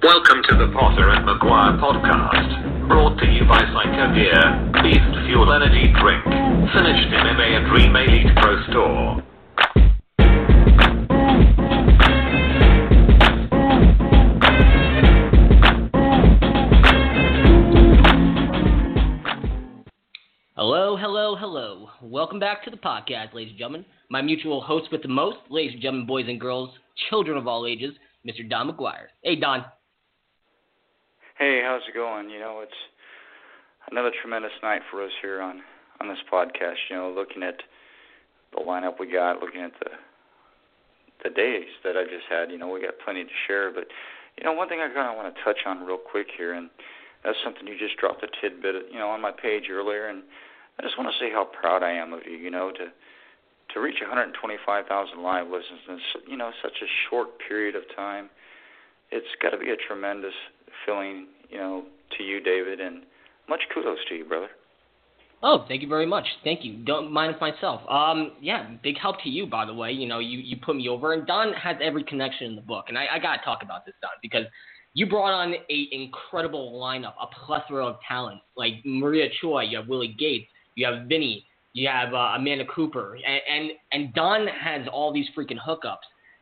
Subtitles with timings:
[0.00, 5.92] Welcome to the Potter and McGuire podcast, brought to you by Psychogear, Beast Fuel Energy
[6.00, 6.22] Drink,
[6.72, 9.22] finished in MA and Dream Elite Pro Store.
[20.54, 21.88] Hello, hello, hello.
[22.00, 23.84] Welcome back to the podcast, ladies and gentlemen.
[24.10, 26.70] My mutual host with the most, ladies and gentlemen, boys and girls,
[27.10, 28.48] children of all ages, Mr.
[28.48, 29.06] Don McGuire.
[29.24, 29.64] Hey, Don.
[31.38, 32.30] Hey, how's it going?
[32.30, 32.82] You know, it's
[33.92, 35.62] another tremendous night for us here on
[36.00, 36.90] on this podcast.
[36.90, 37.62] You know, looking at
[38.50, 39.94] the lineup we got, looking at the
[41.22, 42.50] the days that I just had.
[42.50, 43.86] You know, we got plenty to share, but
[44.36, 46.70] you know, one thing I kind of want to touch on real quick here, and
[47.22, 50.24] that's something you just dropped a tidbit, you know, on my page earlier, and
[50.80, 52.36] I just want to say how proud I am of you.
[52.36, 57.76] You know, to to reach 125,000 live listens in you know such a short period
[57.76, 58.28] of time,
[59.12, 60.34] it's got to be a tremendous
[60.86, 61.84] feeling, you know,
[62.16, 63.02] to you, David, and
[63.48, 64.48] much kudos to you, brother.
[65.42, 66.26] Oh, thank you very much.
[66.42, 66.78] Thank you.
[66.84, 67.80] Don't mind if myself.
[67.88, 69.92] Um, yeah, big help to you, by the way.
[69.92, 72.86] You know, you, you put me over, and Don has every connection in the book,
[72.88, 74.44] and I, I gotta talk about this, Don, because
[74.94, 79.86] you brought on a incredible lineup, a plethora of talent, like Maria Choi, you have
[79.86, 84.88] Willie Gates, you have Vinny, you have uh, Amanda Cooper, and, and and Don has
[84.92, 85.98] all these freaking hookups.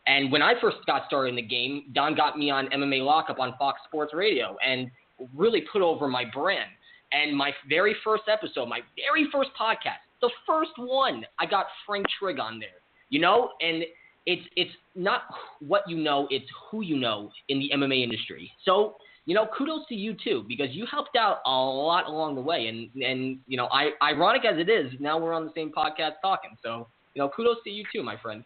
[0.07, 3.41] And when I first got started in the game, Don got me on MMA Lockup
[3.41, 4.91] on Fox Sports Radio and
[5.35, 6.71] really put over my brand.
[7.13, 12.07] And my very first episode, my very first podcast, the first one, I got Frank
[12.19, 12.69] Trigg on there.
[13.09, 13.85] You know, and
[14.27, 15.23] it's it's not
[15.61, 18.51] what you know, it's who you know in the MMA industry.
[18.65, 22.41] So, you know, kudos to you too, because you helped out a lot along the
[22.41, 22.67] way.
[22.67, 26.15] And and you know, I ironic as it is, now we're on the same podcast
[26.23, 26.57] talking.
[26.63, 28.43] So, you know, kudos to you too, my friend.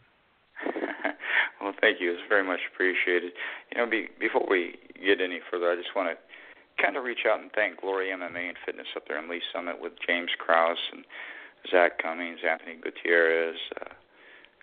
[1.61, 2.13] Well, thank you.
[2.13, 3.33] It's very much appreciated.
[3.73, 6.17] You know, be, before we get any further, I just want to
[6.83, 9.77] kind of reach out and thank Glory MMA and Fitness up there in Lee's Summit
[9.81, 11.05] with James Krause and
[11.71, 13.93] Zak Cummings, Anthony Gutierrez, uh,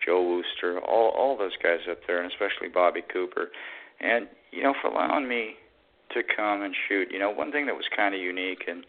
[0.04, 3.48] Joe Wooster, all all those guys up there, and especially Bobby Cooper,
[4.00, 5.54] and you know for allowing me
[6.14, 7.08] to come and shoot.
[7.10, 8.84] You know, one thing that was kind of unique and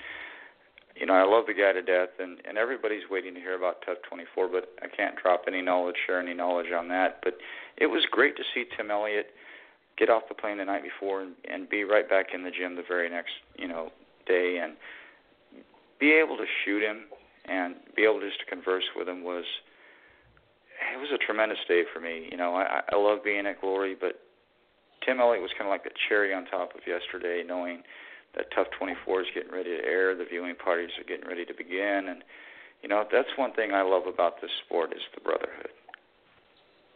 [1.00, 3.82] you know, I love the guy to death, and and everybody's waiting to hear about
[3.86, 7.20] TUF 24, but I can't drop any knowledge, share any knowledge on that.
[7.24, 7.38] But
[7.78, 9.28] it was great to see Tim Elliott
[9.98, 12.76] get off the plane the night before and, and be right back in the gym
[12.76, 13.92] the very next, you know,
[14.28, 14.74] day, and
[16.00, 17.06] be able to shoot him
[17.46, 19.46] and be able just to converse with him was
[20.94, 22.28] it was a tremendous day for me.
[22.32, 24.22] You know, I, I love being at Glory, but
[25.06, 27.84] Tim Elliott was kind of like the cherry on top of yesterday, knowing
[28.40, 31.54] that TUF 24 is getting ready to air, the viewing parties are getting ready to
[31.54, 32.24] begin, and
[32.82, 35.70] you know that's one thing I love about this sport is the brotherhood.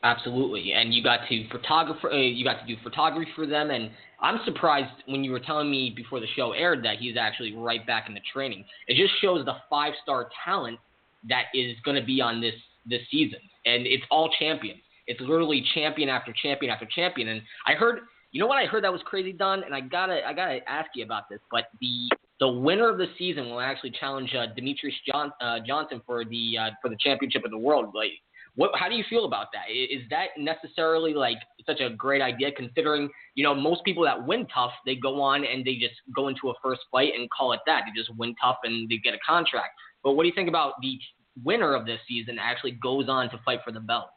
[0.04, 3.92] Absolutely, and you got to photographer, uh, you got to do photography for them, and
[4.22, 7.86] I'm surprised when you were telling me before the show aired that he's actually right
[7.86, 8.64] back in the training.
[8.88, 10.80] It just shows the five star talent
[11.28, 12.56] that is going to be on this
[12.86, 14.80] this season, and it's all champions.
[15.08, 18.00] It's literally champion after champion after champion, and I heard
[18.34, 20.90] you know what I heard that was crazy, Don, and I gotta I gotta ask
[20.96, 21.40] you about this.
[21.52, 26.02] But the the winner of the season will actually challenge uh, Demetrious John, uh, Johnson
[26.06, 27.94] for the uh, for the championship of the world.
[27.94, 28.10] Like,
[28.56, 28.72] what?
[28.74, 29.72] How do you feel about that?
[29.72, 32.52] Is that necessarily like such a great idea?
[32.52, 36.28] Considering you know most people that win TUF, they go on and they just go
[36.28, 37.84] into a first fight and call it that.
[37.86, 39.70] They just win TUF and they get a contract.
[40.04, 40.98] But what do you think about the
[41.44, 44.10] winner of this season actually goes on to fight for the belt?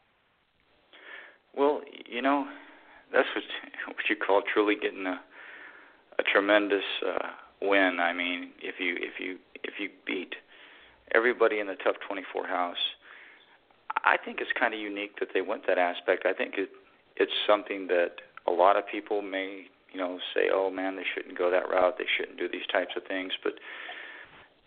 [1.53, 2.47] Well, you know,
[3.11, 3.43] that's what
[3.95, 5.19] what you call truly getting a
[6.19, 7.27] a tremendous uh,
[7.61, 7.99] win.
[7.99, 10.35] I mean, if you if you if you beat
[11.13, 12.75] everybody in the TUF 24 house,
[14.03, 16.25] I think it's kind of unique that they went that aspect.
[16.25, 16.69] I think it
[17.15, 21.37] it's something that a lot of people may you know say, oh man, they shouldn't
[21.37, 21.95] go that route.
[21.97, 23.33] They shouldn't do these types of things.
[23.43, 23.53] But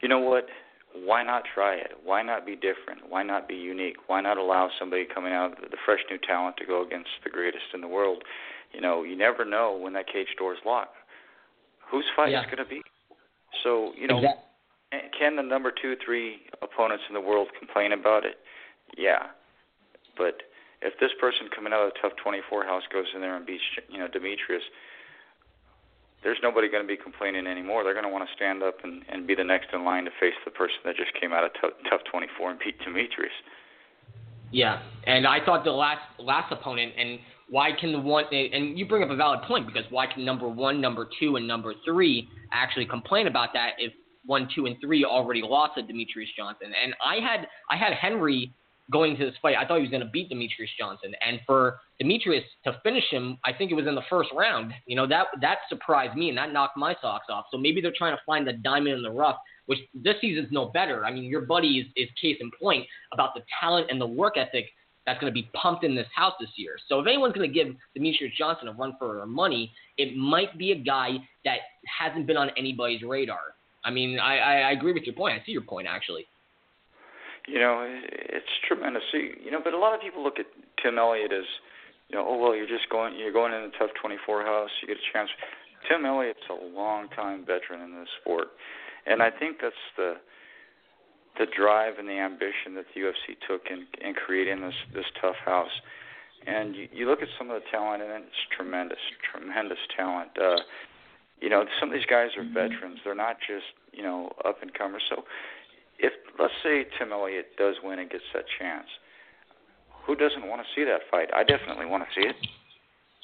[0.01, 0.47] you know what?
[0.95, 1.93] Why not try it?
[2.05, 3.09] Why not be different?
[3.09, 3.97] Why not be unique?
[4.09, 7.65] Why not allow somebody coming out, the fresh new talent, to go against the greatest
[7.75, 8.25] in the world?
[8.73, 10.97] You know, you never know when that cage door is locked.
[11.91, 12.41] Whose fight yeah.
[12.41, 12.83] is going to be?
[13.63, 15.11] So, you know, exactly.
[15.19, 18.37] can the number two, three opponents in the world complain about it?
[18.97, 19.27] Yeah,
[20.17, 20.43] but
[20.83, 23.63] if this person coming out of the TUF 24 house goes in there and beats,
[23.89, 24.65] you know, Demetrious,
[26.23, 27.83] there's nobody going to be complaining anymore.
[27.85, 30.11] They're going to want to stand up and, and be the next in line to
[30.21, 33.33] face the person that just came out of TUF, TUF 24 and beat Demetrious.
[34.53, 38.87] Yeah, and I thought the last last opponent, and why can the one, and you
[38.87, 42.29] bring up a valid point because why can number one, number two, and number three
[42.53, 43.93] actually complain about that if
[44.27, 46.73] one, two, and three already lost to Demetrious Johnson?
[46.83, 48.53] And I had I had Henry
[48.91, 51.79] going to this fight, I thought he was going to beat Demetrious Johnson, and for
[52.03, 54.73] Demetrious to finish him, I think it was in the first round.
[54.87, 57.47] You know that that surprised me and that knocked my socks off.
[57.51, 60.67] So maybe they're trying to find the diamond in the rough, which this season's no
[60.67, 61.05] better.
[61.05, 64.37] I mean, your buddy is, is case in point about the talent and the work
[64.37, 64.67] ethic
[65.07, 66.77] that's going to be pumped in this house this year.
[66.89, 70.73] So if anyone's going to give Demetrious Johnson a run for money, it might be
[70.73, 71.59] a guy that
[71.99, 73.55] hasn't been on anybody's radar.
[73.85, 75.41] I mean, I, I, I agree with your point.
[75.41, 76.27] I see your point actually.
[77.47, 79.03] You know, it's tremendous.
[79.13, 80.47] See, you know, but a lot of people look at
[80.83, 81.45] Tim Elliott as,
[82.09, 84.89] you know, oh well, you're just going, you're going in a TUF 24 house, you
[84.89, 85.31] get a chance.
[85.89, 88.49] Tim Elliott's a long time veteran in this sport,
[89.07, 90.15] and I think that's the
[91.39, 95.37] the drive and the ambition that the UFC took in in creating this this TUF
[95.45, 95.73] house.
[96.47, 98.99] And you, you look at some of the talent, and it's tremendous,
[99.31, 100.31] tremendous talent.
[100.41, 100.57] Uh,
[101.41, 102.99] you know, some of these guys are veterans.
[103.05, 105.03] They're not just you know up and comers.
[105.09, 105.25] So,
[106.03, 108.87] if let's say Tim Elliott does win and gets that chance,
[110.07, 111.29] who doesn't want to see that fight?
[111.35, 112.37] I definitely want to see it.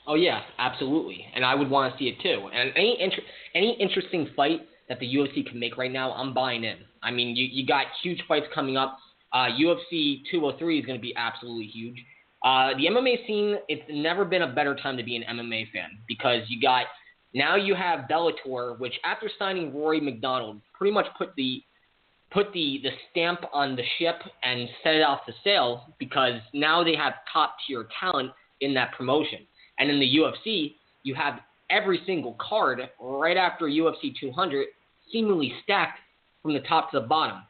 [0.06, 2.48] Oh yeah, absolutely, and I would want to see it too.
[2.52, 3.22] And any inter-
[3.54, 6.78] any interesting fight that the UFC can make right now, I'm buying in.
[7.02, 8.98] I mean, you you got huge fights coming up.
[9.32, 11.96] Uh, UFC 203 is going to be absolutely huge.
[12.44, 15.98] Uh, the MMA scene, it's never been a better time to be an MMA fan
[16.06, 16.86] because you got
[17.34, 21.62] now you have Bellator, which after signing Rory MacDonald, pretty much put the
[22.30, 26.82] put the, the stamp on the ship and set it off to sail because now
[26.82, 28.30] they have top tier talent
[28.60, 29.40] in that promotion.
[29.78, 31.40] And in the UFC, you have
[31.70, 34.66] every single card right after UFC 200
[35.12, 36.00] seemingly stacked
[36.42, 37.42] from the top to the bottom.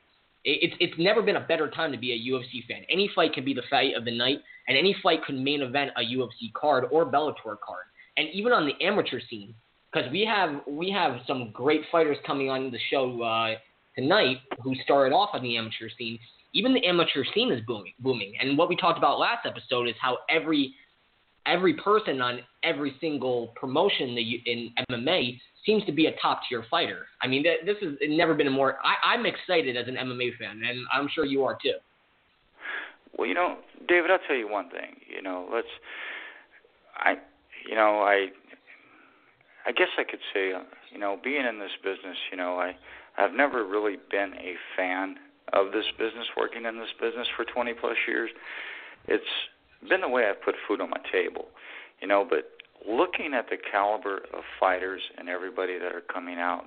[0.48, 2.82] It's it's never been a better time to be a UFC fan.
[2.88, 4.38] Any fight can be the fight of the night,
[4.68, 7.86] and any fight could main event a UFC card or Bellator card.
[8.16, 9.54] And even on the amateur scene,
[9.92, 13.56] because we have we have some great fighters coming on the show uh,
[13.96, 16.18] tonight who started off on the amateur scene.
[16.52, 18.34] Even the amateur scene is booming, booming.
[18.40, 20.74] And what we talked about last episode is how every
[21.46, 26.64] every person on every single promotion you, in MMA seems to be a top tier
[26.70, 27.06] fighter.
[27.22, 28.78] I mean, this has never been a more.
[28.84, 31.74] I, I'm excited as an MMA fan, and I'm sure you are too.
[33.18, 33.58] Well, you know,
[33.88, 34.96] David, I'll tell you one thing.
[35.14, 35.66] You know, let's.
[36.96, 37.16] I,
[37.68, 38.28] you know, I.
[39.66, 40.52] I guess I could say,
[40.92, 42.76] you know, being in this business, you know, I,
[43.18, 45.16] I've never really been a fan
[45.52, 48.30] of this business, working in this business for 20 plus years.
[49.06, 49.24] It's
[49.88, 51.46] been the way I've put food on my table,
[52.00, 52.26] you know.
[52.28, 52.50] But
[52.86, 56.64] looking at the caliber of fighters and everybody that are coming out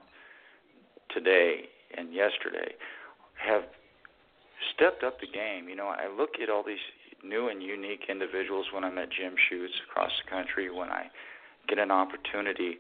[1.14, 2.74] today and yesterday
[3.36, 3.64] have
[4.76, 5.70] stepped up the game.
[5.70, 6.78] You know, I look at all these
[7.24, 11.08] new and unique individuals when I'm at gym shoots across the country, when I
[11.68, 12.80] get an opportunity.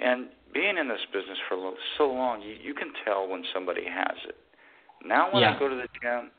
[0.00, 4.16] And being in this business for so long, you, you can tell when somebody has
[4.28, 4.36] it.
[5.04, 5.54] Now, when yeah.
[5.54, 6.30] I go to the gym,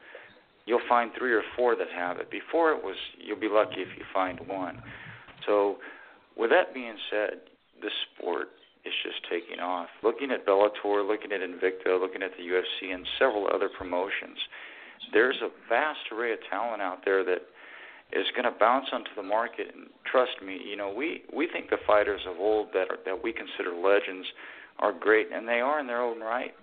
[0.65, 2.29] you'll find three or four that have it.
[2.31, 4.81] Before it was, you'll be lucky if you find one.
[5.45, 5.77] So
[6.37, 7.41] with that being said,
[7.81, 8.49] the sport
[8.85, 9.87] is just taking off.
[10.03, 14.37] Looking at Bellator, looking at Invicta, looking at the UFC, and several other promotions,
[15.13, 17.41] there's a vast array of talent out there that
[18.11, 19.67] is going to bounce onto the market.
[19.73, 23.23] And trust me, you know, we we think the fighters of old that are that
[23.23, 24.27] we consider legends
[24.79, 26.53] are great, and they are in their own right.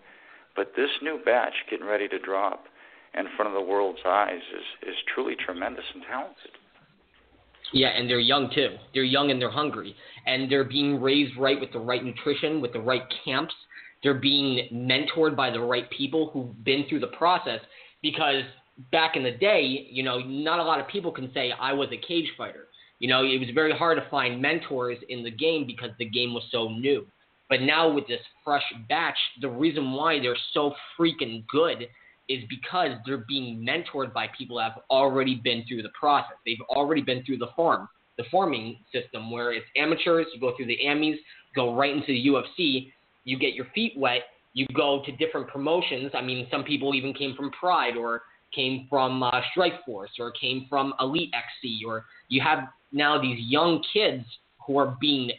[0.54, 2.64] But this new batch getting ready to drop
[3.14, 6.52] in front of the world's eyes is is truly tremendous and talented.
[7.72, 8.76] Yeah, and they're young too.
[8.94, 9.94] They're young and they're hungry,
[10.26, 13.54] and they're being raised right with the right nutrition, with the right camps.
[14.02, 17.60] They're being mentored by the right people who've been through the process.
[18.02, 18.42] Because
[18.92, 21.88] back in the day, you know, not a lot of people can say I was
[21.92, 22.68] a cage fighter.
[22.98, 26.32] You know, it was very hard to find mentors in the game because the game
[26.32, 27.06] was so new.
[27.48, 31.88] But now with this fresh batch, the reason why they're so freaking good
[32.28, 36.36] is because they're being mentored by people that have already been through the process.
[36.44, 40.66] They've already been through the farm, the forming system where it's amateurs, you go through
[40.66, 41.18] the AMIs,
[41.54, 42.92] go right into the UFC,
[43.24, 44.22] you get your feet wet,
[44.54, 46.10] you go to different promotions.
[46.14, 48.22] I mean, some people even came from Pride or
[48.56, 52.60] came from uh, Strikeforce or came from Elite XC, or you have
[52.90, 54.24] now these young kids
[54.66, 55.30] who are being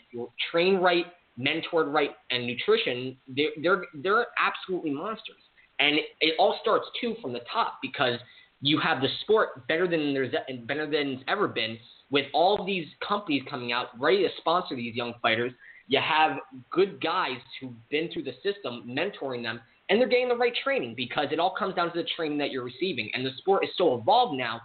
[0.52, 1.06] trained right,
[1.38, 3.18] mentored right, and nutrition.
[3.28, 5.42] They're they're they're absolutely monsters.
[5.80, 8.20] And it all starts too from the top because
[8.62, 10.34] you have the sport better than there's
[10.66, 11.78] better than it's ever been
[12.10, 15.52] with all these companies coming out ready to sponsor these young fighters.
[15.88, 16.38] You have
[16.72, 20.94] good guys who've been through the system mentoring them, and they're getting the right training
[20.96, 23.10] because it all comes down to the training that you're receiving.
[23.13, 24.62] And the sport is so evolved now.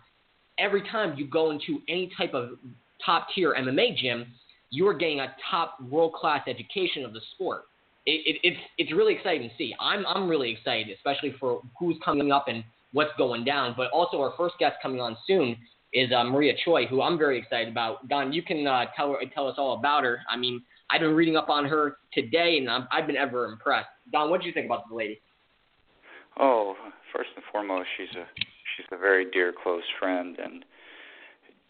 [0.58, 2.50] Every time you go into any type of
[3.04, 4.26] top tier MMA gym,
[4.70, 7.64] you are getting a top world class education of the sport
[8.06, 9.74] it, it, it's it's really exciting to see.
[9.80, 13.74] I'm I'm really excited, especially for who's coming up and what's going down.
[13.76, 15.56] But also, our first guest coming on soon
[15.92, 18.08] is uh, Maria Choi, who I'm very excited about.
[18.08, 20.20] Don, you can uh, tell her, tell us all about her.
[20.28, 23.88] I mean, I've been reading up on her today, and i have been ever impressed.
[24.10, 25.20] Don, what do you think about the lady?
[26.38, 26.74] Oh,
[27.14, 28.24] first and foremost, she's a
[28.76, 30.64] she's a very dear, close friend, and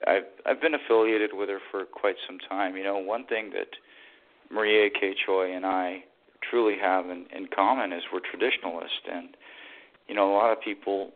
[0.07, 2.77] I've I've been affiliated with her for quite some time.
[2.77, 3.69] You know, one thing that
[4.51, 5.15] Maria K.
[5.27, 6.05] Choi and I
[6.49, 9.37] truly have in, in common is we're traditionalists, and
[10.09, 11.11] you know, a lot of people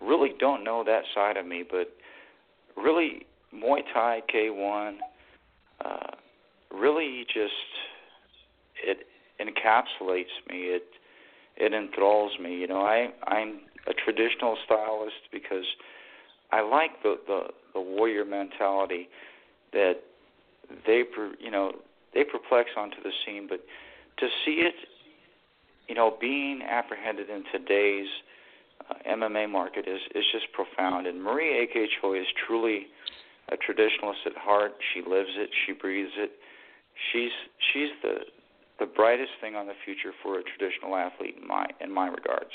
[0.00, 1.94] really don't know that side of me, but
[2.76, 4.96] really Muay Thai K1
[5.84, 6.10] uh,
[6.72, 7.52] really just
[8.84, 9.06] it
[9.40, 10.74] encapsulates me.
[10.74, 10.84] It
[11.56, 12.56] it enthralls me.
[12.56, 15.64] You know, I I'm a traditional stylist because
[16.52, 17.40] I like the the,
[17.74, 19.08] the warrior mentality
[19.72, 20.00] that
[20.86, 21.02] they
[21.38, 21.72] you know
[22.14, 23.60] they perplex onto the scene, but
[24.18, 24.74] to see it,
[25.88, 28.08] you know, being apprehended in today's
[28.88, 31.06] uh, MMA market is is just profound.
[31.06, 31.88] And Marie A.K.
[32.00, 32.86] Choi is truly
[33.50, 34.72] a traditionalist at heart.
[34.94, 35.50] She lives it.
[35.66, 36.32] She breathes it.
[37.12, 37.30] She's
[37.72, 38.16] she's the
[38.80, 42.50] the brightest thing on the future for a traditional athlete in my in my regards.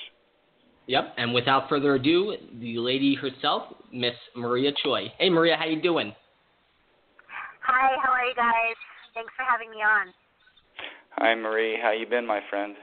[0.88, 3.64] Yep, and without further ado, the lady herself,
[3.94, 5.08] Miss Maria Choi.
[5.18, 6.14] Hey Maria, how you doing?
[7.62, 8.78] Hi, how are you guys?
[9.14, 10.14] Thanks for having me on.
[11.18, 12.76] Hi Marie, how you been, my friend?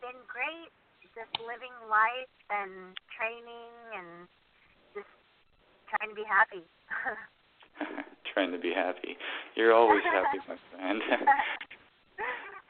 [0.00, 0.70] Been great.
[1.14, 4.28] Just living life and training and
[4.94, 5.08] just
[5.88, 6.64] trying to be happy.
[8.34, 9.16] trying to be happy.
[9.54, 11.00] You're always happy, my friend.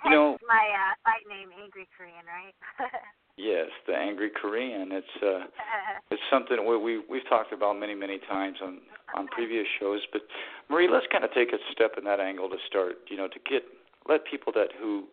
[0.05, 2.55] you know my uh, fight name, Angry Korean, right?
[3.37, 4.93] yes, the Angry Korean.
[4.93, 5.47] It's uh,
[6.11, 8.79] it's something we we we've talked about many many times on
[9.17, 10.01] on previous shows.
[10.13, 10.23] But
[10.69, 12.97] Marie, let's kind of take a step in that angle to start.
[13.09, 13.63] You know, to get
[14.09, 15.05] let people that who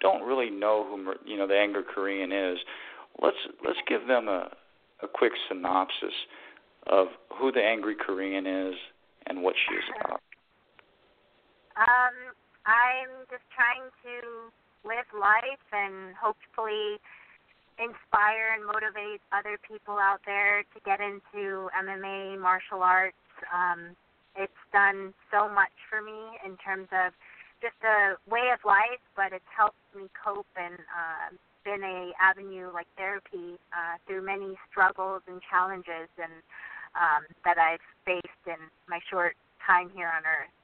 [0.00, 2.58] don't really know who you know the Angry Korean is.
[3.20, 4.50] Let's let's give them a
[5.02, 6.14] a quick synopsis
[6.86, 7.08] of
[7.38, 8.74] who the Angry Korean is
[9.26, 10.20] and what she is about.
[11.80, 12.29] Um,
[12.70, 14.54] I'm just trying to
[14.86, 17.02] live life and hopefully
[17.82, 23.18] inspire and motivate other people out there to get into MMA, martial arts.
[23.50, 23.98] Um,
[24.36, 27.10] it's done so much for me in terms of
[27.58, 31.34] just a way of life, but it's helped me cope and uh,
[31.64, 36.32] been a avenue like therapy uh, through many struggles and challenges and
[36.94, 39.36] um, that I've faced in my short
[39.66, 40.54] time here on earth.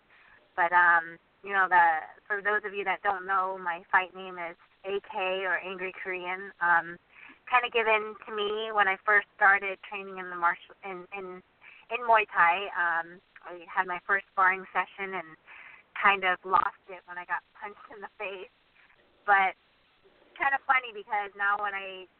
[0.56, 4.34] But um, you know, the for those of you that don't know, my fight name
[4.34, 5.14] is AK
[5.46, 6.50] or Angry Korean.
[6.58, 6.98] Um,
[7.46, 11.38] kind of given to me when I first started training in the martial in in
[11.94, 12.66] in Muay Thai.
[12.74, 15.38] Um, I had my first sparring session and
[15.94, 18.50] kind of lost it when I got punched in the face.
[19.22, 19.54] But
[20.34, 22.10] kind of funny because now when I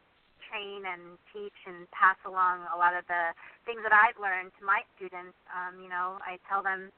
[0.47, 3.35] train and teach and pass along a lot of the
[3.67, 6.95] things that I've learned to my students, um, you know, I tell them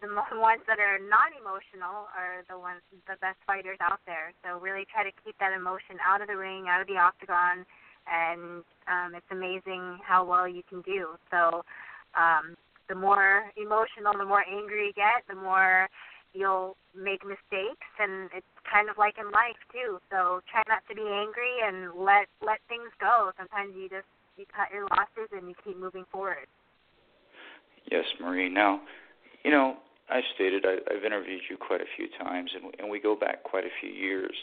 [0.00, 4.32] the ones that are non-emotional are the ones the best fighters out there.
[4.44, 7.66] So really try to keep that emotion out of the ring, out of the octagon,
[8.06, 11.18] and um, it's amazing how well you can do.
[11.30, 11.64] So
[12.16, 12.56] um,
[12.88, 15.88] the more emotional, the more angry you get, the more
[16.32, 19.98] you'll make mistakes, and it's kind of like in life too.
[20.10, 23.32] So try not to be angry and let let things go.
[23.36, 26.46] Sometimes you just you cut your losses and you keep moving forward.
[27.90, 28.48] Yes, Marie.
[28.48, 28.82] Now,
[29.44, 29.76] you know,
[30.10, 33.42] I stated I, I've interviewed you quite a few times, and, and we go back
[33.42, 34.34] quite a few years.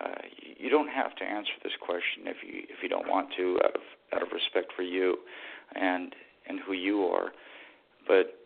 [0.00, 0.22] Uh,
[0.58, 3.74] you don't have to answer this question if you if you don't want to, out
[3.74, 3.82] of
[4.14, 5.18] out of respect for you,
[5.74, 6.14] and
[6.48, 7.32] and who you are.
[8.06, 8.38] But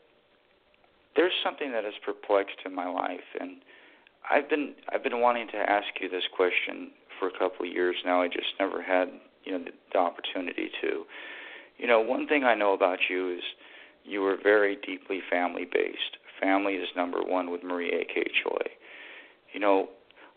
[1.15, 3.59] there's something that has perplexed in my life, and
[4.31, 7.97] I've been I've been wanting to ask you this question for a couple of years
[8.05, 8.23] now.
[8.23, 9.09] I just never had
[9.45, 11.05] you know the, the opportunity to.
[11.79, 13.43] You know, one thing I know about you is
[14.05, 18.25] you were very deeply family based family is number one with Marie A.K.
[18.43, 18.71] Choi.
[19.52, 19.88] You know,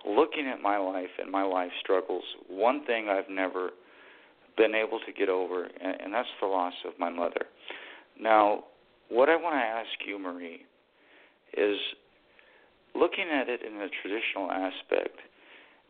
[0.06, 3.72] looking at my life and my life struggles, one thing I've never
[4.58, 7.46] been able to get over, and, and that's the loss of my mother.
[8.20, 8.66] Now,
[9.10, 10.66] what I want to ask you, Marie,
[11.58, 11.78] is
[12.96, 15.18] looking at it in the traditional aspect,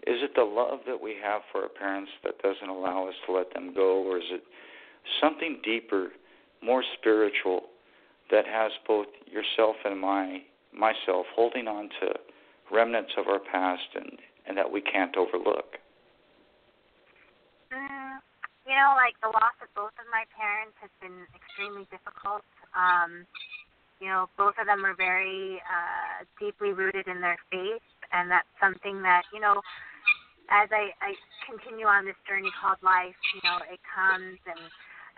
[0.07, 3.33] is it the love that we have for our parents that doesn't allow us to
[3.33, 4.43] let them go, or is it
[5.21, 6.09] something deeper,
[6.63, 7.63] more spiritual
[8.31, 10.41] that has both yourself and my
[10.73, 12.13] myself holding on to
[12.71, 15.77] remnants of our past and and that we can't overlook.
[17.73, 18.17] Mm,
[18.65, 22.41] you know, like the loss of both of my parents has been extremely difficult.
[22.73, 23.25] Um,
[23.99, 27.83] you know, both of them are very uh, deeply rooted in their faith,
[28.13, 29.61] and that's something that you know
[30.49, 31.13] as I, I
[31.45, 34.61] continue on this journey called life, you know, it comes and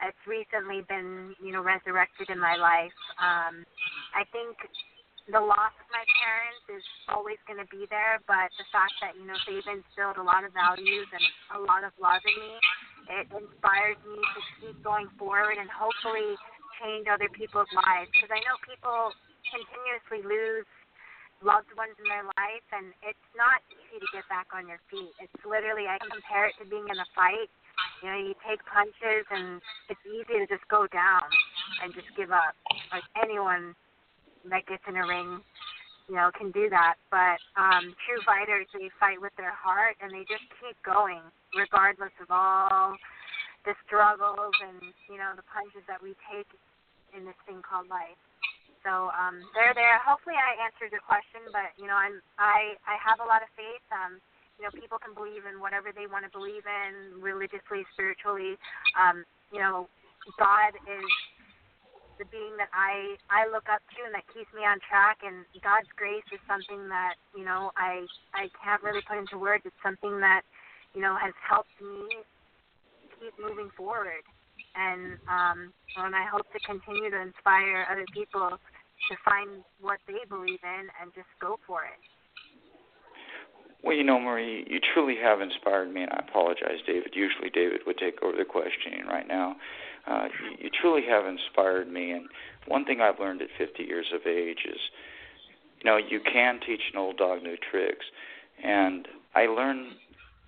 [0.01, 2.95] it's recently been, you know, resurrected in my life.
[3.21, 3.65] Um,
[4.17, 4.57] I think
[5.29, 9.13] the loss of my parents is always going to be there, but the fact that
[9.13, 12.53] you know they've instilled a lot of values and a lot of love in me,
[13.21, 16.33] it inspires me to keep going forward and hopefully
[16.81, 18.09] change other people's lives.
[18.11, 19.13] Because I know people
[19.53, 20.65] continuously lose
[21.45, 25.13] loved ones in their life, and it's not easy to get back on your feet.
[25.21, 27.49] It's literally I compare it to being in a fight.
[28.03, 31.25] You know, you take punches, and it's easy to just go down
[31.83, 32.55] and just give up.
[32.91, 33.75] Like anyone
[34.49, 35.39] that gets in a ring,
[36.09, 36.95] you know, can do that.
[37.13, 41.21] But um, true fighters, they fight with their heart and they just keep going,
[41.53, 42.97] regardless of all
[43.65, 46.49] the struggles and you know the punches that we take
[47.13, 48.17] in this thing called life.
[48.81, 50.01] So um, they're there.
[50.01, 53.49] Hopefully, I answered your question, but you know, I'm I I have a lot of
[53.53, 53.85] faith.
[53.93, 54.17] Um,
[54.61, 58.61] you know, people can believe in whatever they want to believe in, religiously, spiritually.
[58.93, 59.89] Um, you know,
[60.37, 61.09] God is
[62.21, 65.25] the being that I I look up to and that keeps me on track.
[65.25, 68.05] And God's grace is something that you know I
[68.37, 69.65] I can't really put into words.
[69.65, 70.45] It's something that
[70.93, 72.05] you know has helped me
[73.17, 74.21] keep moving forward.
[74.77, 78.61] And um, and I hope to continue to inspire other people
[79.09, 81.97] to find what they believe in and just go for it.
[83.83, 87.13] Well, you know, Marie, you truly have inspired me, and I apologize, David.
[87.15, 89.55] Usually, David would take over the questioning right now.
[90.05, 90.27] Uh,
[90.59, 92.27] you, truly have inspired me, and
[92.67, 94.79] one thing I've learned at 50 years of age is,
[95.83, 98.05] you know, you can teach an old dog new tricks,
[98.63, 99.93] and I learn,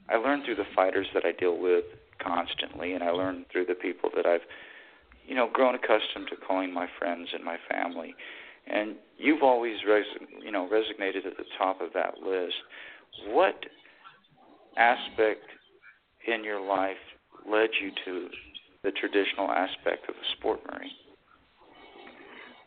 [0.09, 1.85] I learn through the fighters that I deal with
[2.21, 4.41] constantly, and I learn through the people that I've,
[5.27, 8.15] you know, grown accustomed to calling my friends and my family.
[8.67, 10.05] And you've always, res-
[10.43, 12.55] you know, resonated at the top of that list
[13.29, 13.55] what
[14.77, 15.45] aspect
[16.27, 17.01] in your life
[17.49, 18.29] led you to
[18.83, 20.91] the traditional aspect of the sport, Marie?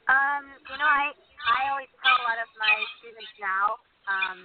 [0.07, 1.11] Um, you know, I
[1.47, 3.79] I always tell a lot of my students now.
[4.07, 4.39] Um,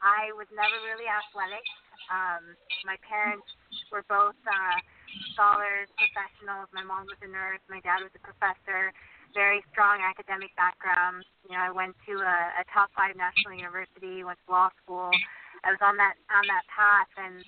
[0.00, 1.64] I was never really athletic.
[2.08, 2.56] Um,
[2.88, 3.44] my parents
[3.92, 4.76] were both uh,
[5.36, 6.72] scholars, professionals.
[6.72, 7.60] My mom was a nurse.
[7.68, 8.92] My dad was a professor
[9.34, 11.24] very strong academic background.
[11.46, 15.10] You know, I went to a, a top five national university, went to law school.
[15.64, 17.44] I was on that on that path, and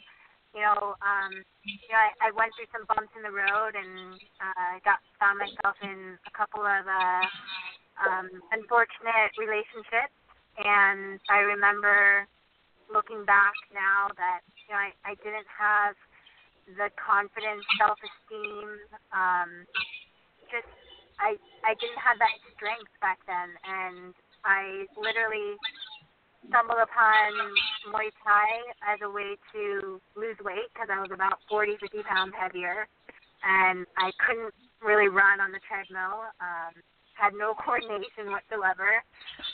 [0.52, 1.32] you know, um,
[1.64, 5.40] you know, I, I went through some bumps in the road, and uh, got found
[5.40, 7.24] myself in a couple of uh,
[8.04, 10.12] um, unfortunate relationships.
[10.60, 12.28] And I remember
[12.92, 15.96] looking back now that you know I, I didn't have
[16.76, 18.68] the confidence, self-esteem,
[19.10, 19.66] um,
[20.52, 20.68] just
[21.20, 25.56] I I didn't have that strength back then, and I literally
[26.48, 27.30] stumbled upon
[27.90, 28.48] Muay Thai
[28.86, 32.86] as a way to lose weight because I was about 40, 50 pounds heavier,
[33.46, 36.26] and I couldn't really run on the treadmill.
[36.42, 36.74] Um,
[37.14, 39.02] had no coordination whatsoever,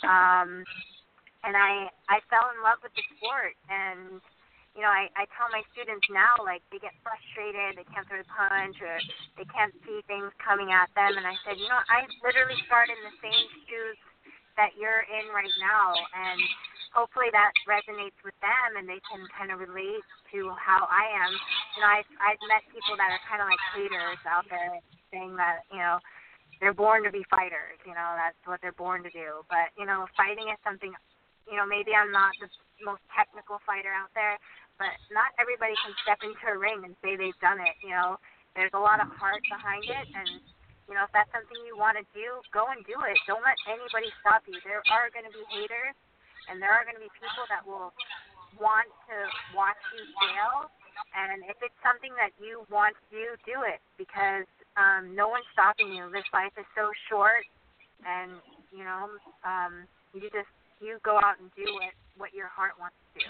[0.05, 0.65] um,
[1.45, 4.21] and I I fell in love with the sport and
[4.77, 8.23] you know, I, I tell my students now, like, they get frustrated, they can't throw
[8.23, 8.97] a punch, or
[9.35, 11.19] they can't see things coming at them.
[11.19, 13.99] And I said, you know, I literally start in the same shoes
[14.55, 15.95] that you're in right now.
[15.95, 16.41] And
[16.95, 20.03] hopefully that resonates with them and they can kind of relate
[20.35, 21.33] to how I am.
[21.77, 24.83] You know, I've, I've met people that are kind of like haters out there
[25.15, 26.03] saying that, you know,
[26.59, 29.47] they're born to be fighters, you know, that's what they're born to do.
[29.47, 30.91] But, you know, fighting is something,
[31.47, 32.51] you know, maybe I'm not the
[32.85, 34.39] most technical fighter out there,
[34.79, 37.75] but not everybody can step into a ring and say they've done it.
[37.83, 38.19] You know,
[38.55, 40.43] there's a lot of heart behind it, and
[40.89, 43.17] you know, if that's something you want to do, go and do it.
[43.29, 44.57] Don't let anybody stop you.
[44.65, 45.93] There are going to be haters,
[46.49, 47.93] and there are going to be people that will
[48.57, 49.17] want to
[49.53, 50.73] watch you fail.
[51.13, 54.49] And if it's something that you want to do, do it because
[54.81, 56.09] um, no one's stopping you.
[56.09, 57.45] This life is so short,
[58.03, 58.41] and
[58.73, 59.13] you know,
[59.45, 59.85] um,
[60.17, 63.27] you just you go out and do what what your heart wants to do.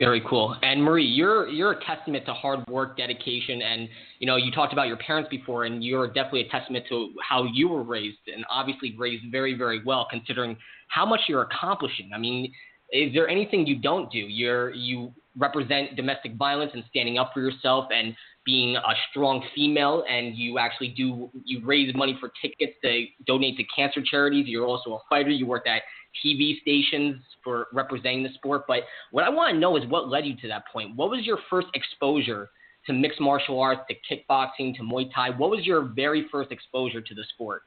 [0.00, 0.56] Very cool.
[0.62, 4.72] And Marie, you're you're a testament to hard work, dedication, and you know you talked
[4.72, 8.44] about your parents before, and you're definitely a testament to how you were raised, and
[8.50, 10.56] obviously raised very very well, considering
[10.88, 12.10] how much you're accomplishing.
[12.12, 12.52] I mean,
[12.92, 14.18] is there anything you don't do?
[14.18, 20.04] You're you represent domestic violence and standing up for yourself, and being a strong female,
[20.08, 24.46] and you actually do you raise money for tickets to donate to cancer charities.
[24.46, 25.30] You're also a fighter.
[25.30, 25.82] You worked at
[26.24, 28.64] TV stations for representing the sport.
[28.68, 28.80] But
[29.10, 30.94] what I want to know is what led you to that point.
[30.96, 32.50] What was your first exposure
[32.86, 35.30] to mixed martial arts, to kickboxing, to Muay Thai?
[35.30, 37.62] What was your very first exposure to the sport?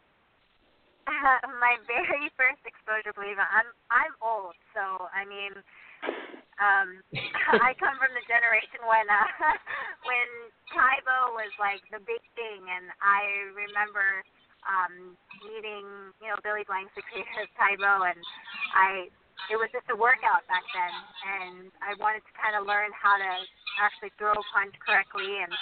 [1.07, 5.51] Uh, my very first exposure, believe it, I'm I'm old, so I mean,
[6.57, 7.05] Um,
[7.61, 9.29] I come from the generation when uh,
[10.07, 10.29] when
[10.71, 14.23] Tae Bo was like the big thing, and I remember
[14.65, 18.21] um, meeting you know Billy Blanks, the creator of Tae and
[18.73, 19.11] I
[19.53, 20.95] it was just a workout back then,
[21.37, 23.31] and I wanted to kind of learn how to
[23.77, 25.53] actually throw a punch correctly, and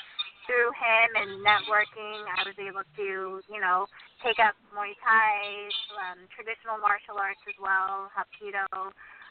[0.48, 3.90] through him and networking, I was able to, you know,
[4.22, 5.70] take up Muay Thai,
[6.06, 8.66] um, traditional martial arts as well, Hapkido.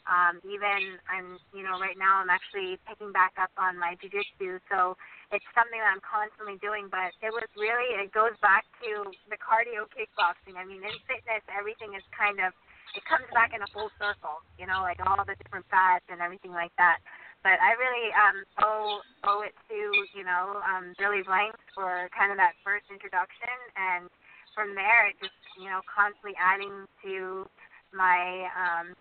[0.05, 4.61] Um, even I'm, you know, right now I'm actually picking back up on my jujitsu,
[4.69, 4.97] so
[5.33, 6.87] it's something that I'm constantly doing.
[6.89, 10.57] But it was really, it goes back to the cardio kickboxing.
[10.57, 12.53] I mean, in fitness, everything is kind of,
[12.93, 16.21] it comes back in a full circle, you know, like all the different fads and
[16.21, 17.01] everything like that
[17.45, 19.77] but I really um, owe owe it to
[20.17, 24.09] you know um, Billy Blanks for kind of that first introduction, and
[24.57, 27.45] from there it just you know constantly adding to
[27.93, 28.97] my um,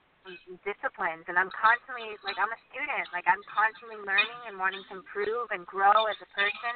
[0.64, 5.00] disciplines, and I'm constantly like I'm a student, like I'm constantly learning and wanting to
[5.00, 6.74] improve and grow as a person,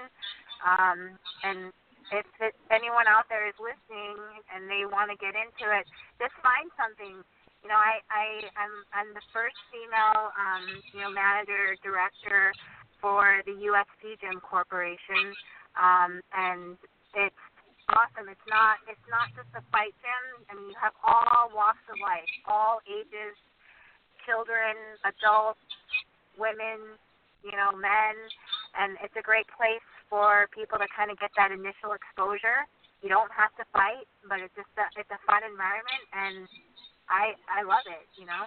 [0.64, 0.98] um,
[1.44, 1.72] and
[2.12, 4.16] if it, anyone out there is listening
[4.52, 5.84] and they want to get into it,
[6.16, 7.20] just find something.
[7.60, 12.54] You know, I, I I'm I'm the first female um, you know manager director
[13.00, 15.34] for the UFC Gym Corporation,
[15.78, 16.78] um, and
[17.14, 17.44] it's
[17.92, 18.28] awesome.
[18.28, 20.24] It's not it's not just a fight gym.
[20.48, 23.36] I mean, you have all walks of life, all ages,
[24.28, 25.62] children, adults,
[26.36, 26.96] women,
[27.44, 28.14] you know, men,
[28.76, 32.64] and it's a great place for people to kind of get that initial exposure.
[33.00, 36.48] You don't have to fight, but it's just a, it's a fun environment, and
[37.08, 38.44] I I love it, you know.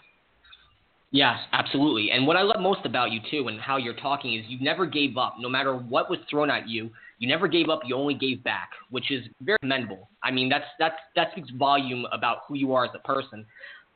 [1.13, 2.12] Yes, absolutely.
[2.12, 4.86] And what I love most about you too, and how you're talking, is you never
[4.86, 5.36] gave up.
[5.39, 7.82] No matter what was thrown at you, you never gave up.
[7.86, 10.10] You only gave back, which is very commendable.
[10.24, 13.45] I mean, that's that's that speaks volume about who you are as a person.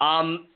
[0.01, 0.47] Um,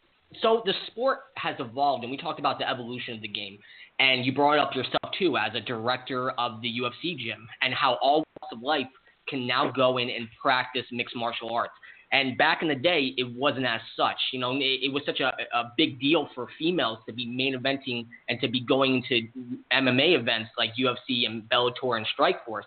[0.42, 3.58] so the sport has evolved, and we talked about the evolution of the game.
[4.00, 7.98] And you brought up yourself too as a director of the UFC gym, and how
[8.02, 8.88] all walks of life
[9.30, 11.74] can now go in and practice mixed martial arts.
[12.12, 14.18] And back in the day, it wasn't as such.
[14.32, 17.56] You know, it, it was such a, a big deal for females to be main
[17.56, 19.28] eventing and to be going to
[19.72, 22.64] MMA events like UFC and Bellator and Strikeforce.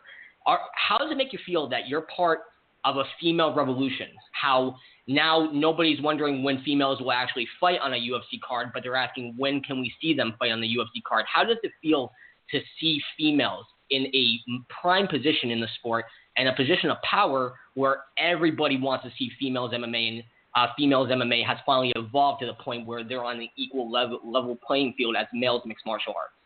[0.46, 2.40] Are, how does it make you feel that you're part
[2.84, 4.08] of a female revolution?
[4.32, 4.76] How
[5.08, 9.34] now nobody's wondering when females will actually fight on a UFC card, but they're asking
[9.36, 11.24] when can we see them fight on the UFC card?
[11.32, 12.12] How does it feel
[12.50, 14.38] to see females in a
[14.80, 16.04] prime position in the sport
[16.36, 20.22] and a position of power where everybody wants to see females MMA and
[20.54, 24.20] uh, females MMA has finally evolved to the point where they're on the equal level
[24.24, 26.36] level playing field as males mixed martial arts.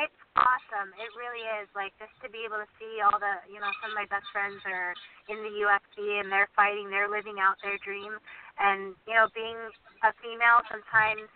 [0.00, 0.90] It's awesome.
[0.96, 1.68] It really is.
[1.76, 4.24] Like just to be able to see all the, you know, some of my best
[4.32, 4.96] friends are
[5.28, 8.16] in the UFC and they're fighting, they're living out their dream.
[8.56, 9.60] And you know, being
[10.00, 11.28] a female, sometimes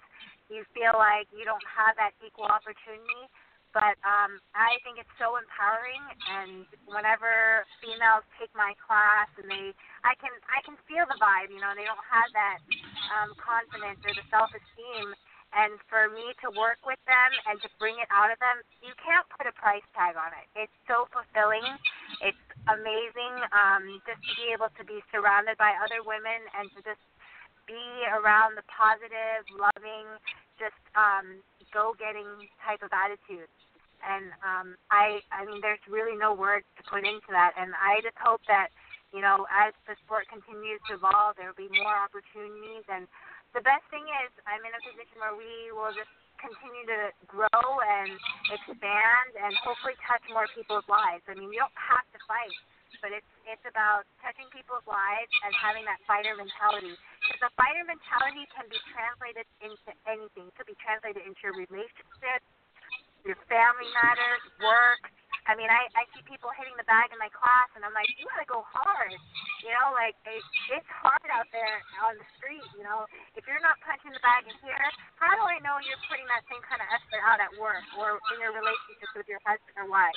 [0.49, 3.29] you feel like you don't have that equal opportunity
[3.73, 6.03] but um, I think it's so empowering.
[6.29, 11.53] And whenever females take my class, and they, I can, I can feel the vibe.
[11.53, 12.59] You know, they don't have that
[13.15, 15.15] um, confidence or the self-esteem.
[15.49, 18.93] And for me to work with them and to bring it out of them, you
[19.01, 20.45] can't put a price tag on it.
[20.53, 21.65] It's so fulfilling.
[22.21, 26.85] It's amazing um, just to be able to be surrounded by other women and to
[26.85, 27.01] just
[27.65, 27.81] be
[28.13, 30.09] around the positive, loving,
[30.61, 31.41] just um,
[31.73, 33.51] go-getting type of attitude.
[33.99, 37.99] And um, I I mean there's really no words to put into that, and I
[37.99, 38.71] just hope that
[39.11, 43.11] you know as the sport continues to evolve, there will be more opportunities, and
[43.59, 47.63] the best thing is I'm in a position where we will just continue to grow
[47.83, 48.15] and
[48.55, 51.27] expand and hopefully touch more people's lives.
[51.27, 52.55] I mean, you don't have to fight,
[53.01, 56.93] but it's it's about touching people's lives and having that fighter mentality.
[57.25, 60.49] Because the fighter mentality can be translated into anything.
[60.49, 62.41] It could be translated into your relationship,
[63.25, 65.03] your family matters, work.
[65.49, 68.09] I mean, I I see people hitting the bag in my class, and I'm like,
[68.21, 69.13] you gotta go hard.
[69.65, 70.45] You know, like it,
[70.77, 72.65] it's hard out there on the street.
[72.77, 76.01] You know, if you're not punching the bag in here, how do I know you're
[76.05, 79.41] putting that same kind of effort out at work or in your relationships with your
[79.49, 80.17] husband or wife?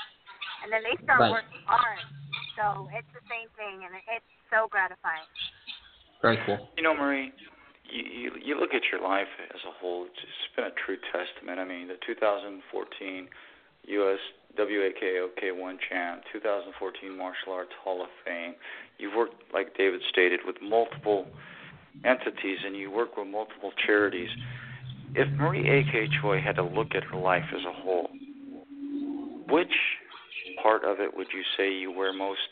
[0.64, 1.32] And then they start right.
[1.32, 2.04] working hard.
[2.62, 5.26] So it's the same thing, and it's so gratifying.
[6.22, 6.70] Very cool.
[6.78, 7.34] You know, Marie,
[7.90, 10.06] you, you you look at your life as a whole.
[10.06, 11.58] It's been a true testament.
[11.58, 12.62] I mean, the 2014
[13.88, 14.20] U.S.
[14.60, 18.54] WAKO K1 champ, 2014 Martial Arts Hall of Fame.
[19.00, 21.26] You've worked, like David stated, with multiple
[22.06, 24.30] entities, and you work with multiple charities.
[25.16, 26.10] If Marie A.K.
[26.22, 28.10] Choi had to look at her life as a whole,
[29.50, 29.74] which
[30.62, 32.50] part of it would you say you wear most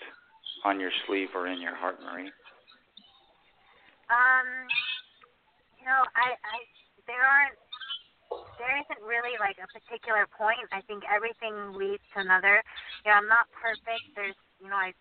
[0.65, 2.31] on your sleeve or in your heart, Marie?
[4.09, 4.47] Um,
[5.77, 6.57] you know, I, I
[7.05, 7.57] there aren't
[8.59, 10.61] there isn't really like a particular point.
[10.75, 12.61] I think everything leads to another.
[13.05, 14.03] You know, I'm not perfect.
[14.13, 14.91] There's, you know, I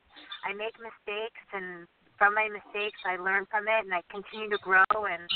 [0.47, 4.61] I make mistakes, and from my mistakes, I learn from it, and I continue to
[4.63, 5.27] grow, and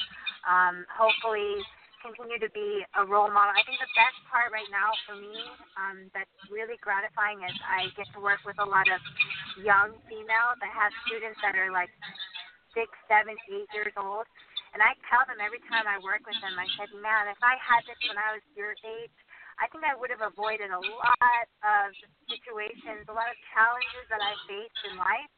[0.47, 1.59] um, hopefully
[2.03, 3.55] continue to be a role model.
[3.55, 5.33] I think the best part right now for me
[5.79, 9.01] um, that's really gratifying is I get to work with a lot of
[9.63, 10.59] young females.
[10.61, 11.89] I have students that are like
[12.75, 14.27] six, seven, eight years old.
[14.73, 17.61] And I tell them every time I work with them, I said, man, if I
[17.61, 19.13] had this when I was your age,
[19.61, 21.93] I think I would have avoided a lot of
[22.25, 25.33] situations, a lot of challenges that I faced in life.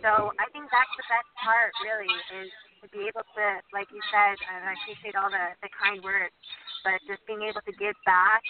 [0.00, 2.08] So I think that's the best part, really,
[2.40, 2.48] is
[2.82, 6.34] to be able to, like you said, and I appreciate all the, the kind words,
[6.82, 8.42] but just being able to give back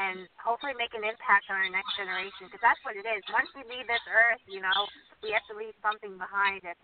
[0.00, 3.20] and hopefully make an impact on our next generation, because that's what it is.
[3.28, 4.88] Once we leave this earth, you know,
[5.20, 6.64] we have to leave something behind.
[6.64, 6.78] And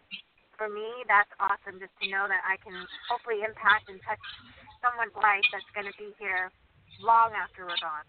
[0.61, 2.77] for me, that's awesome just to know that I can
[3.09, 4.21] hopefully impact and touch
[4.85, 6.53] someone's life that's going to be here
[7.01, 8.05] long after we're gone.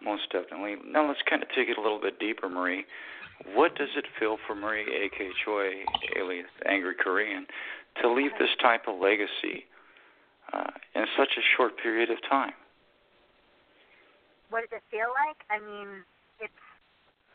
[0.00, 0.76] Most definitely.
[0.80, 2.84] Now let's kind of take it a little bit deeper, Marie.
[3.54, 5.28] What does it feel for Marie A.K.
[5.44, 5.84] Choi,
[6.16, 7.46] alias Angry Korean,
[8.00, 9.68] to leave this type of legacy
[10.52, 12.56] uh, in such a short period of time?
[14.48, 15.36] What does it feel like?
[15.52, 16.00] I mean,
[16.40, 16.62] it's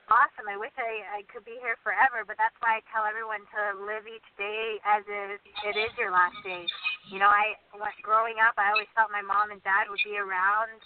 [0.09, 0.49] awesome.
[0.49, 3.61] I wish I, I could be here forever, but that's why I tell everyone to
[3.85, 5.37] live each day as if
[5.69, 6.65] it is your last day.
[7.13, 7.59] You know, I
[8.01, 10.81] growing up, I always thought my mom and dad would be around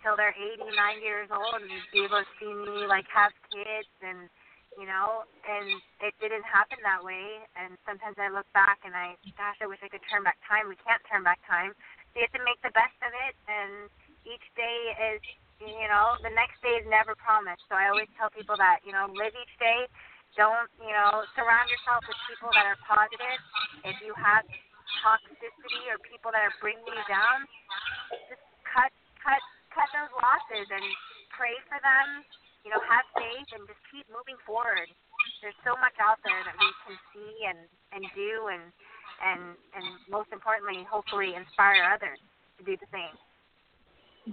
[0.00, 3.90] till they're 80, 90 years old and be able to see me like have kids
[4.04, 4.28] and
[4.78, 5.68] you know, and
[6.02, 7.42] it didn't happen that way.
[7.54, 10.66] And sometimes I look back and I, gosh, I wish I could turn back time.
[10.66, 11.74] We can't turn back time.
[12.12, 13.90] So you have to make the best of it, and
[14.22, 14.78] each day
[15.14, 15.20] is,
[15.58, 17.66] you know, the next day is never promised.
[17.66, 19.90] So I always tell people that, you know, live each day.
[20.38, 23.38] Don't, you know, surround yourself with people that are positive.
[23.86, 24.42] If you have
[25.02, 27.46] toxicity or people that are bringing you down,
[28.30, 28.90] just cut,
[29.22, 30.86] cut, cut those losses and
[31.34, 32.26] pray for them
[32.64, 34.88] you know, have faith and just keep moving forward.
[35.44, 37.60] There's so much out there that we can see and
[37.92, 38.64] and do and
[39.20, 39.42] and
[39.76, 42.18] and most importantly, hopefully inspire others
[42.58, 43.14] to do the same.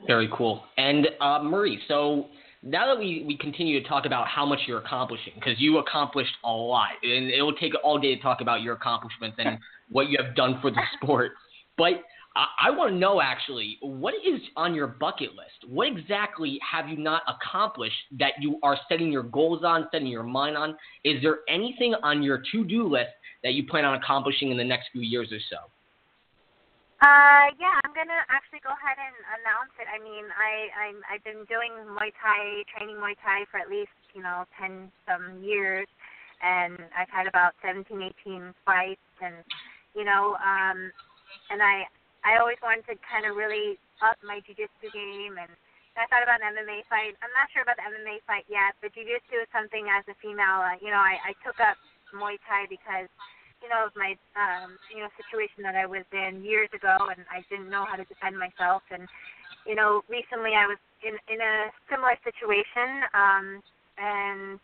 [0.08, 0.64] Very cool.
[0.78, 2.28] And uh, Marie, so
[2.64, 6.32] now that we, we continue to talk about how much you're accomplishing, because you accomplished
[6.46, 9.58] a lot, and it will take all day to talk about your accomplishments and
[9.90, 11.32] what you have done for the sport.
[11.78, 12.04] But
[12.36, 15.68] I, I want to know actually, what is on your bucket list?
[15.68, 20.24] What exactly have you not accomplished that you are setting your goals on, setting your
[20.24, 20.78] mind on?
[21.04, 23.12] Is there anything on your to do list
[23.44, 25.58] that you plan on accomplishing in the next few years or so?
[27.02, 29.90] Uh, yeah, I'm gonna actually go ahead and announce it.
[29.90, 33.90] I mean, I I'm, I've been doing Muay Thai, training Muay Thai for at least
[34.14, 35.88] you know ten some years,
[36.46, 37.90] and I've had about 17,
[38.22, 39.34] 18 fights, and
[39.98, 40.94] you know, um,
[41.50, 41.90] and I
[42.22, 45.50] I always wanted to kind of really up my jiu-jitsu game, and
[45.98, 47.18] I thought about an MMA fight.
[47.20, 50.62] I'm not sure about the MMA fight yet, but jiu-jitsu is something as a female.
[50.62, 51.76] Uh, you know, I, I took up
[52.14, 53.10] Muay Thai because
[53.62, 57.26] you know of my um, you know situation that I was in years ago, and
[57.30, 58.82] I didn't know how to defend myself.
[58.90, 59.06] And
[59.66, 63.46] you know, recently I was in in a similar situation, um,
[63.98, 64.60] and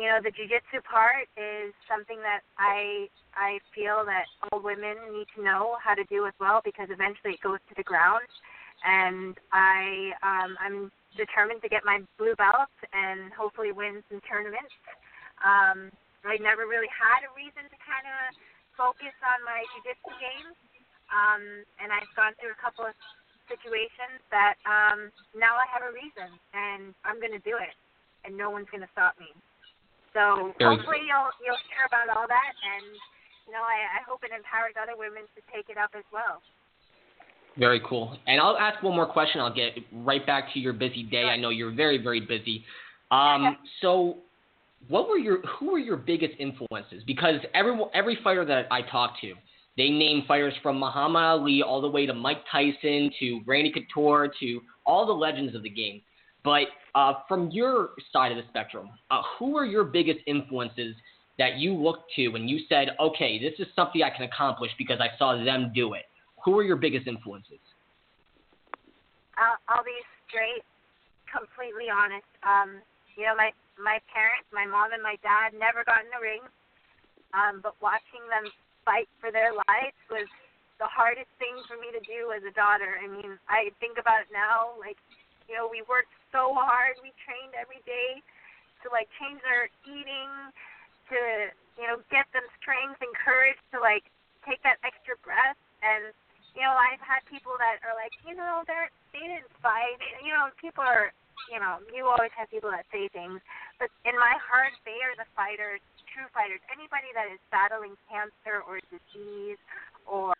[0.00, 5.28] you know the jujitsu part is something that I I feel that all women need
[5.36, 8.24] to know how to do as well because eventually it goes to the ground,
[8.80, 10.78] and I um, I'm
[11.20, 14.72] determined to get my blue belt and hopefully win some tournaments.
[15.44, 15.92] Um,
[16.24, 18.32] I never really had a reason to kind of
[18.80, 20.48] focus on my jiu-jitsu game,
[21.12, 21.44] um,
[21.76, 22.96] and I've gone through a couple of
[23.52, 27.76] situations that um, now I have a reason, and I'm going to do it,
[28.24, 29.28] and no one's going to stop me.
[30.12, 32.86] So Very hopefully you'll you'll hear about all that, and
[33.46, 36.42] you know I, I hope it empowers other women to take it up as well.
[37.58, 38.16] Very cool.
[38.26, 39.40] And I'll ask one more question.
[39.40, 41.24] I'll get right back to your busy day.
[41.24, 42.64] I know you're very very busy.
[43.10, 44.18] Um, so,
[44.88, 47.02] what were your who were your biggest influences?
[47.06, 49.34] Because every every fighter that I talk to,
[49.76, 54.32] they name fighters from Muhammad Ali all the way to Mike Tyson to Randy Couture
[54.40, 56.02] to all the legends of the game.
[56.42, 60.94] But uh, from your side of the spectrum, uh, who are your biggest influences
[61.38, 65.00] that you looked to and you said, okay, this is something I can accomplish because
[65.00, 66.04] I saw them do it?
[66.44, 67.60] Who are your biggest influences?
[69.36, 69.96] I'll, I'll be
[70.28, 70.64] straight,
[71.28, 72.28] completely honest.
[72.44, 72.80] Um,
[73.16, 76.44] you know, my my parents, my mom and my dad, never got in the ring.
[77.32, 78.44] Um, but watching them
[78.84, 80.28] fight for their lives was
[80.76, 83.00] the hardest thing for me to do as a daughter.
[83.00, 85.00] I mean, I think about it now, like,
[85.50, 86.94] you know, we worked so hard.
[87.02, 88.22] We trained every day
[88.82, 90.30] to like change their eating,
[91.10, 91.18] to
[91.74, 94.06] you know get them strength and courage to like
[94.46, 95.58] take that extra breath.
[95.82, 96.14] And
[96.54, 99.98] you know, I've had people that are like, you know, they're they didn't fight.
[100.22, 101.10] You know, people are,
[101.50, 103.42] you know, you always have people that say things,
[103.82, 105.82] but in my heart, they are the fighters,
[106.14, 106.62] true fighters.
[106.70, 109.58] Anybody that is battling cancer or disease
[110.06, 110.34] or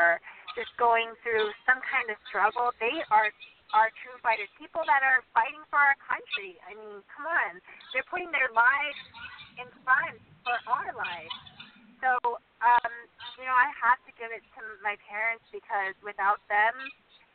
[0.54, 3.30] just going through some kind of struggle, they are
[3.72, 4.50] are true fighters.
[4.58, 6.58] People that are fighting for our country.
[6.66, 7.62] I mean, come on,
[7.94, 9.00] they're putting their lives
[9.58, 11.34] in front for our lives.
[12.00, 12.92] So, um,
[13.36, 16.72] you know, I have to give it to my parents because without them,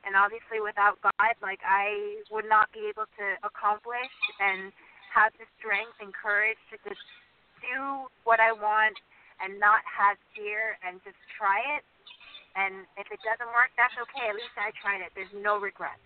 [0.06, 4.70] and obviously without God, like I would not be able to accomplish and
[5.14, 7.02] have the strength and courage to just
[7.62, 8.98] do what I want
[9.42, 11.84] and not have fear and just try it.
[12.56, 14.32] And if it doesn't work, that's okay.
[14.32, 15.12] At least I tried it.
[15.18, 16.06] There's no regrets.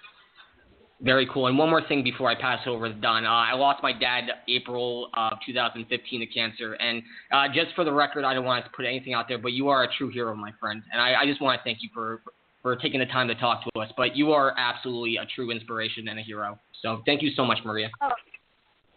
[1.02, 1.48] Very cool.
[1.48, 3.26] And one more thing before I pass over to Don.
[3.26, 6.74] Uh, I lost my dad April of 2015 to cancer.
[6.74, 9.54] And uh, just for the record, I don't want to put anything out there, but
[9.54, 10.84] you are a true hero, my friend.
[10.92, 12.22] And I, I just want to thank you for,
[12.62, 13.88] for taking the time to talk to us.
[13.96, 16.60] But you are absolutely a true inspiration and a hero.
[16.82, 17.90] So thank you so much, Maria.
[18.02, 18.12] Oh,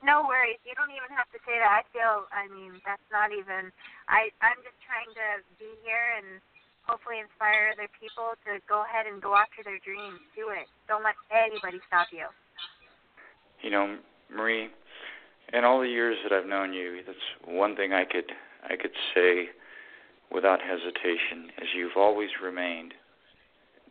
[0.02, 0.58] no worries.
[0.66, 1.70] You don't even have to say that.
[1.70, 2.26] I feel.
[2.34, 3.70] I mean, that's not even.
[4.10, 4.34] I.
[4.42, 6.42] I'm just trying to be here and
[6.86, 10.18] hopefully inspire other people to go ahead and go after their dreams.
[10.34, 10.66] Do it.
[10.88, 12.26] Don't let anybody stop you.
[13.62, 13.98] You know,
[14.30, 14.68] Marie,
[15.52, 18.30] in all the years that I've known you, that's one thing I could
[18.64, 19.50] I could say
[20.30, 22.94] without hesitation is you've always remained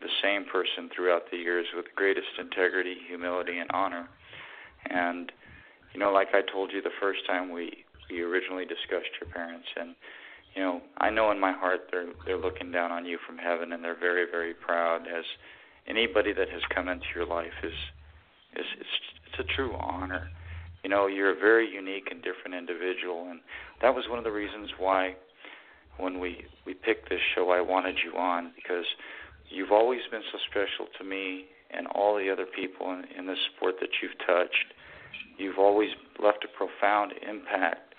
[0.01, 4.09] the same person throughout the years with the greatest integrity, humility, and honor.
[4.89, 5.31] And
[5.93, 9.67] you know, like I told you the first time we we originally discussed your parents,
[9.77, 9.95] and
[10.55, 13.71] you know, I know in my heart they're they're looking down on you from heaven,
[13.71, 15.07] and they're very very proud.
[15.07, 15.25] As
[15.87, 17.73] anybody that has come into your life is
[18.55, 18.89] is it's
[19.27, 20.29] it's a true honor.
[20.83, 23.39] You know, you're a very unique and different individual, and
[23.81, 25.15] that was one of the reasons why
[25.97, 28.85] when we we picked this show, I wanted you on because
[29.49, 33.35] you've always been so special to me and all the other people in, in the
[33.55, 34.73] sport that you've touched
[35.37, 35.89] You've always
[36.21, 37.90] left a profound impact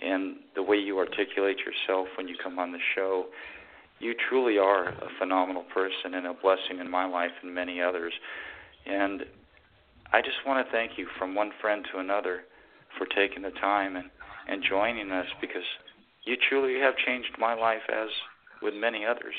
[0.00, 3.26] in the way you articulate yourself when you come on the show.
[4.00, 8.12] You truly are a phenomenal person and a blessing in my life and many others.
[8.86, 9.22] And
[10.12, 12.42] I just want to thank you from one friend to another
[12.98, 14.10] for taking the time and,
[14.48, 15.64] and joining us because
[16.24, 18.08] you truly have changed my life as
[18.62, 19.34] with many others.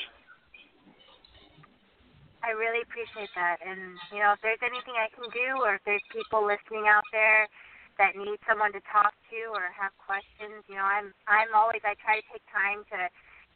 [2.46, 3.58] I really appreciate that.
[3.58, 7.02] And you know, if there's anything I can do, or if there's people listening out
[7.10, 7.50] there
[7.98, 11.96] that need someone to talk to or have questions, you know, I'm I'm always I
[11.96, 13.08] try to take time to,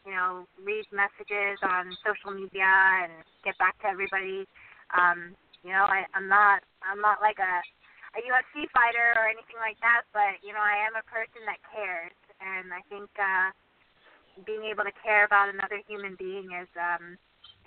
[0.09, 2.69] you know, read messages on social media
[3.05, 3.13] and
[3.45, 4.49] get back to everybody.
[4.97, 7.61] Um, you know, I, I'm not I'm not like a
[8.17, 11.63] a UFC fighter or anything like that, but you know, I am a person that
[11.71, 13.55] cares, and I think uh,
[14.43, 17.15] being able to care about another human being is um,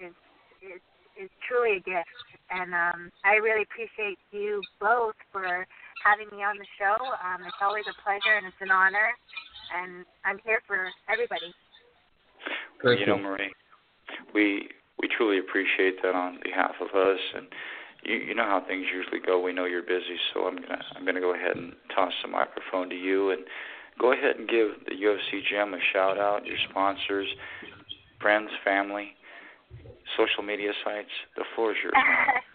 [0.02, 0.16] is
[0.60, 0.82] is
[1.16, 5.68] is truly a gift, and um, I really appreciate you both for
[6.04, 7.00] having me on the show.
[7.00, 9.10] Um, it's always a pleasure and it's an honor,
[9.72, 11.56] and I'm here for everybody.
[12.84, 13.56] Well, you know, Marie,
[14.36, 14.68] we
[15.00, 17.48] we truly appreciate that on behalf of us, and
[18.04, 19.40] you you know how things usually go.
[19.40, 22.90] We know you're busy, so I'm gonna I'm gonna go ahead and toss the microphone
[22.90, 23.48] to you and
[24.00, 27.28] go ahead and give the UFC Gym a shout out, your sponsors,
[28.20, 29.16] friends, family,
[30.18, 31.12] social media sites?
[31.36, 31.94] The floor is yours.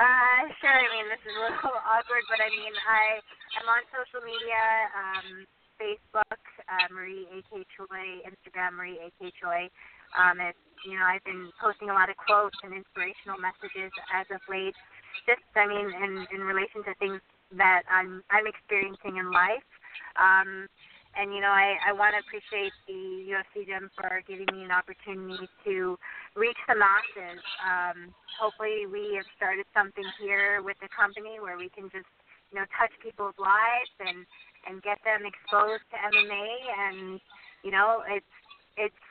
[0.00, 0.72] uh, sure.
[0.80, 3.20] I mean, this is a little awkward, but I mean, I
[3.60, 4.64] am on social media,
[4.96, 5.28] um,
[5.76, 7.68] Facebook, uh, Marie A.K.
[7.76, 9.32] Choi, Instagram, Marie A.K.
[9.36, 9.68] Choi.
[10.16, 10.58] Um, it's,
[10.88, 14.76] you know, I've been posting a lot of quotes and inspirational messages as of late.
[15.28, 17.20] Just, I mean, in, in relation to things
[17.56, 19.66] that I'm I'm experiencing in life.
[20.16, 20.70] Um,
[21.16, 24.70] and you know I, I want to appreciate the UFC gym for giving me an
[24.70, 25.98] opportunity to
[26.36, 27.42] reach the masses.
[27.62, 32.10] Um, hopefully, we have started something here with the company where we can just
[32.52, 34.26] you know touch people's lives and
[34.68, 36.46] and get them exposed to MMA.
[36.78, 37.20] And
[37.64, 38.34] you know it's
[38.76, 39.02] it's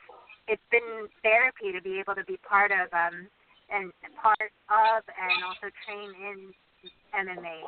[0.48, 3.28] it's been therapy to be able to be part of um,
[3.70, 6.38] and part of and also train in
[7.14, 7.60] MMA.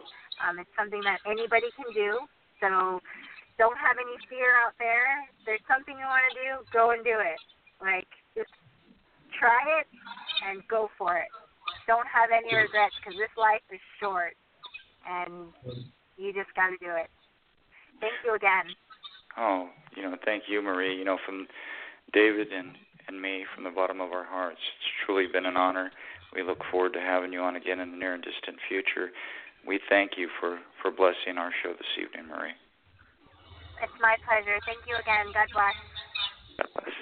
[0.42, 2.18] Um, it's something that anybody can do.
[2.61, 3.01] So
[3.59, 5.25] don't have any fear out there.
[5.29, 7.40] If there's something you want to do, go and do it.
[7.81, 8.53] Like just
[9.37, 9.87] try it
[10.48, 11.29] and go for it.
[11.87, 14.35] Don't have any regrets because this life is short,
[15.09, 15.50] and
[16.17, 17.11] you just got to do it.
[18.00, 18.71] Thank you again.
[19.37, 20.96] Oh, you know, thank you, Marie.
[20.96, 21.46] You know, from
[22.13, 22.77] David and
[23.09, 25.90] and me, from the bottom of our hearts, it's truly been an honor.
[26.35, 29.11] We look forward to having you on again in the near and distant future.
[29.67, 32.55] We thank you for for blessing our show this evening, Marie.
[33.83, 34.58] It's my pleasure.
[34.64, 35.26] Thank you again.
[35.35, 35.74] God bless.
[36.58, 36.94] God bless.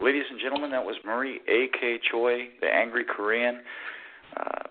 [0.00, 1.98] ladies and gentlemen, that was Marie A.K.
[2.10, 3.62] Choi, the angry Korean.
[4.36, 4.62] Uh,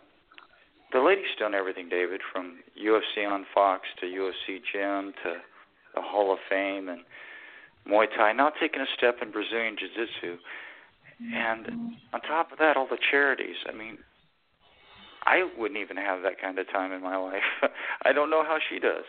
[0.93, 5.33] the lady's done everything, David, from UFC on Fox to UFC Gym to
[5.95, 7.01] the Hall of Fame and
[7.89, 10.37] Muay Thai, now taking a step in Brazilian Jiu Jitsu.
[11.33, 13.55] And on top of that, all the charities.
[13.67, 13.97] I mean,
[15.25, 17.43] I wouldn't even have that kind of time in my life.
[18.05, 19.03] I don't know how she does.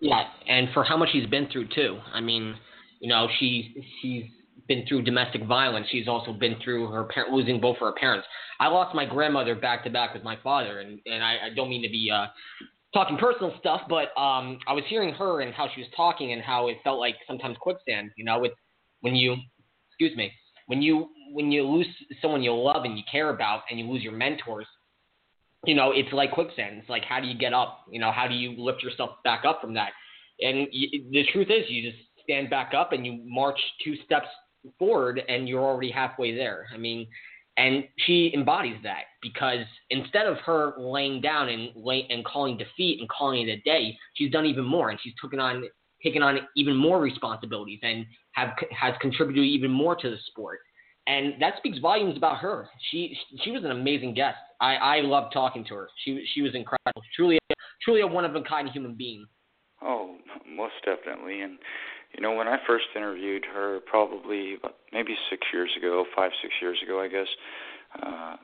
[0.00, 1.98] Yeah, and for how much she's been through too.
[2.12, 2.54] I mean,
[3.00, 4.24] you know, she she's
[4.68, 5.86] been through domestic violence.
[5.90, 8.26] She's also been through her parent losing both of her parents.
[8.60, 11.68] I lost my grandmother back to back with my father, and and I, I don't
[11.68, 12.26] mean to be uh,
[12.92, 16.42] talking personal stuff, but um, I was hearing her and how she was talking and
[16.42, 18.10] how it felt like sometimes quicksand.
[18.16, 18.52] You know, with
[19.00, 19.36] when you,
[19.90, 20.32] excuse me,
[20.66, 21.86] when you when you lose
[22.20, 24.66] someone you love and you care about, and you lose your mentors.
[25.66, 26.78] You know, it's like quicksand.
[26.78, 27.84] It's like how do you get up?
[27.90, 29.90] You know, how do you lift yourself back up from that?
[30.40, 30.66] And
[31.10, 34.28] the truth is, you just stand back up and you march two steps
[34.78, 36.66] forward, and you're already halfway there.
[36.74, 37.06] I mean,
[37.56, 43.00] and she embodies that because instead of her laying down and lay, and calling defeat
[43.00, 45.64] and calling it a day, she's done even more, and she's taken on
[46.02, 50.58] taken on even more responsibilities and have has contributed even more to the sport.
[51.06, 52.68] And that speaks volumes about her.
[52.90, 54.38] She she was an amazing guest.
[54.60, 55.88] I I loved talking to her.
[56.04, 57.02] She she was incredible.
[57.14, 57.38] Truly
[57.82, 59.26] truly a one of a kind human being.
[59.82, 60.16] Oh,
[60.48, 61.42] most definitely.
[61.42, 61.58] And
[62.14, 64.56] you know, when I first interviewed her, probably
[64.92, 67.28] maybe six years ago, five six years ago, I guess,
[68.02, 68.36] uh,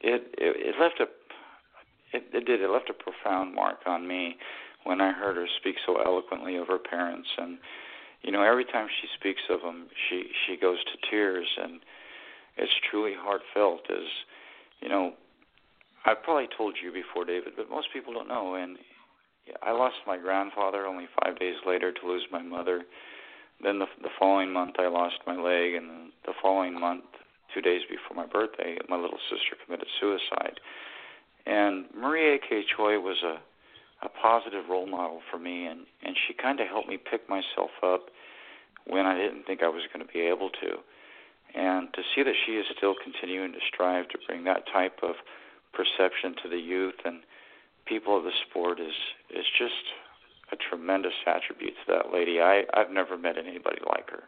[0.00, 4.36] it, it it left a it, it did it left a profound mark on me
[4.84, 7.58] when I heard her speak so eloquently of her parents and
[8.22, 11.80] you know every time she speaks of them she she goes to tears and
[12.56, 14.06] it's truly heartfelt as
[14.80, 15.12] you know
[16.06, 18.78] I've probably told you before David but most people don't know and
[19.62, 22.82] I lost my grandfather only five days later to lose my mother.
[23.62, 27.04] Then the, the following month, I lost my leg, and the following month,
[27.54, 30.60] two days before my birthday, my little sister committed suicide.
[31.46, 32.62] And Marie A.K.
[32.76, 33.38] Choi was a
[34.02, 37.70] a positive role model for me, and and she kind of helped me pick myself
[37.82, 38.08] up
[38.86, 40.80] when I didn't think I was going to be able to.
[41.54, 45.16] And to see that she is still continuing to strive to bring that type of
[45.72, 47.20] perception to the youth and
[47.86, 48.94] people of the sport is
[49.30, 49.84] is just
[50.52, 52.40] a tremendous attribute to that lady.
[52.40, 54.24] I I've never met anybody like her.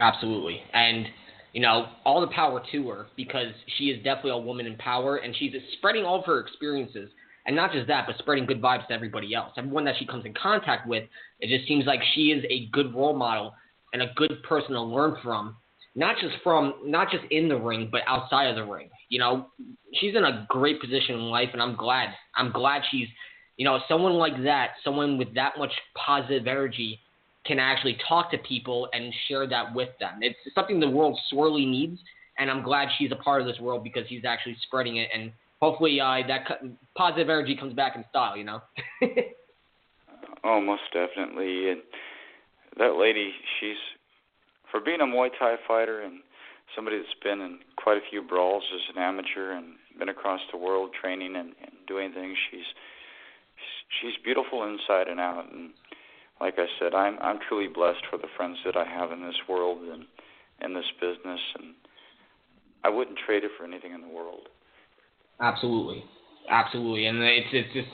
[0.00, 1.06] Absolutely, and
[1.52, 5.16] you know all the power to her because she is definitely a woman in power,
[5.16, 7.10] and she's spreading all of her experiences.
[7.46, 9.52] And not just that, but spreading good vibes to everybody else.
[9.56, 11.04] Everyone that she comes in contact with,
[11.40, 13.54] it just seems like she is a good role model
[13.92, 15.56] and a good person to learn from
[15.94, 18.88] not just from not just in the ring but outside of the ring.
[19.08, 19.46] You know,
[19.94, 22.08] she's in a great position in life, and I'm glad.
[22.34, 23.08] I'm glad she's,
[23.56, 26.98] you know, someone like that, someone with that much positive energy,
[27.44, 30.20] can actually talk to people and share that with them.
[30.20, 32.00] It's something the world sorely needs,
[32.38, 35.32] and I'm glad she's a part of this world because she's actually spreading it, and
[35.62, 36.44] hopefully uh, that
[36.96, 38.36] positive energy comes back in style.
[38.36, 38.60] You know.
[40.44, 41.80] oh, most definitely, and
[42.78, 43.76] that lady, she's
[44.70, 46.20] for being a Muay Thai fighter and
[46.74, 50.58] somebody that's been in quite a few brawls as an amateur and been across the
[50.58, 52.66] world training and, and doing things, she's
[54.00, 55.52] she's beautiful inside and out.
[55.52, 55.70] And
[56.40, 59.40] like I said, I'm I'm truly blessed for the friends that I have in this
[59.48, 60.04] world and
[60.60, 61.74] in this business, and
[62.82, 64.48] I wouldn't trade it for anything in the world.
[65.40, 66.04] Absolutely,
[66.48, 67.88] absolutely, and it's it's just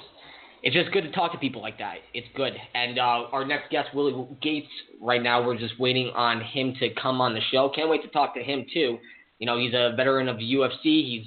[0.62, 1.97] it's just good to talk to people like that.
[2.14, 2.53] It's good.
[2.74, 4.68] And uh, our next guest, Willie Gates,
[5.01, 7.70] right now, we're just waiting on him to come on the show.
[7.74, 8.99] Can't wait to talk to him too.
[9.39, 10.82] You know, he's a veteran of the UFC.
[10.82, 11.24] He's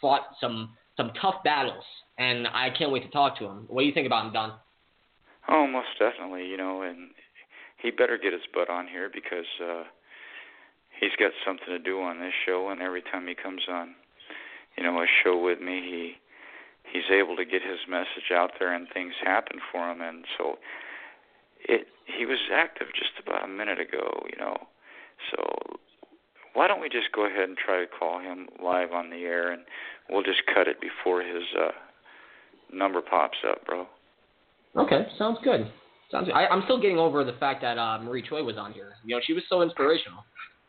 [0.00, 1.84] fought some some tough battles,
[2.18, 3.64] and I can't wait to talk to him.
[3.68, 4.52] What do you think about him, Don?
[5.48, 6.46] Oh, most definitely.
[6.46, 7.10] You know, and
[7.82, 9.84] he better get his butt on here because uh,
[11.00, 12.68] he's got something to do on this show.
[12.70, 13.94] And every time he comes on,
[14.78, 16.12] you know, a show with me, he
[16.92, 20.00] he's able to get his message out there and things happen for him.
[20.00, 20.58] And so
[21.60, 24.56] it he was active just about a minute ago you know.
[25.30, 25.78] So
[26.54, 29.52] why don't we just go ahead and try to call him live on the air
[29.52, 29.62] and
[30.08, 31.72] we'll just cut it before his uh
[32.72, 33.86] number pops up bro.
[34.76, 35.06] Okay.
[35.18, 35.70] Sounds good.
[36.10, 36.34] Sounds good.
[36.34, 38.92] I, i'm still getting over the fact that uh marie choi was on here.
[39.04, 40.24] You know she was so inspirational.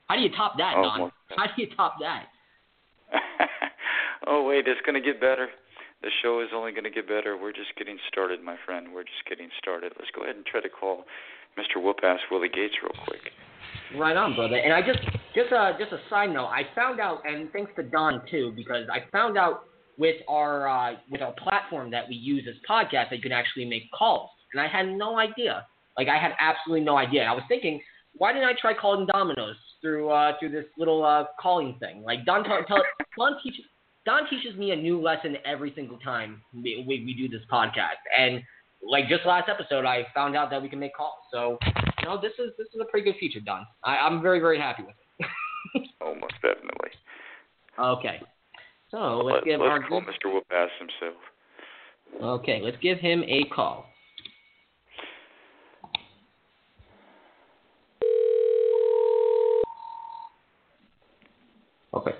[0.07, 1.11] How do you top that oh, don?
[1.37, 2.25] how do you top that
[4.27, 5.49] oh wait it's going to get better
[6.01, 7.35] the show is only going to get better.
[7.35, 8.87] We're just getting started, my friend.
[8.93, 9.91] We're just getting started.
[9.99, 11.03] Let's go ahead and try to call
[11.57, 11.81] Mr.
[11.83, 13.19] Whoop Ass Willie Gates real quick.
[13.97, 14.55] Right on, brother.
[14.55, 15.03] And I just
[15.35, 16.47] just a just a side note.
[16.47, 19.63] I found out, and thanks to Don too, because I found out
[19.97, 23.65] with our uh, with our platform that we use as podcast that you can actually
[23.65, 25.65] make calls, and I had no idea.
[25.97, 27.23] Like I had absolutely no idea.
[27.23, 27.81] I was thinking,
[28.13, 29.57] why didn't I try calling Domino's?
[29.81, 32.03] through uh, through this little uh, calling thing.
[32.03, 32.83] Like Don, tell, tell,
[33.17, 33.65] Don teaches
[34.09, 38.01] Don teaches me a new lesson every single time we, we, we do this podcast.
[38.17, 38.41] And
[38.81, 41.19] like just last episode, I found out that we can make calls.
[41.31, 41.59] So
[42.01, 43.67] you know, this is this is a pretty good feature, Don.
[43.83, 45.87] I, I'm very very happy with it.
[46.01, 46.89] Almost definitely.
[47.77, 48.19] Okay.
[48.89, 50.25] So let's Let, give let's our call Mr.
[50.25, 51.21] Whoopass himself.
[52.19, 53.85] Okay, let's give him a call.
[61.93, 62.13] Okay.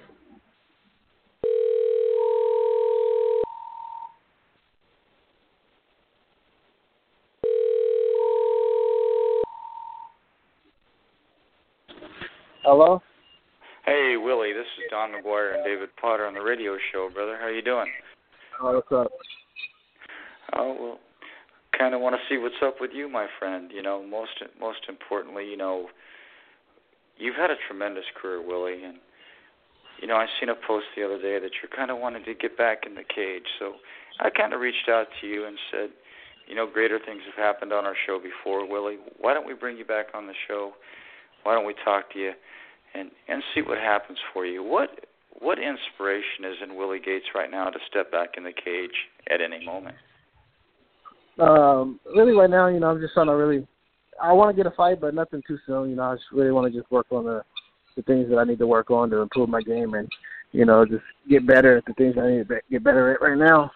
[12.70, 13.02] Hello?
[13.84, 17.36] Hey, Willie, this is Don McGuire and David Potter on the radio show, brother.
[17.42, 17.88] How you doing?
[18.62, 19.12] Oh, what's up?
[20.56, 21.00] Oh, well,
[21.76, 23.72] kind of want to see what's up with you, my friend.
[23.74, 25.88] You know, most most importantly, you know,
[27.18, 28.98] you've had a tremendous career, Willie, and
[30.00, 32.36] you know, I seen a post the other day that you're kind of wanting to
[32.36, 33.50] get back in the cage.
[33.58, 33.82] So
[34.20, 35.90] I kind of reached out to you and said,
[36.46, 39.00] you know, greater things have happened on our show before, Willie.
[39.18, 40.74] Why don't we bring you back on the show?
[41.42, 42.34] Why don't we talk to you
[42.94, 44.64] and and see what happens for you?
[44.64, 44.90] What
[45.40, 48.96] what inspiration is in Willie Gates right now to step back in the cage
[49.32, 49.96] at any moment?
[51.40, 53.66] Um, really, right now, you know, I'm just trying to really.
[54.22, 55.90] I want to get a fight, but nothing too soon.
[55.90, 57.42] You know, I just really want to just work on the
[57.96, 60.10] the things that I need to work on to improve my game, and
[60.52, 63.38] you know, just get better at the things I need to get better at right
[63.38, 63.72] now.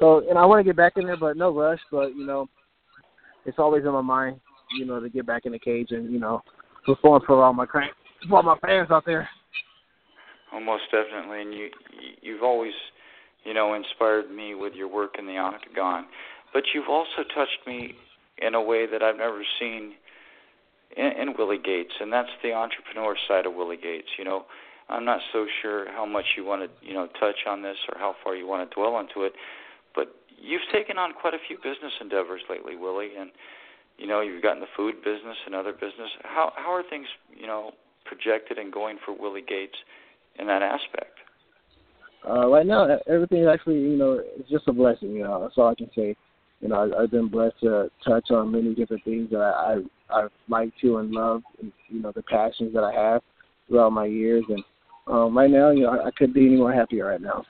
[0.00, 1.80] So, and I want to get back in there, but no rush.
[1.90, 2.48] But you know,
[3.44, 4.40] it's always in my mind,
[4.76, 6.42] you know, to get back in the cage and you know,
[6.84, 7.92] perform for all my crank,
[8.28, 9.28] for all my fans out there.
[10.52, 11.68] Oh, Almost definitely, and you
[12.22, 12.72] you've always,
[13.44, 16.06] you know, inspired me with your work in the octagon,
[16.52, 17.94] but you've also touched me
[18.38, 19.94] in a way that I've never seen
[20.96, 24.08] in, in Willie Gates, and that's the entrepreneur side of Willie Gates.
[24.18, 24.44] You know,
[24.88, 27.98] I'm not so sure how much you want to, you know, touch on this or
[27.98, 29.32] how far you want to dwell into it,
[29.94, 33.30] but you've taken on quite a few business endeavors lately, Willie, and
[33.98, 36.10] you know, you've gotten the food business and other business.
[36.22, 37.72] How how are things, you know,
[38.06, 39.76] projected and going for Willie Gates
[40.38, 41.18] in that aspect?
[42.28, 45.12] Uh, right now, everything is actually, you know, it's just a blessing.
[45.12, 46.16] You know, that's all I can say.
[46.60, 49.82] You know, I, I've been blessed to touch on many different things that I, I
[50.08, 51.42] I like to and love.
[51.60, 53.22] And, you know, the passions that I have
[53.68, 54.62] throughout my years, and
[55.06, 57.44] um, right now, you know, I, I couldn't be any more happier right now.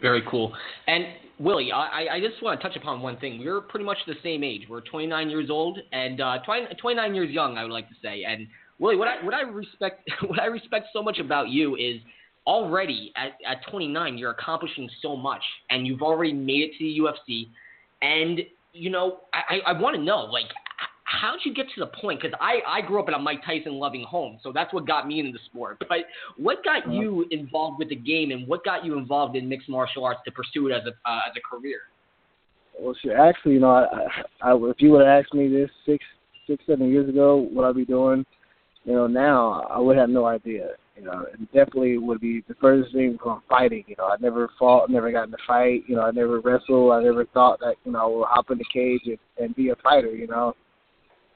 [0.00, 0.54] Very cool.
[0.86, 1.04] And
[1.38, 3.38] Willie, I, I just want to touch upon one thing.
[3.38, 4.62] We're pretty much the same age.
[4.68, 8.24] We're 29 years old and uh, 20, 29 years young, I would like to say.
[8.24, 8.46] And
[8.80, 12.00] Willie, what I what I respect what I respect so much about you is
[12.46, 16.98] already at, at 29 you're accomplishing so much, and you've already made it to the
[17.00, 17.48] UFC.
[18.02, 18.40] And
[18.72, 20.46] you know, I, I want to know like
[21.04, 22.22] how'd you get to the point?
[22.22, 25.06] Because I, I grew up in a Mike Tyson loving home, so that's what got
[25.06, 25.78] me into the sport.
[25.80, 25.98] But
[26.36, 30.04] what got you involved with the game, and what got you involved in mixed martial
[30.04, 31.80] arts to pursue it as a uh, as a career?
[32.78, 36.02] Well, shit, actually, you know, I, I, if you would have asked me this six,
[36.46, 38.24] six, seven years ago, what I'd be doing,
[38.84, 40.70] you know, now I would have no idea.
[40.96, 43.84] You know, it definitely would be the furthest thing from fighting.
[43.86, 45.82] You know, I never fought, never got in a fight.
[45.86, 46.92] You know, I never wrestled.
[46.92, 49.70] I never thought that you know I would hop in the cage and, and be
[49.70, 50.14] a fighter.
[50.14, 50.54] You know,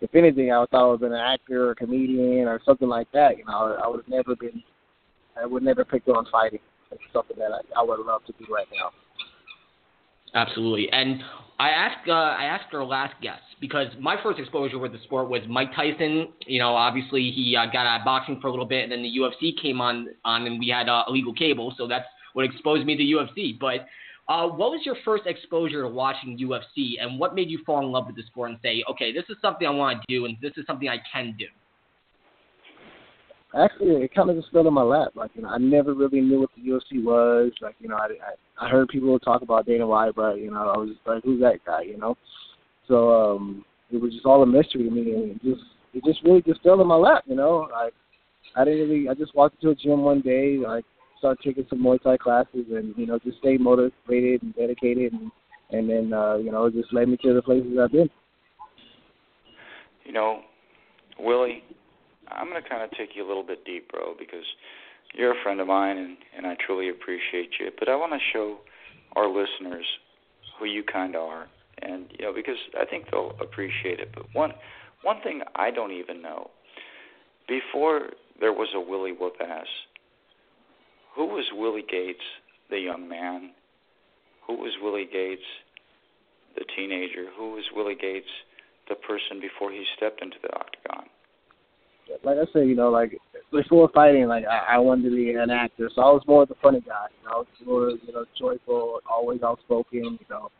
[0.01, 2.88] if anything, I thought I would have been an actor or a comedian or something
[2.88, 3.38] like that.
[3.38, 4.62] You know, I would have never been,
[5.40, 6.61] I would never picked on fighting.
[6.90, 8.90] It's something that I, I would love to do right now.
[10.35, 11.22] Absolutely, and
[11.59, 15.28] I asked uh, I asked our last guest because my first exposure with the sport
[15.28, 16.32] was Mike Tyson.
[16.47, 19.03] You know, obviously he uh, got out of boxing for a little bit, and then
[19.03, 22.85] the UFC came on on, and we had uh, illegal cable, so that's what exposed
[22.85, 23.59] me to UFC.
[23.59, 23.87] But
[24.28, 27.93] uh, what was your first exposure to watching UFC, and what made you fall in
[27.93, 30.37] love with the sport and say, okay, this is something I want to do, and
[30.43, 31.47] this is something I can do?
[33.57, 35.12] Actually, it kind of just fell in my lap.
[35.14, 37.52] Like, you know, I never really knew what the UFC was.
[37.61, 38.09] Like, you know, I
[38.61, 41.40] I, I heard people talk about Dana White, but you know, I was like, who's
[41.40, 41.82] that guy?
[41.82, 42.16] You know,
[42.88, 45.62] so um, it was just all a mystery to me, and it just
[45.94, 47.24] it just really just fell in my lap.
[47.26, 47.90] You know, I
[48.57, 49.09] I didn't really.
[49.09, 50.84] I just walked into a gym one day, like
[51.18, 55.30] start taking some Muay Thai classes and you know just stay motivated and dedicated and
[55.70, 58.11] and then uh, you know it just led me to the places I've been.
[60.05, 60.42] You know,
[61.18, 61.62] Willie,
[62.31, 64.45] I'm going to kind of take you a little bit deep, bro, because
[65.14, 67.70] you're a friend of mine and and I truly appreciate you.
[67.79, 68.59] But I want to show
[69.16, 69.87] our listeners
[70.59, 71.47] who you kind of are,
[71.83, 74.11] and you know because I think they'll appreciate it.
[74.14, 74.53] But one
[75.03, 76.51] one thing I don't even know
[77.49, 78.11] before
[78.41, 79.35] there was a Willie Whoop
[81.14, 82.25] who was Willie Gates,
[82.70, 83.51] the young man?
[84.47, 85.47] Who was Willie Gates,
[86.57, 87.27] the teenager?
[87.37, 88.29] Who was Willie Gates,
[88.89, 91.07] the person before he stepped into the octagon?
[92.22, 93.18] Like I said, you know, like
[93.52, 96.48] before fighting, like I, I wanted to be an actor, so I was more of
[96.48, 97.07] the funny guy.
[97.20, 100.02] You know, I was more you know joyful, always outspoken.
[100.02, 100.50] You know,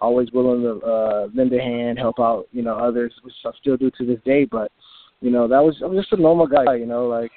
[0.00, 2.46] always willing to uh, lend a hand, help out.
[2.52, 4.44] You know, others, which I still do to this day.
[4.44, 4.72] But
[5.20, 6.74] you know, that was I'm just a normal guy.
[6.74, 7.32] You know, like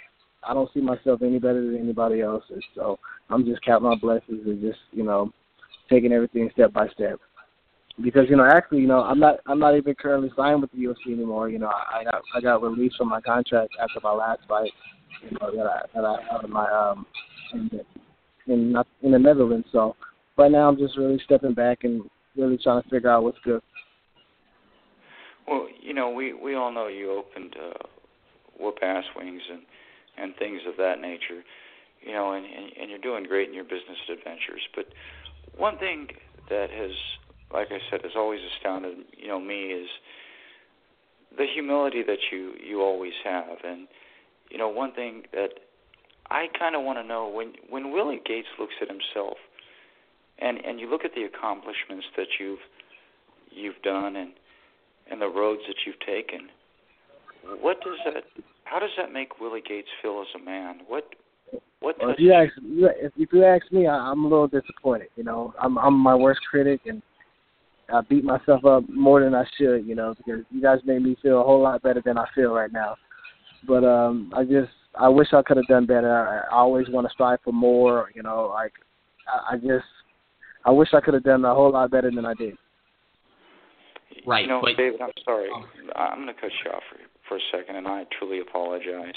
[0.48, 2.44] I don't see myself any better than anybody else,
[2.76, 3.00] so
[3.30, 5.32] I'm just counting my blessings and just you know
[5.90, 7.20] taking everything step by step
[8.02, 10.80] because you know actually you know I'm not I'm not even currently signed with the
[10.80, 11.50] UFC anymore.
[11.50, 14.72] You know I got I got released from my contract after my last fight.
[15.22, 17.06] You know that I that I had my um
[17.54, 17.70] in
[18.48, 19.68] in in the Netherlands.
[19.72, 19.96] So
[20.38, 22.04] right now I'm just really stepping back and
[22.36, 23.62] really trying to figure out what's good.
[25.48, 27.86] Well, you know we we all know you opened uh,
[28.60, 29.62] Whoop Ass Wings and
[30.18, 31.44] and things of that nature.
[32.02, 34.62] You know, and and you're doing great in your business adventures.
[34.76, 34.86] But
[35.58, 36.08] one thing
[36.50, 36.92] that has
[37.54, 39.88] like I said, has always astounded you know me is
[41.38, 43.88] the humility that you you always have, and
[44.50, 45.50] you know one thing that
[46.30, 49.38] I kind of want to know when when Willie Gates looks at himself,
[50.40, 52.60] and and you look at the accomplishments that you've
[53.52, 54.32] you've done and
[55.10, 56.50] and the roads that you've taken,
[57.62, 58.24] what does that
[58.66, 60.80] how does that make Willie Gates feel as a man?
[60.88, 61.06] What
[61.80, 62.52] what well, if you ask
[63.18, 65.10] if you ask me, I, I'm a little disappointed.
[65.16, 67.02] You know, I'm I'm my worst critic, and
[67.92, 71.18] I beat myself up more than I should, you know, because you guys made me
[71.22, 72.96] feel a whole lot better than I feel right now.
[73.68, 76.46] But um I just I wish I could have done better.
[76.52, 78.74] I, I always want to strive for more, you know, like
[79.28, 79.86] I, I just
[80.66, 82.56] I wish I could have done a whole lot better than I did.
[84.26, 84.44] Right.
[84.44, 85.50] You know, but, David, I'm sorry.
[85.54, 85.66] Oh.
[85.96, 89.16] I'm going to cut you off for, for a second, and I truly apologize.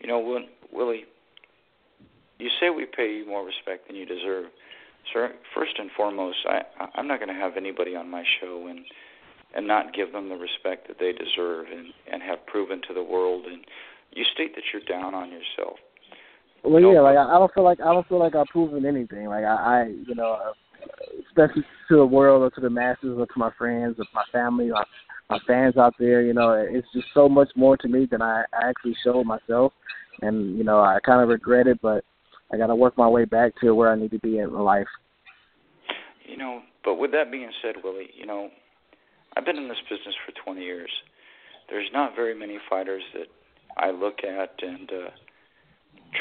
[0.00, 1.04] You know, when, Willie,
[2.38, 4.46] you say we pay you more respect than you deserve.
[5.12, 6.62] Sir, first and foremost, I,
[6.94, 8.80] I'm not going to have anybody on my show and
[9.54, 13.02] and not give them the respect that they deserve and and have proven to the
[13.02, 13.46] world.
[13.46, 13.64] And
[14.12, 15.78] you state that you're down on yourself.
[16.64, 19.26] Well, yeah, like I don't feel like I don't feel like I've proven anything.
[19.26, 20.52] Like I, I you know,
[21.26, 24.70] especially to the world or to the masses or to my friends or my family
[24.70, 24.84] or
[25.28, 26.22] my fans out there.
[26.22, 29.72] You know, it's just so much more to me than I, I actually showed myself,
[30.20, 32.04] and you know, I kind of regret it, but
[32.52, 34.88] I got to work my way back to where I need to be in life.
[36.28, 38.50] You know, but with that being said, Willie, you know,
[39.36, 40.90] I've been in this business for 20 years.
[41.70, 43.28] There's not very many fighters that
[43.76, 45.10] I look at and uh,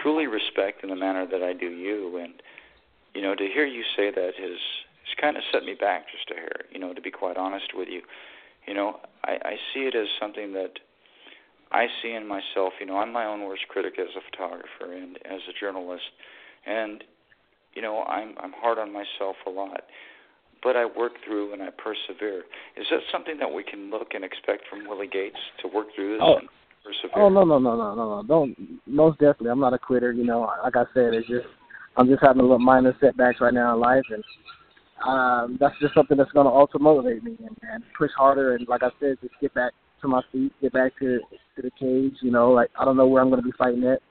[0.02, 2.18] truly respect in the manner that I do you.
[2.18, 2.34] And
[3.14, 4.60] you know, to hear you say that has
[5.04, 6.66] has kind of set me back just a hair.
[6.72, 8.02] You know, to be quite honest with you,
[8.68, 10.80] you know, I, I see it as something that
[11.72, 15.17] I see in myself, you know, I'm my own worst critic as a photographer and
[15.26, 16.03] as a journalist,
[16.65, 17.03] and
[17.74, 19.82] you know, I'm I'm hard on myself a lot,
[20.63, 22.43] but I work through and I persevere.
[22.76, 26.13] Is that something that we can look and expect from Willie Gates to work through
[26.13, 26.38] this oh.
[26.38, 26.49] and
[26.84, 27.24] persevere?
[27.24, 28.28] Oh no no no no no no!
[28.28, 28.55] Don't
[28.86, 29.51] most definitely.
[29.51, 30.11] I'm not a quitter.
[30.11, 31.47] You know, like I said, it's just
[31.95, 34.24] I'm just having a little minor setbacks right now in life, and
[35.07, 38.55] um, that's just something that's going to also motivate me and, and push harder.
[38.55, 41.20] And like I said, just get back to my feet, get back to
[41.56, 42.16] to the cage.
[42.22, 44.02] You know, like I don't know where I'm going to be fighting at,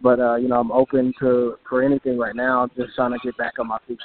[0.00, 2.62] but uh, you know I'm open to for anything right now.
[2.62, 3.98] I'm just trying to get back on my feet.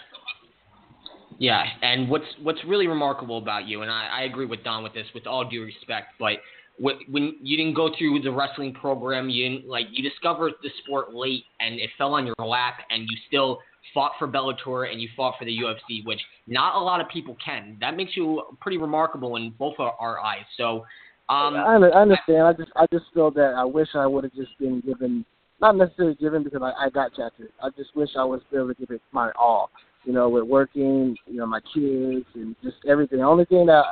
[1.38, 4.94] Yeah, and what's what's really remarkable about you, and I, I agree with Don with
[4.94, 6.34] this, with all due respect, but
[6.82, 11.14] when you didn't go through the wrestling program, you didn't like you discovered the sport
[11.14, 13.60] late, and it fell on your lap, and you still
[13.94, 17.36] fought for Bellator and you fought for the UFC, which not a lot of people
[17.44, 17.78] can.
[17.80, 20.44] That makes you pretty remarkable in both our, our eyes.
[20.58, 20.86] So
[21.30, 22.42] um, I, I understand.
[22.42, 25.24] I just I just feel that I wish I would have just been given,
[25.62, 27.52] not necessarily given because I, I got chapters.
[27.62, 29.70] I just wish I was able to give it my all.
[30.06, 33.20] You know, with working, you know, my kids and just everything.
[33.20, 33.84] The only thing that,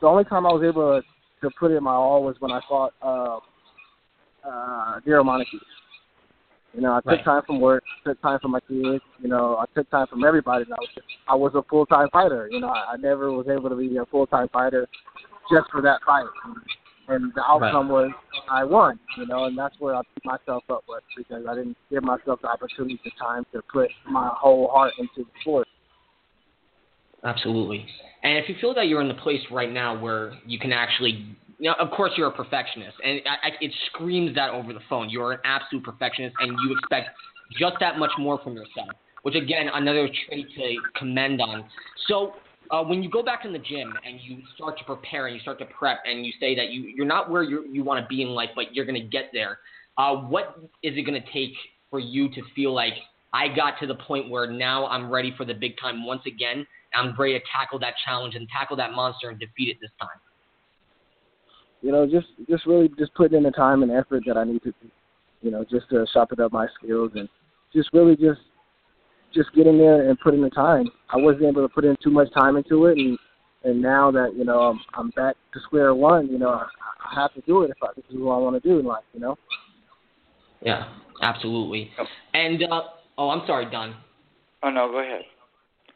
[0.00, 2.60] the only time I was able to, to put in my all was when I
[2.68, 3.38] fought uh,
[4.48, 5.58] uh, Darrell Montague.
[6.74, 7.24] You know, I took right.
[7.24, 9.02] time from work, took time from my kids.
[9.20, 10.66] You know, I took time from everybody.
[10.66, 12.48] I was just, I was a full time fighter.
[12.52, 14.86] You know, I, I never was able to be a full time fighter
[15.50, 16.26] just for that fight.
[17.08, 18.06] And the outcome right.
[18.06, 18.10] was
[18.50, 21.76] I won, you know, and that's where I beat myself up with because I didn't
[21.90, 25.68] give myself the opportunity, the time to put my whole heart into the sport.
[27.24, 27.86] Absolutely.
[28.22, 31.36] And if you feel that you're in the place right now where you can actually,
[31.58, 34.80] you know, of course you're a perfectionist, and I, I, it screams that over the
[34.88, 35.08] phone.
[35.08, 37.10] You're an absolute perfectionist, and you expect
[37.58, 38.88] just that much more from yourself.
[39.22, 41.64] Which again, another trait to commend on.
[42.06, 42.34] So
[42.70, 45.40] uh, when you go back in the gym and you start to prepare and you
[45.40, 48.08] start to prep and you say that you, you're not where you you want to
[48.08, 49.58] be in life, but you're going to get there,
[49.98, 51.52] uh, what is it going to take
[51.90, 52.94] for you to feel like
[53.32, 56.66] I got to the point where now I'm ready for the big time once again?
[56.94, 60.08] I'm ready to tackle that challenge and tackle that monster and defeat it this time.
[61.82, 64.62] you know, just just really just putting in the time and effort that I need
[64.62, 64.72] to,
[65.42, 67.28] you know, just to sharpen up my skills and
[67.74, 68.40] just really just
[69.36, 70.86] just getting there and putting the time.
[71.10, 73.18] I wasn't able to put in too much time into it, and
[73.62, 76.66] and now that you know I'm, I'm back to square one, you know, I,
[77.04, 78.86] I have to do it if I, this is what I want to do in
[78.86, 79.36] life, you know.
[80.62, 80.88] Yeah,
[81.22, 81.90] absolutely.
[82.34, 82.82] And uh,
[83.18, 83.94] oh, I'm sorry, Don.
[84.62, 85.22] Oh no, go ahead.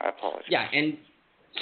[0.01, 0.45] I apologize.
[0.49, 0.97] Yeah, and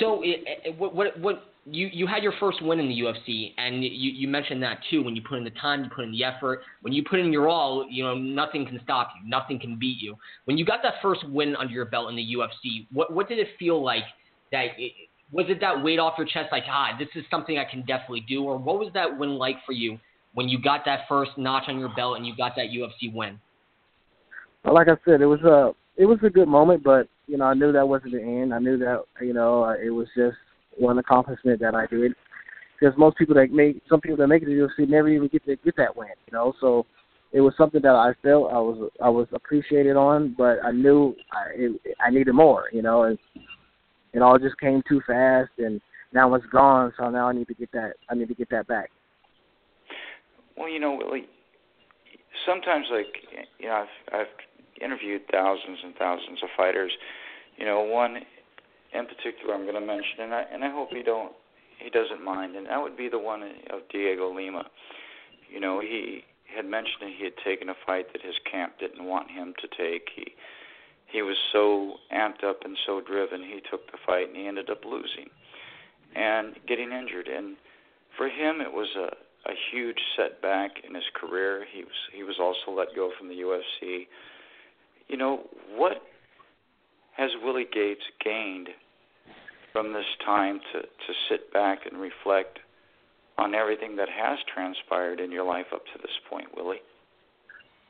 [0.00, 3.52] so it, it, what what what you you had your first win in the UFC,
[3.58, 5.02] and you you mentioned that too.
[5.02, 6.60] When you put in the time, you put in the effort.
[6.82, 9.28] When you put in your all, you know nothing can stop you.
[9.28, 10.16] Nothing can beat you.
[10.44, 13.38] When you got that first win under your belt in the UFC, what what did
[13.38, 14.04] it feel like?
[14.52, 14.92] That it,
[15.30, 18.24] was it that weight off your chest, like ah, this is something I can definitely
[18.28, 19.98] do, or what was that win like for you
[20.34, 23.38] when you got that first notch on your belt and you got that UFC win?
[24.64, 27.44] Well, like I said, it was a it was a good moment, but you know
[27.44, 28.54] I knew that wasn't the end.
[28.54, 30.36] I knew that you know it was just
[30.78, 32.12] one accomplishment that I did.
[32.78, 35.44] Because most people that make some people that make it to UFC never even get
[35.46, 36.52] to get that win, you know.
[36.60, 36.86] So
[37.32, 41.14] it was something that I felt I was I was appreciated on, but I knew
[41.32, 43.18] I it, I needed more, you know, and
[44.12, 45.80] it all just came too fast, and
[46.12, 46.92] now it's gone.
[46.98, 48.90] So now I need to get that I need to get that back.
[50.56, 51.26] Well, you know, Willie,
[52.46, 53.14] sometimes like
[53.58, 56.92] you know I've I've interviewed thousands and thousands of fighters.
[57.56, 58.18] You know, one
[58.94, 61.32] in particular I'm going to mention, and I and I hope he don't
[61.78, 64.64] he doesn't mind, and that would be the one of Dhiego Lima.
[65.50, 66.24] You know, he
[66.54, 69.68] had mentioned that he had taken a fight that his camp didn't want him to
[69.68, 70.08] take.
[70.14, 70.32] He
[71.06, 73.42] he was so amped up and so driven.
[73.42, 75.30] He took the fight and he ended up losing
[76.14, 77.28] and getting injured.
[77.28, 77.56] And
[78.16, 79.14] for him, it was a
[79.46, 81.64] a huge setback in his career.
[81.72, 84.06] He was he was also let go from the UFC.
[85.08, 86.02] You know what
[87.18, 88.68] has Willie Gates gained
[89.72, 92.60] from this time to, to sit back and reflect
[93.36, 96.80] on everything that has transpired in your life up to this point, Willie?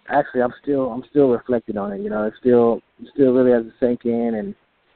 [0.09, 2.01] Actually, I'm still I'm still reflecting on it.
[2.01, 4.55] You know, it still it still really has to sink in, and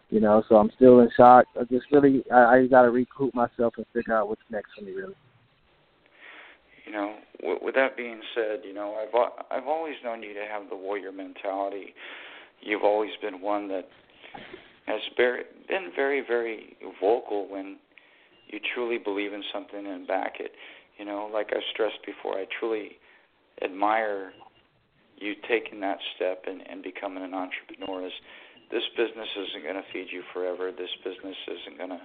[0.08, 1.44] you know, so I'm still in shock.
[1.58, 4.84] I just really I, I got to recoup myself and figure out what's next for
[4.84, 5.14] me, really.
[6.86, 9.14] You know, with, with that being said, you know, I've
[9.50, 11.94] I've always known you to have the warrior mentality.
[12.62, 13.88] You've always been one that
[14.86, 17.76] has very, been very, very vocal when
[18.48, 20.52] you truly believe in something and back it.
[20.98, 22.92] You know, like I stressed before, I truly
[23.62, 24.32] admire
[25.16, 28.06] you taking that step and, and becoming an entrepreneur.
[28.06, 28.12] Is
[28.70, 30.72] this business isn't going to feed you forever.
[30.72, 32.00] This business isn't going to,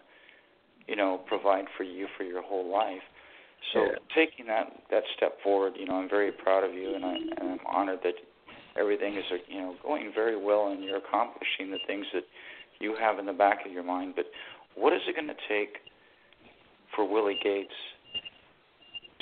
[0.88, 3.04] you know, provide for you for your whole life.
[3.74, 3.98] So yeah.
[4.16, 7.52] taking that that step forward, you know, I'm very proud of you, and, I, and
[7.52, 8.14] I'm honored that
[8.80, 12.24] everything is you know going very well and you're accomplishing the things that
[12.80, 14.14] you have in the back of your mind.
[14.16, 14.26] But
[14.76, 15.78] what is it going to take
[16.96, 17.74] for Willie Gates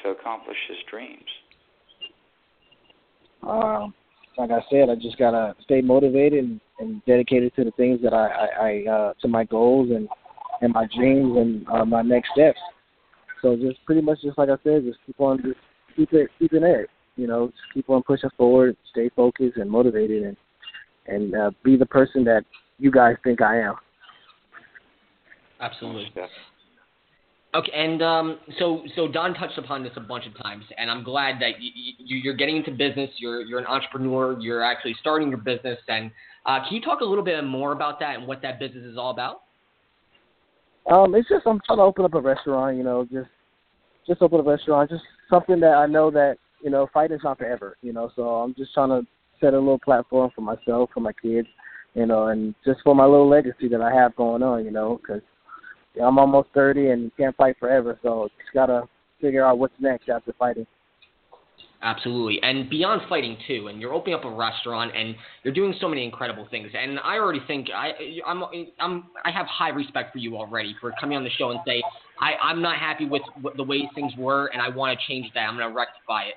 [0.03, 1.23] to accomplish his dreams?
[3.43, 3.93] Um,
[4.37, 8.13] like I said, I just gotta stay motivated and, and dedicated to the things that
[8.13, 10.09] I, I, I uh, to my goals and
[10.61, 12.59] and my dreams and uh, my next steps.
[13.41, 15.59] So just pretty much just like I said, just keep on just
[15.95, 20.23] keep it keeping it you know, just keep on pushing forward, stay focused and motivated,
[20.23, 20.37] and
[21.07, 22.43] and uh, be the person that
[22.79, 23.75] you guys think I am.
[25.59, 26.11] Absolutely.
[27.53, 31.03] Okay, and um, so so Don touched upon this a bunch of times, and I'm
[31.03, 33.09] glad that you, you, you're getting into business.
[33.17, 34.37] You're you're an entrepreneur.
[34.39, 36.11] You're actually starting your business, and
[36.45, 38.97] uh, can you talk a little bit more about that and what that business is
[38.97, 39.43] all about?
[40.91, 42.75] Um, it's just I'm trying to open up a restaurant.
[42.75, 43.29] You know, just
[44.05, 44.89] just open a restaurant.
[44.89, 48.55] Just something that I know that you know, fighting's not forever, you know, so I'm
[48.55, 49.07] just trying to
[49.39, 51.47] set a little platform for myself, for my kids,
[51.93, 54.99] you know, and just for my little legacy that I have going on, you know,
[54.99, 55.21] because
[56.03, 58.89] I'm almost 30 and can't fight forever, so just got to
[59.21, 60.65] figure out what's next after fighting.
[61.85, 65.87] Absolutely, and beyond fighting too, and you're opening up a restaurant, and you're doing so
[65.87, 66.71] many incredible things.
[66.75, 67.91] And I already think I,
[68.25, 68.43] I'm,
[68.79, 71.83] I'm, I have high respect for you already for coming on the show and say
[72.19, 73.21] I, I'm not happy with
[73.55, 75.41] the way things were, and I want to change that.
[75.41, 76.33] I'm going to rectify it.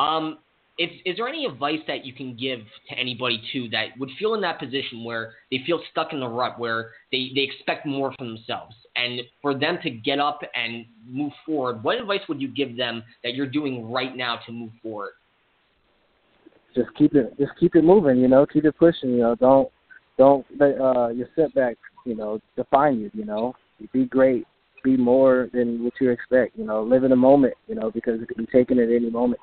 [0.00, 0.38] Um,
[0.78, 4.34] is, is there any advice that you can give to anybody too that would feel
[4.34, 8.14] in that position where they feel stuck in the rut, where they, they expect more
[8.16, 11.82] from themselves, and for them to get up and move forward?
[11.82, 15.12] What advice would you give them that you're doing right now to move forward?
[16.76, 18.18] Just keep it, just keep it moving.
[18.18, 19.10] You know, keep it pushing.
[19.10, 19.68] You know, don't
[20.16, 23.10] don't let uh, your setbacks, you know, define you.
[23.14, 23.54] You know,
[23.92, 24.46] be great,
[24.84, 26.56] be more than what you expect.
[26.56, 27.54] You know, live in the moment.
[27.66, 29.40] You know, because it can be taken at any moment.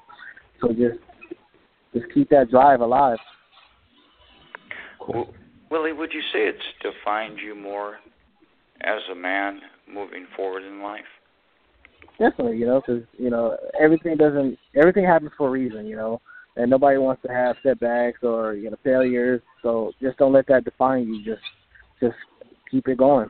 [0.62, 1.00] So just
[1.96, 3.18] just keep that drive alive.
[5.00, 5.34] Cool.
[5.72, 7.98] Willie, would you say it's defined you more
[8.82, 11.04] as a man moving forward in life?
[12.20, 16.22] Definitely, you know, because you know everything doesn't everything happens for a reason, you know,
[16.56, 19.42] and nobody wants to have setbacks or you know failures.
[19.62, 21.26] So just don't let that define you.
[21.26, 21.44] Just
[22.00, 22.16] just
[22.72, 23.30] keep it going.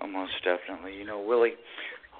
[0.00, 0.96] Oh, most definitely.
[0.96, 1.54] You know, Willie,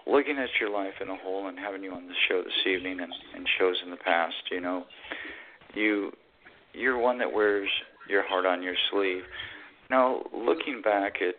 [0.08, 3.00] looking at your life in a whole and having you on the show this evening
[3.00, 4.84] and, and shows in the past, you know,
[5.74, 6.10] you
[6.72, 7.68] you're one that wears
[8.08, 9.22] your heart on your sleeve.
[9.90, 11.34] Now, looking back at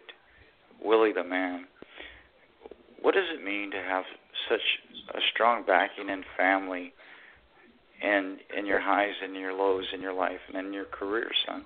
[0.84, 1.66] Willie the man,
[3.02, 4.04] what does it mean to have
[4.50, 4.62] such
[5.16, 6.94] a strong backing and family
[8.02, 11.64] and in your highs and your lows in your life and in your career, son?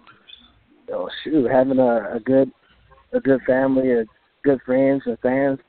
[0.91, 2.51] Oh shoot, having a, a good
[3.13, 4.05] a good family, a
[4.43, 5.59] good friends and fans,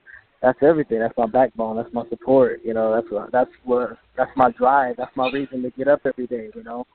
[0.44, 0.98] that's everything.
[0.98, 1.76] That's my backbone.
[1.76, 2.60] That's my support.
[2.62, 4.96] You know, that's what that's what that's my drive.
[4.98, 6.50] That's my reason to get up every day.
[6.54, 6.86] You know,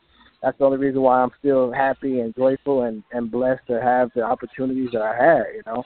[0.43, 4.11] that's the only reason why I'm still happy and joyful and and blessed to have
[4.13, 5.43] the opportunities that I had.
[5.55, 5.83] You know,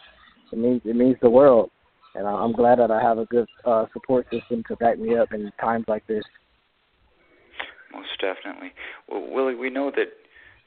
[0.52, 1.72] it means it means the world,
[2.16, 5.32] and I'm glad that I have a good uh, support system to back me up
[5.32, 6.26] in times like this.
[7.94, 8.74] Most definitely.
[9.08, 10.10] Well, Willie, we know that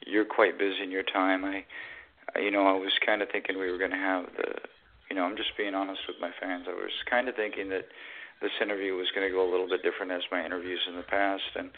[0.06, 1.44] you're quite busy in your time.
[1.44, 1.64] I,
[2.38, 4.54] you know, I was kind of thinking we were going to have the,
[5.10, 6.66] you know, I'm just being honest with my fans.
[6.68, 7.86] I was kind of thinking that
[8.42, 11.02] this interview was going to go a little bit different as my interviews in the
[11.02, 11.70] past, and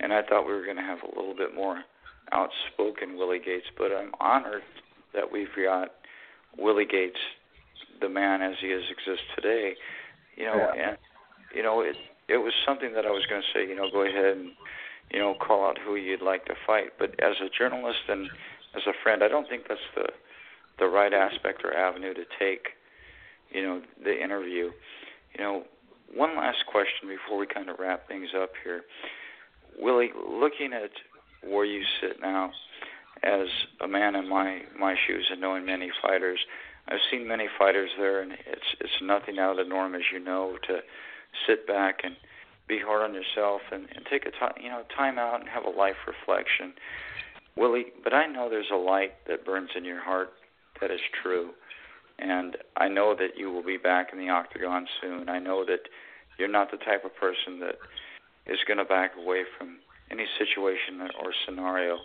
[0.00, 1.82] and I thought we were going to have a little bit more
[2.32, 3.66] outspoken Willie Gates.
[3.76, 4.62] But I'm honored
[5.14, 5.90] that we've got
[6.58, 7.20] Willie Gates,
[8.00, 9.74] the man as he is exists today.
[10.36, 10.88] You know, yeah.
[10.88, 10.98] and
[11.54, 11.96] you know it
[12.28, 13.68] it was something that I was going to say.
[13.68, 14.50] You know, go ahead and
[15.12, 16.94] you know call out who you'd like to fight.
[16.98, 18.28] But as a journalist and
[18.74, 20.08] as a friend, I don't think that's the
[20.78, 22.68] the right aspect or avenue to take.
[23.50, 24.70] You know, the interview.
[25.36, 25.64] You know,
[26.14, 28.82] one last question before we kind of wrap things up here.
[29.78, 30.90] Willie, looking at
[31.42, 32.52] where you sit now
[33.22, 33.48] as
[33.80, 36.40] a man in my my shoes and knowing many fighters,
[36.88, 40.18] I've seen many fighters there, and it's it's nothing out of the norm, as you
[40.18, 40.80] know, to
[41.46, 42.16] sit back and
[42.68, 45.64] be hard on yourself and, and take a time you know time out and have
[45.64, 46.72] a life reflection.
[47.56, 50.32] Willie, but I know there's a light that burns in your heart
[50.82, 51.50] that is true.
[52.18, 55.28] And I know that you will be back in the octagon soon.
[55.28, 55.88] I know that
[56.38, 57.76] you're not the type of person that
[58.46, 59.78] is going to back away from
[60.10, 61.98] any situation or scenario.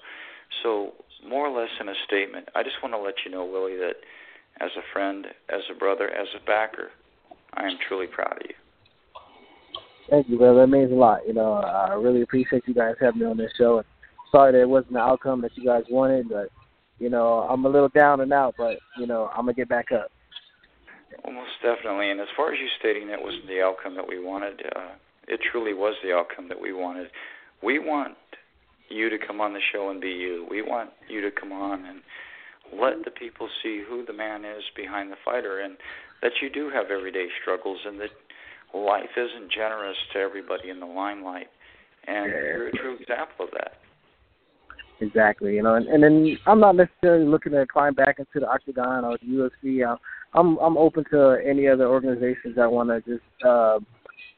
[0.64, 0.94] So,
[1.28, 3.96] more or less in a statement, I just want to let you know, Willie, that
[4.62, 6.90] as a friend, as a brother, as a backer,
[7.56, 8.56] I am truly proud of you.
[10.10, 10.62] Thank you, brother.
[10.62, 11.28] That means a lot.
[11.28, 13.84] You know, I really appreciate you guys having me on this show.
[14.32, 16.50] Sorry that it wasn't the outcome that you guys wanted, but
[17.00, 19.92] you know, I'm a little down and out, but you know, I'm gonna get back
[19.92, 20.12] up.
[21.24, 22.12] Almost definitely.
[22.12, 24.96] And as far as you stating it wasn't the outcome that we wanted, uh,
[25.28, 27.08] it truly was the outcome that we wanted.
[27.62, 28.16] We want
[28.90, 30.48] you to come on the show and be you.
[30.50, 32.02] We want you to come on and
[32.80, 35.78] let the people see who the man is behind the fighter and
[36.22, 38.10] that you do have everyday struggles and that
[38.74, 41.48] life isn't generous to everybody in the limelight.
[42.08, 43.74] And you're a true example of that.
[45.00, 48.50] Exactly, you know, and, and then I'm not necessarily looking to climb back into the
[48.50, 49.98] octagon or the UFC.
[50.34, 53.80] I'm I'm open to any other organizations that want to just uh,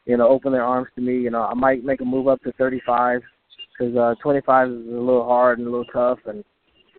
[0.05, 1.19] you know open their arms to me.
[1.19, 3.21] You know, I might make a move up to 35
[3.77, 6.43] because uh, 25 is a little hard and a little tough and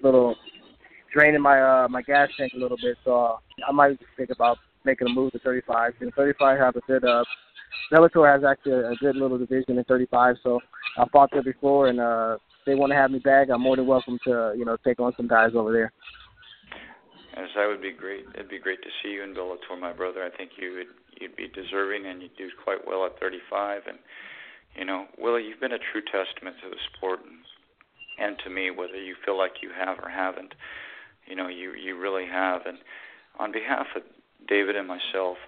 [0.03, 0.35] a little
[1.13, 2.97] draining my uh, my gas tank a little bit.
[3.05, 3.37] So uh,
[3.69, 5.95] I might think about making a move to 35.
[6.01, 7.25] And 35 have a good uh,
[7.93, 10.37] Bellator has actually a good little division in 35.
[10.43, 10.61] So
[10.99, 12.01] I fought there before and.
[12.01, 15.01] uh they want to have me back, I'm more than welcome to you know take
[15.01, 15.93] on some guys over there.
[17.37, 18.27] As that would be great.
[18.35, 20.23] It'd be great to see you in Bellator, my brother.
[20.23, 23.83] I think you would you'd be deserving, and you'd do quite well at 35.
[23.89, 23.99] And
[24.77, 27.39] you know, Willie, you've been a true testament to the sport and,
[28.19, 30.55] and to me, whether you feel like you have or haven't.
[31.27, 32.67] You know, you you really have.
[32.67, 32.79] And
[33.39, 34.03] on behalf of
[34.49, 35.39] David and myself,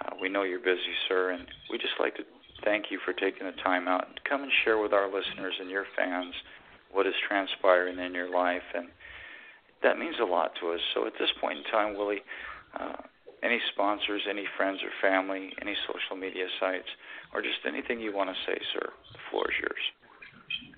[0.00, 2.22] uh, we know you're busy, sir, and we just like to
[2.64, 5.70] thank you for taking the time out to come and share with our listeners and
[5.70, 6.34] your fans
[6.92, 8.62] what is transpiring in your life.
[8.74, 8.88] And
[9.82, 10.80] that means a lot to us.
[10.94, 12.22] So at this point in time, Willie,
[12.78, 12.96] uh,
[13.42, 16.88] any sponsors, any friends or family, any social media sites,
[17.34, 19.84] or just anything you want to say, sir, the floor is yours.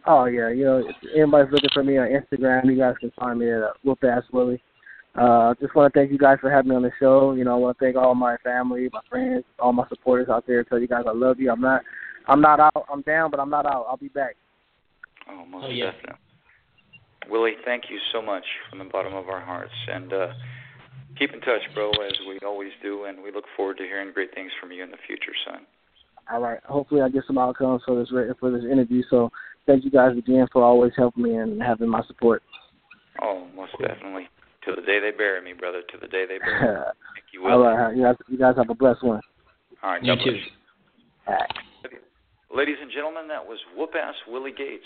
[0.06, 3.38] Oh yeah, you know, if anybody's looking for me on Instagram, you guys can find
[3.38, 4.62] me at Whoop Ass Willie.
[5.16, 7.32] Uh, just want to thank you guys for having me on the show.
[7.32, 10.44] You know, I want to thank all my family, my friends, all my supporters out
[10.46, 10.64] there.
[10.64, 11.52] Tell you guys I love you.
[11.52, 11.82] I'm not,
[12.26, 12.86] I'm not out.
[12.92, 13.86] I'm down, but I'm not out.
[13.88, 14.34] I'll be back.
[15.30, 15.92] Oh, most oh, yeah.
[15.92, 16.18] definitely.
[17.30, 20.26] Willie, thank you so much from the bottom of our hearts, and uh,
[21.18, 23.04] keep in touch, bro, as we always do.
[23.04, 25.60] And we look forward to hearing great things from you in the future, son.
[26.30, 26.58] All right.
[26.64, 28.08] Hopefully, I get some outcomes for this
[28.40, 29.02] for this interview.
[29.08, 29.30] So,
[29.66, 32.42] thank you guys again for always helping me and having my support.
[33.22, 34.28] Oh, most definitely.
[34.64, 35.82] To the day they bury me, brother.
[35.82, 36.80] To the day they bury me.
[37.14, 37.64] Thank you, Will.
[37.64, 37.96] All right.
[37.96, 39.20] You guys, you guys have a blessed one.
[39.82, 40.02] All right.
[40.02, 40.38] You God too.
[41.26, 41.40] bless.
[42.54, 44.84] Ladies and gentlemen, that was whoop ass Willie Gates.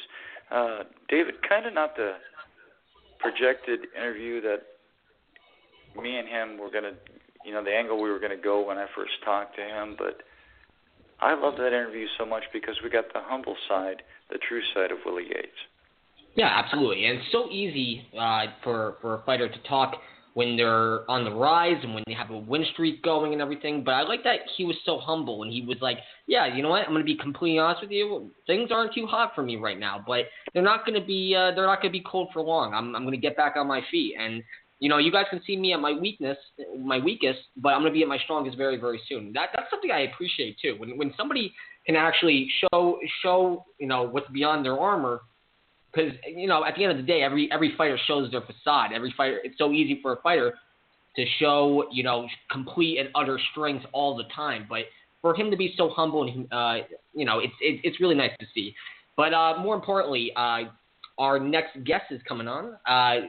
[0.51, 2.15] Uh, David, kind of not the
[3.21, 4.63] projected interview that
[6.01, 6.93] me and him were gonna,
[7.45, 10.23] you know, the angle we were gonna go when I first talked to him, but
[11.21, 14.91] I love that interview so much because we got the humble side, the true side
[14.91, 15.61] of Willie Gates.
[16.35, 17.07] Yeah, absolutely.
[17.07, 19.95] And it's so easy uh, for for a fighter to talk
[20.35, 23.83] when they're on the rise and when they have a win streak going and everything.
[23.83, 25.99] But I like that he was so humble and he was like,
[26.29, 26.83] "Yeah, you know what?
[26.83, 28.31] I'm going to be completely honest with you.
[28.47, 31.53] Things aren't too hot for me right now, but they're not going to be uh,
[31.55, 32.73] they're not going to be cold for long.
[32.73, 34.43] I'm I'm going to get back on my feet and."
[34.81, 36.39] You know, you guys can see me at my weakness,
[36.79, 39.33] my weakest, but I'm going to be at my strongest very, very soon.
[39.33, 40.77] That that's something I appreciate too.
[40.79, 41.53] When when somebody
[41.85, 45.23] can actually show show you know what's beyond their armor,
[45.93, 48.93] because you know at the end of the day, every every fighter shows their facade.
[48.95, 50.55] Every fighter, it's so easy for a fighter
[51.17, 54.81] to show you know complete and utter strength all the time, but
[55.21, 58.33] for him to be so humble and uh, you know it's it, it's really nice
[58.41, 58.75] to see.
[59.17, 60.65] But uh, more importantly, uh,
[61.19, 62.77] our next guest is coming on.
[62.87, 63.27] Uh,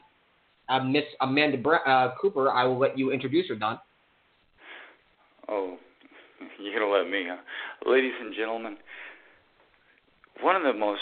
[0.69, 2.51] uh, Miss Amanda uh, Cooper.
[2.51, 3.79] I will let you introduce her, Don.
[5.47, 5.77] Oh,
[6.61, 7.37] you're gonna let me, huh?
[7.89, 8.77] Ladies and gentlemen,
[10.41, 11.01] one of the most,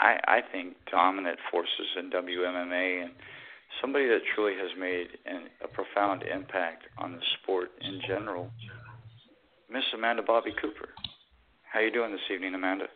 [0.00, 3.12] I I think, dominant forces in WMMA, and
[3.80, 8.50] somebody that truly has made an, a profound impact on the sport in general,
[9.70, 10.88] Miss Amanda Bobby Cooper.
[11.72, 12.86] How you doing this evening, Amanda?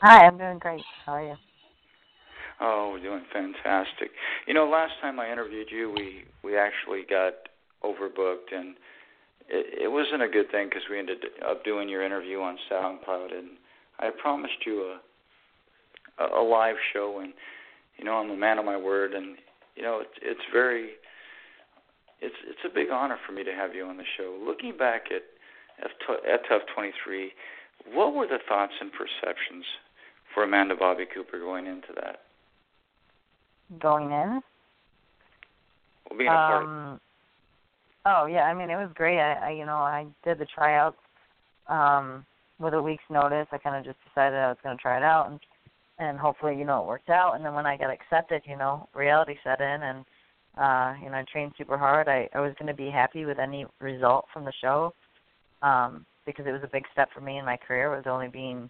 [0.00, 0.82] Hi, I'm doing great.
[1.06, 1.36] How are you?
[2.60, 4.10] Oh, we're doing fantastic.
[4.46, 7.34] You know, last time I interviewed you, we we actually got
[7.84, 8.74] overbooked, and
[9.48, 11.18] it, it wasn't a good thing because we ended
[11.48, 13.50] up doing your interview on SoundCloud, and
[13.98, 15.00] I promised you a,
[16.18, 17.32] a a live show, and
[17.98, 19.36] you know, I'm a man of my word, and
[19.76, 20.90] you know, it's it's very
[22.20, 24.38] it's it's a big honor for me to have you on the show.
[24.44, 25.22] Looking back at
[25.84, 27.32] at TUF 23,
[27.92, 29.64] what were the thoughts and perceptions
[30.32, 32.20] for Amanda Bobby Cooper going into that?
[33.80, 34.40] Going in?
[36.08, 37.00] Well, being a part Um,
[38.06, 39.18] oh yeah, I mean it was great.
[39.18, 40.96] I, I you know I did the tryouts
[41.68, 42.24] um,
[42.58, 43.46] with a week's notice.
[43.50, 45.40] I kind of just decided I was going to try it out, and
[46.02, 47.34] and hopefully you know it worked out.
[47.34, 50.04] And then when I got accepted, you know reality set in, and
[50.58, 52.08] uh, you know I trained super hard.
[52.08, 54.92] I I was going to be happy with any result from the show
[55.62, 57.90] um, because it was a big step for me in my career.
[57.90, 58.68] Was only being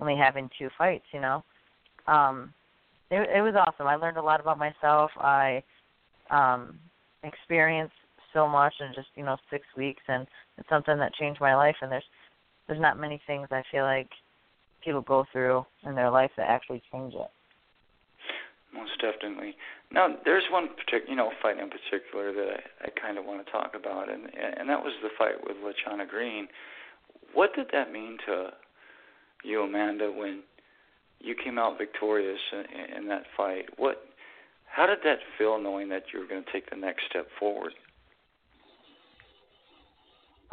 [0.00, 1.42] only having two fights, you know.
[2.06, 2.52] Um,
[3.10, 3.86] it, it was awesome.
[3.86, 5.10] I learned a lot about myself.
[5.16, 5.62] I
[6.30, 6.78] um,
[7.22, 7.94] experienced
[8.32, 10.26] so much in just you know six weeks, and
[10.58, 11.76] it's something that changed my life.
[11.80, 12.04] And there's
[12.66, 14.10] there's not many things I feel like
[14.86, 17.30] people go through in their life that actually change it.
[18.72, 19.56] Most definitely.
[19.90, 23.44] Now, there's one particular, you know, fight in particular that I, I kind of want
[23.44, 26.48] to talk about, and and that was the fight with Lanchana Green.
[27.34, 28.50] What did that mean to
[29.44, 30.42] you, Amanda, when
[31.20, 33.66] you came out victorious in, in that fight?
[33.76, 34.04] What,
[34.66, 37.72] how did that feel, knowing that you were going to take the next step forward?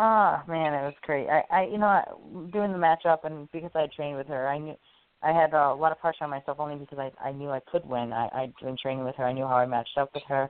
[0.06, 1.30] Ah, man, it was great.
[1.30, 4.76] I, I, you know, doing the matchup, and because I trained with her, I knew
[5.22, 7.86] I had a lot of pressure on myself only because I, I knew I could
[7.86, 8.12] win.
[8.12, 9.24] I, I'd been training with her.
[9.24, 10.50] I knew how I matched up with her.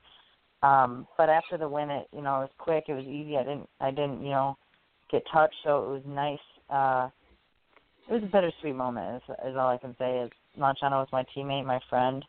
[0.64, 2.86] Um, but after the win, it, you know, it was quick.
[2.88, 3.38] It was easy.
[3.38, 4.58] I didn't, I didn't, you know,
[5.12, 5.54] get touched.
[5.64, 6.40] So it was nice.
[6.72, 7.10] Uh,
[8.10, 9.18] it was a bittersweet moment.
[9.18, 10.18] Is, is all I can say.
[10.18, 12.26] Is Lanchana was my teammate, my friend.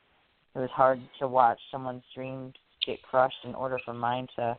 [0.54, 2.52] It was hard to watch someone's dreams
[2.84, 4.58] get crushed in order for mine to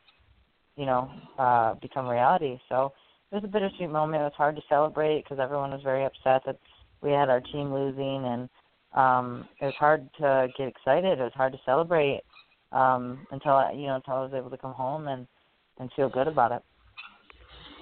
[0.76, 2.60] you know, uh, become reality.
[2.70, 2.94] So
[3.32, 4.22] it was a bittersweet moment.
[4.22, 6.58] It was hard to celebrate because everyone was very upset that
[7.02, 8.50] we had our team losing, and
[8.96, 11.20] um, it was hard to get excited.
[11.20, 12.22] It was hard to celebrate
[12.72, 15.28] um, until I, you know until I was able to come home and
[15.80, 16.62] and feel good about it.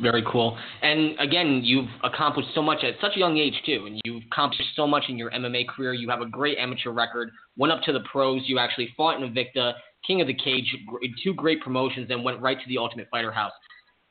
[0.02, 0.58] Very cool.
[0.82, 4.70] And again, you've accomplished so much at such a young age too, and you've accomplished
[4.76, 5.94] so much in your MMA career.
[5.94, 7.30] You have a great amateur record.
[7.58, 8.41] Went up to the pros.
[8.46, 9.74] You actually fought in Invicta,
[10.06, 10.76] King of the Cage,
[11.24, 13.54] two great promotions, and went right to the Ultimate Fighter House.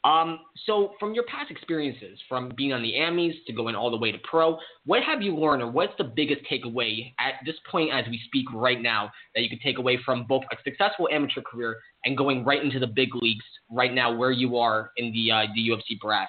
[0.04, 3.96] Um, so, from your past experiences, from being on the Amis to going all the
[3.96, 7.90] way to pro, what have you learned, or what's the biggest takeaway at this point
[7.92, 11.40] as we speak right now that you can take away from both a successful amateur
[11.40, 15.30] career and going right into the big leagues right now, where you are in the
[15.30, 16.28] uh, the UFC brass?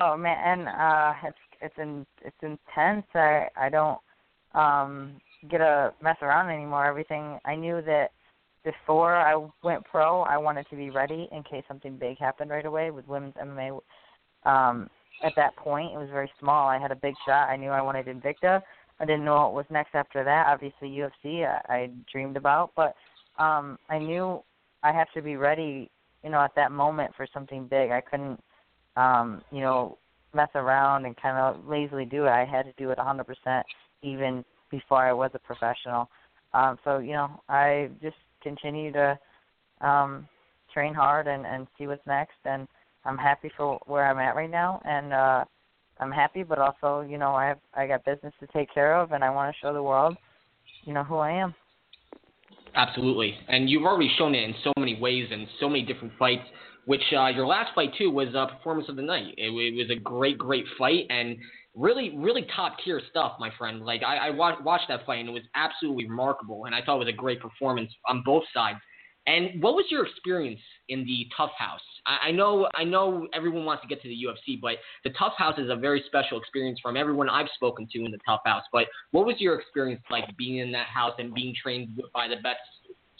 [0.00, 3.06] Oh man, uh, it's it's in it's intense.
[3.14, 3.98] I I don't
[4.54, 5.18] um,
[5.50, 6.86] get to mess around anymore.
[6.86, 8.08] Everything I knew that
[8.64, 12.64] before I went pro, I wanted to be ready in case something big happened right
[12.64, 13.78] away with women's MMA.
[14.44, 14.88] Um,
[15.22, 16.68] at that point, it was very small.
[16.68, 17.48] I had a big shot.
[17.48, 18.62] I knew I wanted Invicta.
[19.00, 20.46] I didn't know what was next after that.
[20.48, 22.94] Obviously, UFC I, I dreamed about, but
[23.38, 24.42] um, I knew
[24.82, 25.90] I have to be ready
[26.24, 27.90] you know, at that moment for something big.
[27.90, 28.42] I couldn't,
[28.96, 29.98] um, you know,
[30.32, 32.30] mess around and kind of lazily do it.
[32.30, 33.62] I had to do it 100%
[34.02, 34.44] even
[34.78, 36.08] before I was a professional.
[36.52, 39.18] Um, so you know, I just continue to
[39.80, 40.28] um,
[40.72, 42.38] train hard and and see what's next.
[42.44, 42.66] And
[43.04, 45.44] I'm happy for where I'm at right now, and uh,
[46.00, 49.12] I'm happy, but also you know I have I got business to take care of,
[49.12, 50.16] and I want to show the world,
[50.84, 51.54] you know, who I am.
[52.74, 56.44] Absolutely, and you've already shown it in so many ways and so many different fights.
[56.86, 59.34] Which uh, your last fight too was a performance of the night.
[59.38, 61.38] It, it was a great, great fight, and
[61.74, 63.84] really, really top tier stuff, my friend.
[63.84, 67.06] Like I, I watched, that fight and it was absolutely remarkable, and I thought it
[67.06, 68.78] was a great performance on both sides.
[69.26, 70.60] And what was your experience
[70.90, 71.80] in the TUF House?
[72.06, 75.32] I, I know, I know, everyone wants to get to the UFC, but the TUF
[75.38, 78.64] House is a very special experience from everyone I've spoken to in the TUF House.
[78.70, 82.36] But what was your experience like being in that house and being trained by the
[82.36, 82.60] best,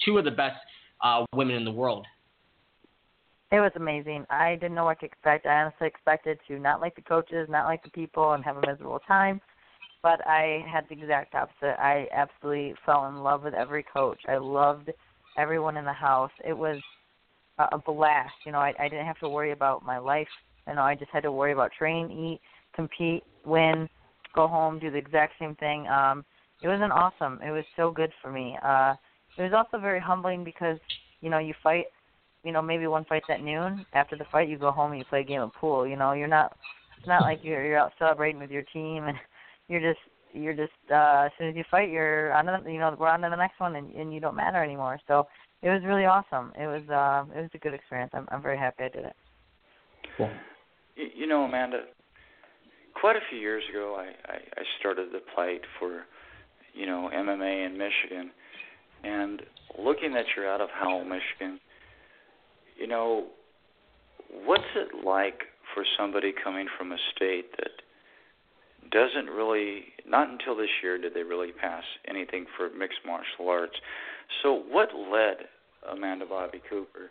[0.05, 0.59] two of the best
[1.02, 2.07] uh, women in the world?
[3.55, 4.26] It was amazing.
[4.30, 5.46] I didn't know what to expect.
[5.46, 8.66] I honestly expected to not like the coaches, not like the people, and have a
[8.66, 9.40] miserable time.
[10.02, 11.80] But I had the exact opposite.
[11.80, 14.18] I absolutely fell in love with every coach.
[14.28, 14.90] I loved
[15.38, 16.32] everyone in the house.
[16.44, 16.82] It was
[17.59, 18.34] a blast.
[18.44, 20.26] You know, I, I didn't have to worry about my life.
[20.66, 22.40] You know, I just had to worry about train, eat,
[22.74, 23.88] compete, win,
[24.34, 25.86] go home, do the exact same thing.
[25.86, 26.24] Um,
[26.61, 27.38] it was an awesome.
[27.40, 28.59] It was so good for me.
[28.64, 28.94] Uh,
[29.38, 30.78] it was also very humbling because
[31.20, 31.84] you know you fight
[32.45, 33.84] you know maybe one fight's at noon.
[33.92, 35.86] After the fight, you go home and you play a game of pool.
[35.86, 36.57] You know, you're not.
[36.99, 39.16] It's not like you're you're out celebrating with your team and
[39.68, 40.01] you're just
[40.34, 43.20] you're just uh as soon as you fight you're on the you know we're on
[43.20, 45.26] to the next one and, and you don't matter anymore so
[45.62, 48.59] it was really awesome it was uh it was a good experience i'm i'm very
[48.59, 49.16] happy i did it
[50.16, 50.30] cool
[50.97, 51.84] you, you know amanda
[53.01, 56.03] quite a few years ago i i, I started the fight for
[56.74, 58.30] you know mma in michigan
[59.05, 59.42] and
[59.78, 61.61] looking that you're out of howell michigan
[62.77, 63.27] you know,
[64.45, 65.43] what's it like
[65.75, 67.70] for somebody coming from a state that
[68.91, 73.75] doesn't really, not until this year did they really pass anything for mixed martial arts.
[74.43, 75.49] So, what led
[75.91, 77.11] Amanda Bobby Cooper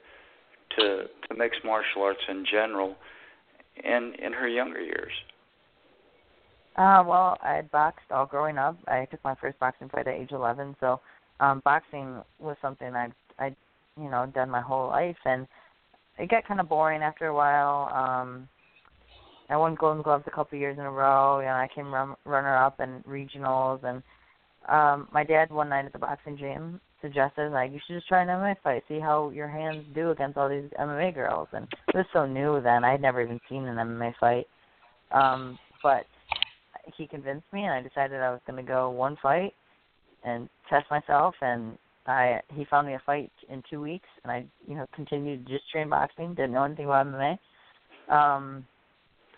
[0.78, 2.96] to, to mixed martial arts in general
[3.84, 5.12] in, in her younger years?
[6.76, 8.78] Uh, well, I had boxed all growing up.
[8.88, 11.00] I took my first boxing fight at age 11, so
[11.40, 13.10] um, boxing was something I
[13.40, 13.56] I
[13.98, 15.48] you know done my whole life, and
[16.18, 17.90] it got kind of boring after a while.
[17.94, 18.48] Um,
[19.50, 21.40] I won Golden Gloves a couple of years in a row.
[21.40, 24.02] You know, I came run, runner up in regionals, and
[24.70, 28.22] um, my dad one night at the boxing gym suggested like you should just try
[28.22, 31.50] an MMA fight, see how your hands do against all these MMA girls.
[31.52, 34.48] And it was so new then; I had never even seen an MMA fight.
[35.12, 36.06] Um, but
[36.96, 39.54] he convinced me, and I decided I was going to go one fight
[40.24, 41.36] and test myself.
[41.42, 45.46] And I he found me a fight in two weeks, and I you know continued
[45.46, 46.34] to just train boxing.
[46.34, 47.38] Didn't know anything about MMA,
[48.10, 48.66] um,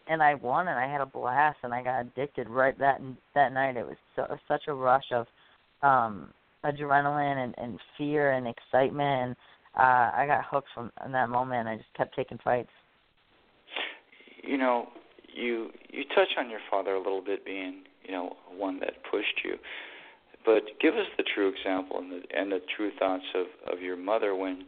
[0.07, 3.01] and I won, and I had a blast, and I got addicted right that
[3.36, 3.78] that night.
[3.78, 5.28] It was so, such a rush of
[5.82, 6.30] um,
[6.63, 9.36] adrenaline and, and fear and excitement, and
[9.78, 11.68] uh, I got hooked from in that moment.
[11.68, 12.70] I just kept taking fights.
[14.43, 14.88] You know,
[15.34, 19.41] you you touch on your father a little bit being you know one that pushed
[19.43, 19.55] you
[20.46, 23.98] but give us the true example and the and the true thoughts of of your
[23.98, 24.66] mother when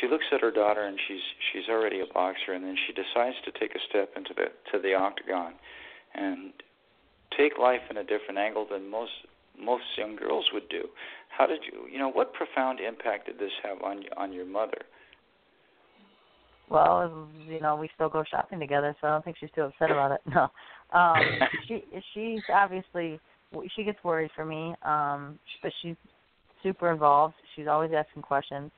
[0.00, 3.36] she looks at her daughter and she's she's already a boxer and then she decides
[3.44, 5.54] to take a step into the to the octagon
[6.14, 6.52] and
[7.36, 9.12] take life in a different angle than most
[9.58, 10.88] most young girls would do.
[11.28, 14.78] How did you you know what profound impact did this have on on your mother?
[16.70, 19.90] Well, you know, we still go shopping together, so I don't think she's too upset
[19.90, 20.20] about it.
[20.26, 20.48] No,
[20.98, 21.20] um,
[21.68, 21.84] she
[22.14, 23.20] she's obviously
[23.74, 25.96] she gets worried for me, um, but she's
[26.62, 27.34] super involved.
[27.54, 28.70] She's always asking questions.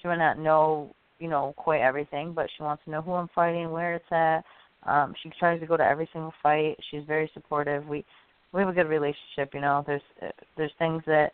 [0.00, 3.28] She might not know, you know, quite everything, but she wants to know who I'm
[3.34, 4.44] fighting, where it's at.
[4.86, 6.76] Um, she tries to go to every single fight.
[6.90, 7.86] She's very supportive.
[7.86, 8.04] We
[8.52, 9.52] we have a good relationship.
[9.52, 11.32] You know, there's there's things that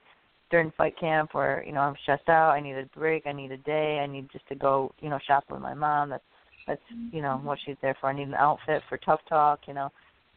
[0.51, 2.51] during fight camp where you know I'm stressed out.
[2.51, 3.27] I need a break.
[3.27, 4.01] I need a day.
[4.03, 6.11] I need just to go, you know, shop with my mom.
[6.11, 6.25] That's
[6.67, 6.81] that's
[7.13, 8.09] you know what she's there for.
[8.09, 9.61] I need an outfit for tough talk.
[9.67, 9.91] You know,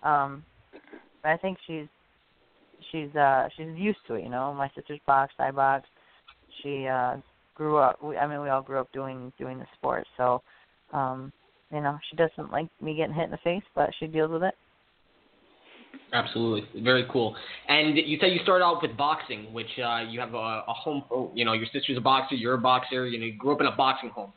[0.03, 0.43] um,
[1.21, 1.87] but I think she's
[2.91, 4.23] she's uh she's used to it.
[4.23, 5.89] You know, my sister's boxed, I boxed.
[6.61, 7.17] She uh
[7.55, 8.03] grew up.
[8.03, 10.05] We, I mean, we all grew up doing doing the sport.
[10.17, 10.41] So,
[10.91, 11.31] um,
[11.71, 14.43] you know, she doesn't like me getting hit in the face, but she deals with
[14.43, 14.55] it.
[16.11, 17.35] Absolutely, very cool.
[17.67, 21.03] And you said you started out with boxing, which uh, you have a, a home.
[21.33, 23.07] You know, your sister's a boxer, you're a boxer.
[23.07, 24.31] You know, you grew up in a boxing home,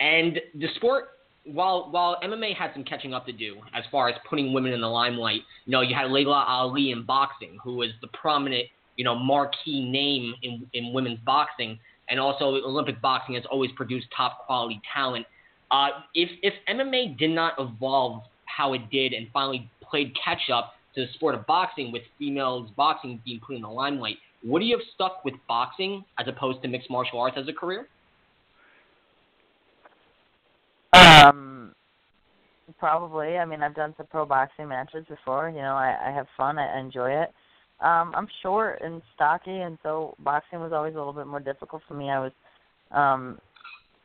[0.00, 1.08] and the sport
[1.44, 4.80] while while MMA had some catching up to do as far as putting women in
[4.80, 9.04] the limelight, you know, you had Laila Ali in boxing, who was the prominent, you
[9.04, 14.44] know, marquee name in in women's boxing, and also Olympic boxing has always produced top
[14.46, 15.26] quality talent.
[15.70, 20.74] Uh, if if MMA did not evolve how it did and finally played catch up
[20.94, 24.76] to the sport of boxing with females boxing being put in the limelight, would you
[24.76, 27.86] have stuck with boxing as opposed to mixed martial arts as a career?
[30.92, 31.72] Um,
[32.78, 33.38] probably.
[33.38, 35.48] I mean, I've done some pro boxing matches before.
[35.50, 36.58] You know, I, I have fun.
[36.58, 37.30] I enjoy it.
[37.80, 41.82] Um, I'm short and stocky, and so boxing was always a little bit more difficult
[41.88, 42.10] for me.
[42.10, 42.32] I was,
[42.90, 43.38] um,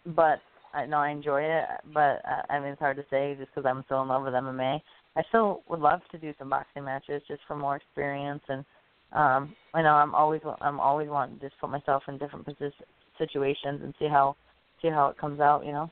[0.05, 0.39] but
[0.73, 1.65] I know I enjoy it.
[1.93, 4.33] But uh, I mean, it's hard to say just because I'm so in love with
[4.33, 4.79] MMA.
[5.17, 8.65] I still would love to do some boxing matches just for more experience and
[9.13, 12.73] um I know I'm always I'm always wanting to just put myself in different positions
[13.17, 14.35] situations and see how
[14.81, 15.89] see how it comes out, you know.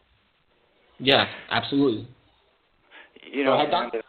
[1.03, 2.07] Yeah, absolutely.
[3.29, 4.01] You know, go ahead, Amanda.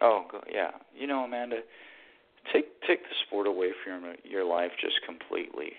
[0.00, 0.70] Oh, go, yeah.
[0.96, 1.60] You know, Amanda,
[2.52, 5.72] take take the sport away from your, your life just completely,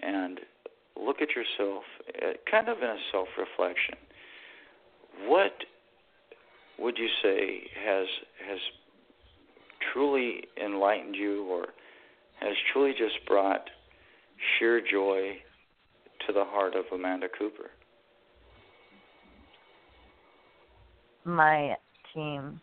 [0.00, 0.40] and
[1.00, 1.84] look at yourself,
[2.20, 3.94] uh, kind of in a self reflection.
[5.26, 5.52] What
[6.78, 8.06] would you say has
[8.46, 8.58] has
[9.92, 11.68] truly enlightened you, or
[12.40, 13.70] has truly just brought
[14.58, 15.38] sheer joy
[16.26, 17.70] to the heart of Amanda Cooper?
[21.24, 21.76] My
[22.14, 22.60] team.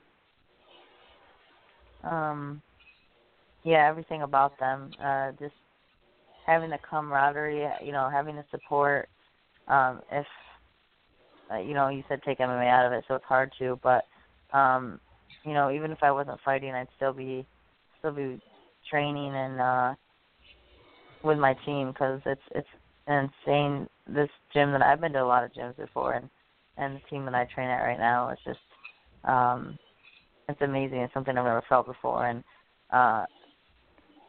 [2.04, 2.62] Um
[3.64, 4.92] yeah, everything about them.
[5.04, 5.54] Uh just
[6.46, 9.10] having the camaraderie, you know, having the support.
[9.68, 10.26] Um if
[11.52, 14.06] uh, you know, you said take MMA out of it, so it's hard to, but
[14.54, 15.00] um
[15.46, 17.46] you know, even if I wasn't fighting, I'd still be
[18.00, 18.42] still be
[18.90, 19.96] training and uh
[21.24, 22.68] with my team because it's it's
[23.08, 23.88] insane.
[24.08, 26.30] This gym that I've been to a lot of gyms before, and
[26.80, 28.60] and the team that I train at right now is just
[29.26, 29.78] um
[30.48, 31.00] it's amazing.
[31.00, 32.44] It's something I've never felt before, and
[32.92, 33.26] uh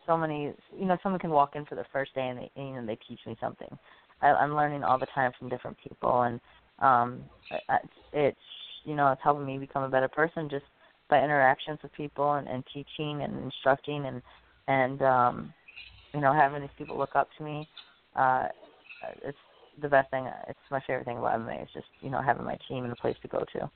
[0.07, 2.75] so many you know someone can walk in for the first day and they you
[2.75, 3.69] know they teach me something.
[4.23, 6.41] I, I'm learning all the time from different people, and
[6.81, 8.39] um it's, it's
[8.85, 10.65] you know it's helping me become a better person just
[11.09, 14.23] by interactions with people and, and teaching and instructing and
[14.69, 15.55] and um
[16.15, 17.67] you know having these people look up to me
[18.17, 18.47] uh
[19.23, 19.39] it's
[19.81, 22.57] the best thing it's my favorite thing about MMA is just you know having my
[22.69, 23.71] team and a place to go to.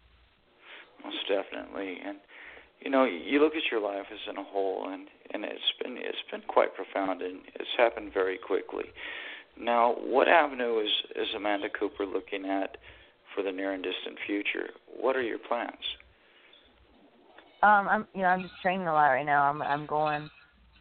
[1.05, 1.99] Most definitely.
[2.05, 2.19] And
[2.81, 5.97] you know you look at your life as in a whole and and it's been
[5.97, 8.85] it's been quite profound and it's happened very quickly.
[9.59, 12.77] Now what avenue is is Amanda Cooper looking at
[13.35, 14.71] for the near and distant future?
[14.99, 15.73] What are your plans?
[17.63, 19.45] Um, I'm you know I'm just training a lot right now.
[19.45, 20.29] I'm I'm going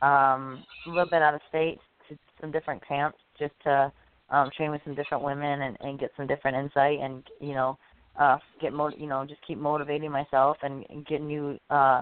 [0.02, 1.80] um a little bit out of state
[2.10, 3.92] to some different camps just to
[4.30, 7.78] um train with some different women and and get some different insight and you know
[8.20, 12.02] uh get mo you know just keep motivating myself and, and get new uh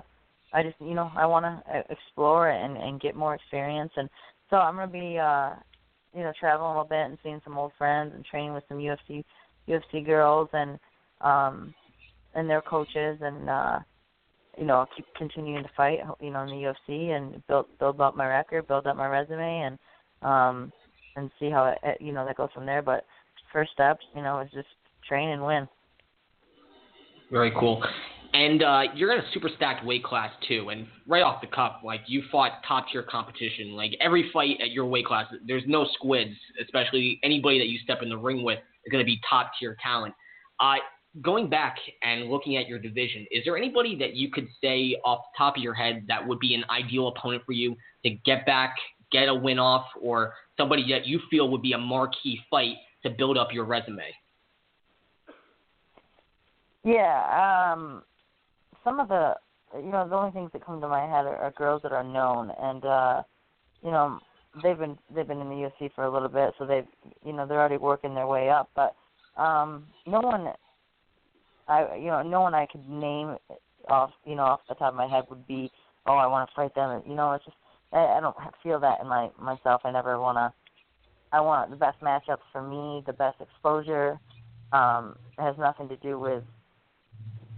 [0.54, 3.92] I just you know I want to explore and and get more experience.
[3.96, 4.10] And
[4.50, 5.52] so I'm going to be uh
[6.14, 8.78] you know traveling a little bit and seeing some old friends and training with some
[8.78, 9.24] UFC
[9.68, 10.78] UFC girls and
[11.22, 11.74] um
[12.36, 13.80] and their coaches and uh
[14.58, 18.02] you know, I'll keep continuing to fight, you know, in the UFC and build build
[18.02, 19.80] up my record, build up my resume, and
[20.22, 20.72] um,
[21.16, 22.82] and see how it, you know that goes from there.
[22.82, 23.06] But
[23.52, 24.68] first steps, you know, is just
[25.08, 25.68] train and win.
[27.32, 27.84] Very cool.
[28.34, 30.70] And uh, you're in a super stacked weight class too.
[30.70, 33.74] And right off the cuff, like you fought top tier competition.
[33.74, 36.32] Like every fight at your weight class, there's no squids.
[36.62, 39.76] Especially anybody that you step in the ring with is going to be top tier
[39.84, 40.14] talent.
[40.60, 40.76] Uh,
[41.22, 45.20] going back and looking at your division, is there anybody that you could say off
[45.34, 47.76] the top of your head that would be an ideal opponent for you
[48.06, 48.76] to get back,
[49.12, 53.10] get a win off, or somebody that you feel would be a marquee fight to
[53.10, 54.04] build up your resume?
[56.84, 58.04] Yeah, um,
[58.84, 59.36] some of the
[59.76, 62.04] you know the only things that come to my head are, are girls that are
[62.04, 63.24] known, and uh,
[63.84, 64.20] you know
[64.64, 66.88] they've been they've been in the UFC for a little bit, so they've
[67.24, 68.96] you know they're already working their way up, but
[69.38, 70.48] um, no one
[71.68, 73.38] I you know no one I could name
[73.90, 75.72] off you know off the top of my head would be
[76.06, 77.58] oh I want to fight them you know it's just
[77.94, 79.82] I, I don't feel that in my myself.
[79.84, 80.54] I never want to
[81.36, 84.20] I want the best matchups for me the best exposure.
[84.72, 86.44] Um it has nothing to do with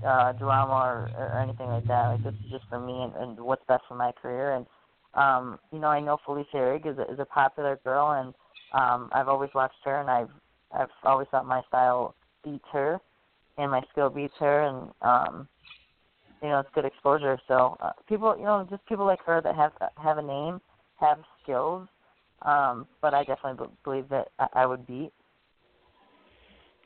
[0.05, 2.07] uh drama or, or anything like that.
[2.09, 4.55] Like this is just for me and, and what's best for my career.
[4.55, 4.65] And
[5.13, 8.33] um you know I know Felice Herrig is a, is a popular girl and
[8.73, 10.31] um I've always watched her and I've
[10.71, 12.99] I've always thought my style beats her
[13.57, 15.47] and my skill beats her, and um,
[16.43, 17.39] you know it's good exposure.
[17.47, 20.59] So uh, people, you know, just people like her that have have a name,
[20.99, 21.87] have skills.
[22.43, 25.11] Um, but I definitely believe that I, I would beat.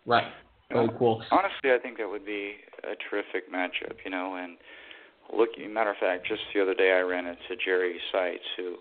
[0.06, 0.28] Right.
[0.72, 1.24] Very cool.
[1.32, 3.96] Honestly, I think that would be a terrific matchup.
[4.06, 4.58] You know, and
[5.36, 8.76] look, matter of fact, just the other day I ran into Jerry Seitz, who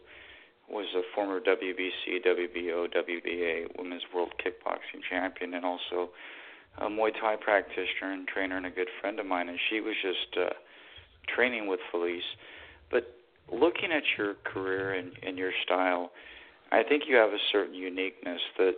[0.68, 6.10] was a former WBC, WBO, WBA Women's World Kickboxing Champion, and also
[6.78, 9.48] a Muay Thai practitioner and trainer and a good friend of mine.
[9.48, 10.50] And she was just uh,
[11.34, 12.22] training with Felice.
[12.90, 13.04] But
[13.52, 16.10] looking at your career and, and your style,
[16.72, 18.76] I think you have a certain uniqueness that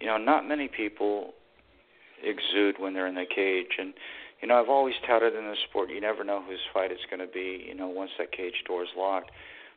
[0.00, 1.34] you know not many people
[2.22, 3.78] exude when they're in the cage.
[3.78, 3.94] And
[4.40, 7.20] you know, I've always touted in the sport, you never know whose fight it's going
[7.20, 7.64] to be.
[7.66, 9.30] You know, once that cage door is locked.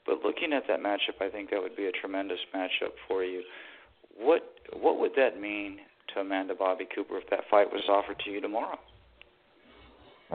[0.06, 3.44] But looking at that matchup, I think that would be a tremendous matchup for you.
[4.18, 5.80] What what would that mean
[6.14, 8.80] to Amanda Bobby Cooper if that fight was offered to you tomorrow?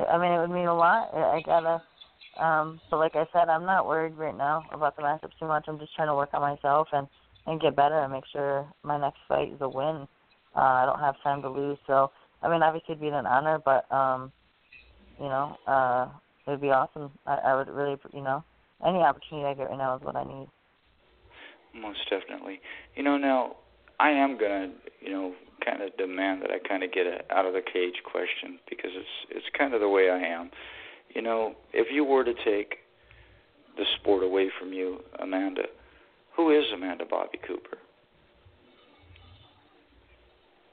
[0.06, 1.14] I mean, it would mean a lot.
[1.14, 1.82] I gotta,
[2.38, 5.64] um, but like I said, I'm not worried right now about the matchup too much.
[5.68, 7.06] I'm just trying to work on myself and
[7.46, 10.06] and get better and make sure my next fight is a win.
[10.54, 12.10] Uh, I don't have time to lose, so
[12.42, 14.32] I mean, obviously it'd be an honor, but um,
[15.18, 16.08] you know, uh,
[16.46, 17.10] it would be awesome.
[17.26, 18.44] I, I would really, you know,
[18.86, 20.48] any opportunity I get right now is what I need.
[21.74, 22.60] Most definitely.
[22.94, 23.56] You know, now
[24.00, 25.34] I am gonna, you know,
[25.64, 28.90] kind of demand that I kind of get a out of the cage question because
[28.94, 30.50] it's it's kind of the way I am.
[31.14, 32.78] You know, if you were to take
[33.76, 35.62] the sport away from you, Amanda,
[36.36, 37.78] who is Amanda Bobby Cooper?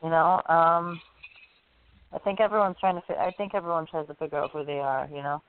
[0.04, 1.02] You know, um,
[2.14, 3.20] I think everyone's trying to.
[3.20, 5.08] I think everyone tries to figure out who they are.
[5.10, 5.42] You know,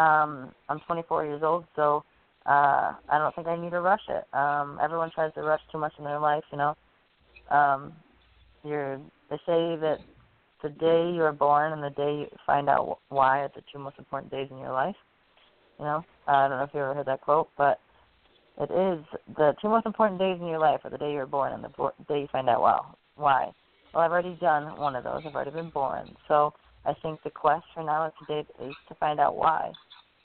[0.00, 2.04] um, I'm 24 years old, so
[2.46, 4.24] uh, I don't think I need to rush it.
[4.36, 6.44] Um, everyone tries to rush too much in their life.
[6.52, 6.76] You know,
[7.50, 7.92] um,
[8.64, 8.98] you're.
[9.30, 9.98] They say that
[10.62, 13.78] the day you are born and the day you find out why are the two
[13.78, 14.96] most important days in your life.
[15.78, 17.78] You know, I don't know if you ever heard that quote, but
[18.60, 19.04] it is
[19.36, 21.92] the two most important days in your life are the day you're born and the
[22.08, 23.50] day you find out well why.
[23.92, 25.22] Well, I've already done one of those.
[25.26, 26.14] I've already been born.
[26.28, 26.52] So
[26.84, 29.72] I think the quest for now today is to find out why.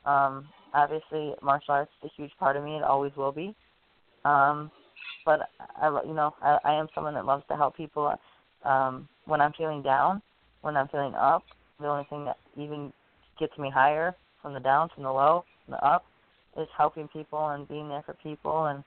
[0.06, 2.78] Um, obviously, martial arts is a huge part of me.
[2.78, 3.56] It always will be.
[4.26, 4.72] Um,
[5.26, 5.50] but
[5.82, 8.14] I, you know, I, I am someone that loves to help people.
[8.64, 10.22] Um, when I'm feeling down,
[10.62, 11.44] when I'm feeling up,
[11.80, 12.92] the only thing that even
[13.40, 16.06] gets me higher from the down, from the low, from the up,
[16.58, 18.84] is helping people and being there for people, and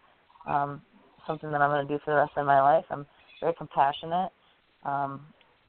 [0.47, 0.83] um,
[1.27, 2.85] something that I'm going to do for the rest of my life.
[2.91, 3.07] I'm
[3.41, 4.31] very compassionate.
[4.85, 5.21] Um,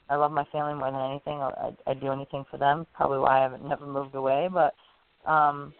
[0.09, 1.39] I love my family more than anything.
[1.39, 2.85] I, I'd do anything for them.
[2.93, 4.49] Probably why I haven't never moved away.
[4.51, 4.73] But
[5.30, 5.73] um,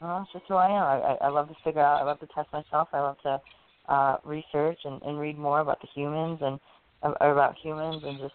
[0.00, 0.84] well, it's just who I am.
[0.84, 2.00] I, I, I love to figure out.
[2.00, 2.88] I love to test myself.
[2.92, 3.40] I love to
[3.88, 6.60] uh, research and, and read more about the humans and
[7.02, 8.34] about humans and just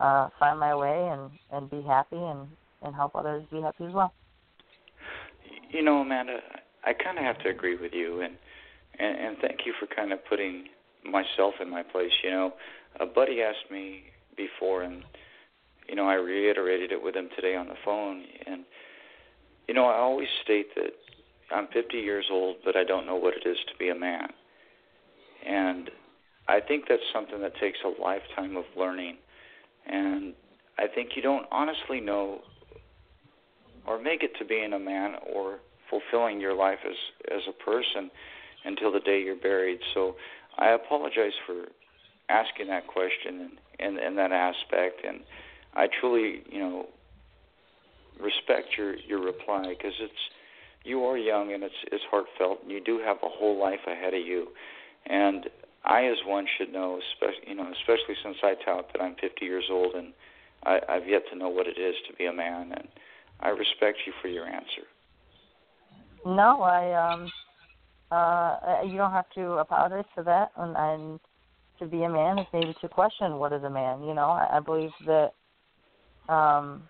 [0.00, 2.48] uh, find my way and and be happy and
[2.82, 4.12] and help others be happy as well.
[5.70, 6.38] You know, Amanda,
[6.84, 8.34] I kind of have to agree with you, and,
[8.98, 10.64] and and thank you for kind of putting
[11.04, 12.12] myself in my place.
[12.22, 12.52] You know,
[13.00, 14.04] a buddy asked me
[14.36, 15.02] before, and
[15.88, 18.24] you know, I reiterated it with him today on the phone.
[18.46, 18.64] And
[19.66, 20.92] you know, I always state that
[21.50, 24.28] I'm 50 years old, but I don't know what it is to be a man.
[25.46, 25.90] And
[26.48, 29.18] I think that's something that takes a lifetime of learning.
[29.86, 30.34] And
[30.78, 32.40] I think you don't honestly know
[33.86, 35.58] or make it to being a man or
[35.90, 36.96] fulfilling your life as
[37.34, 38.10] as a person
[38.64, 39.78] until the day you're buried.
[39.94, 40.14] So
[40.58, 41.66] I apologize for
[42.28, 45.04] asking that question and, and, and that aspect.
[45.06, 45.20] And
[45.74, 46.86] I truly, you know,
[48.20, 50.12] respect your your reply because it's
[50.84, 54.14] you are young and it's it's heartfelt and you do have a whole life ahead
[54.14, 54.48] of you.
[55.06, 55.48] And
[55.88, 59.44] I, as one, should know, especially you know, especially since I tout that I'm 50
[59.44, 60.12] years old and
[60.64, 62.72] I, I've yet to know what it is to be a man.
[62.72, 62.88] And
[63.40, 64.84] I respect you for your answer.
[66.26, 67.30] No, I um,
[68.10, 71.20] uh, you don't have to apologize for that, and, and
[71.78, 74.02] to be a man is maybe to question what is a man.
[74.02, 75.32] You know, I, I believe that
[76.28, 76.82] um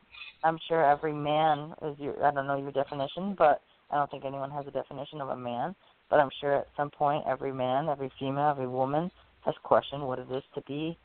[0.45, 4.25] I'm sure every man is your I don't know your definition, but I don't think
[4.25, 5.75] anyone has a definition of a man.
[6.11, 9.11] But I'm sure at some point every man, every female, every woman
[9.45, 10.99] has questioned what it is to be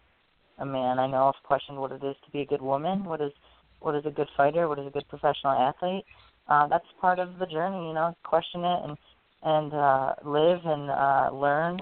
[0.60, 1.00] a man.
[1.00, 3.32] I know I've questioned what it is to be a good woman, what is
[3.80, 6.06] what is a good fighter, what is a good professional athlete.
[6.48, 8.98] Uh, that's part of the journey, you know, question it and
[9.44, 11.80] and uh live and uh learn.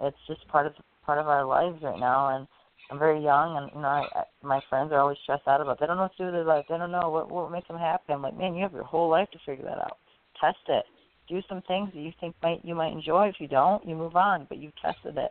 [0.00, 0.74] It's just part of
[1.04, 2.46] part of our lives right now, and
[2.90, 5.80] I'm very young, and you know, I, I, my friends are always stressed out about.
[5.80, 6.66] They don't know what to do with their life.
[6.68, 8.12] They don't know what what makes them happy.
[8.12, 9.98] I'm like, man, you have your whole life to figure that out.
[10.40, 10.84] Test it.
[11.30, 13.28] Do some things that you think might you might enjoy.
[13.28, 14.46] If you don't, you move on.
[14.48, 15.30] But you've tested it,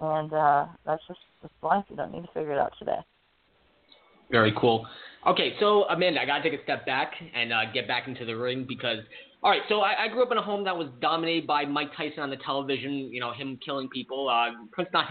[0.00, 1.84] and uh that's just that's life.
[1.88, 2.98] You don't need to figure it out today.
[4.30, 4.86] Very cool.
[5.26, 8.36] Okay, so Amanda, I gotta take a step back and uh, get back into the
[8.36, 8.98] ring because
[9.42, 11.90] all right, so I, I grew up in a home that was dominated by Mike
[11.96, 13.10] Tyson on the television.
[13.10, 14.28] You know, him killing people.
[14.28, 15.10] Uh, Prince Not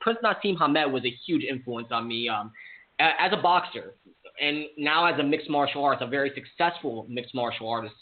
[0.00, 2.50] Prince Naseem Hamed was a huge influence on me um,
[2.98, 3.94] as a boxer,
[4.40, 7.94] and now as a mixed martial arts, a very successful mixed martial artist.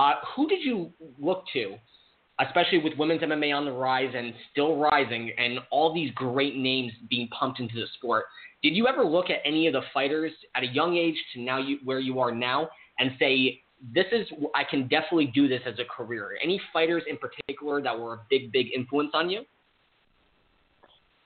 [0.00, 1.76] Uh, who did you look to
[2.40, 6.92] especially with women's MMA on the rise and still rising, and all these great names
[7.08, 8.24] being pumped into the sport.
[8.62, 11.58] Did you ever look at any of the fighters at a young age to now
[11.58, 12.68] you, where you are now
[12.98, 13.60] and say,
[13.94, 16.36] this is I can definitely do this as a career.
[16.42, 19.40] Any fighters in particular that were a big, big influence on you?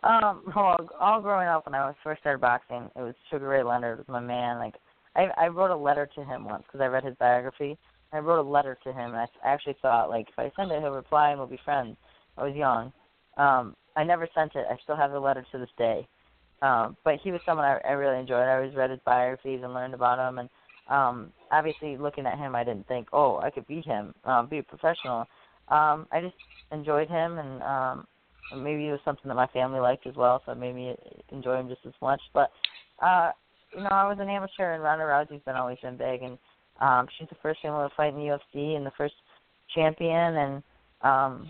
[0.04, 3.62] Um, well, all growing up when I was first started boxing, it was Sugar Ray
[3.64, 4.58] Leonard was my man.
[4.58, 4.74] Like,
[5.16, 7.76] I I wrote a letter to him once because I read his biography.
[8.14, 10.80] I wrote a letter to him, and I actually thought like if I send it,
[10.80, 11.96] he'll reply and we'll be friends.
[12.38, 12.92] I was young.
[13.36, 14.66] Um, I never sent it.
[14.70, 16.06] I still have the letter to this day.
[16.62, 18.46] Um, but he was someone I, I really enjoyed.
[18.46, 20.48] I always read his biographies and learned about him, and
[20.88, 24.58] um, obviously looking at him, I didn't think, oh, I could beat him, uh, be
[24.58, 25.26] a professional.
[25.68, 26.36] Um, I just
[26.72, 28.06] enjoyed him, and um,
[28.62, 30.94] maybe it was something that my family liked as well, so it made me
[31.30, 32.20] enjoy him just as much.
[32.32, 32.50] But
[33.02, 33.32] uh,
[33.74, 36.38] you know, I was an amateur, and Ronda Rousey's been always been big, and
[36.80, 39.14] um, she's the first female to fight in the UFC and the first
[39.74, 40.62] champion, and
[41.02, 41.48] um,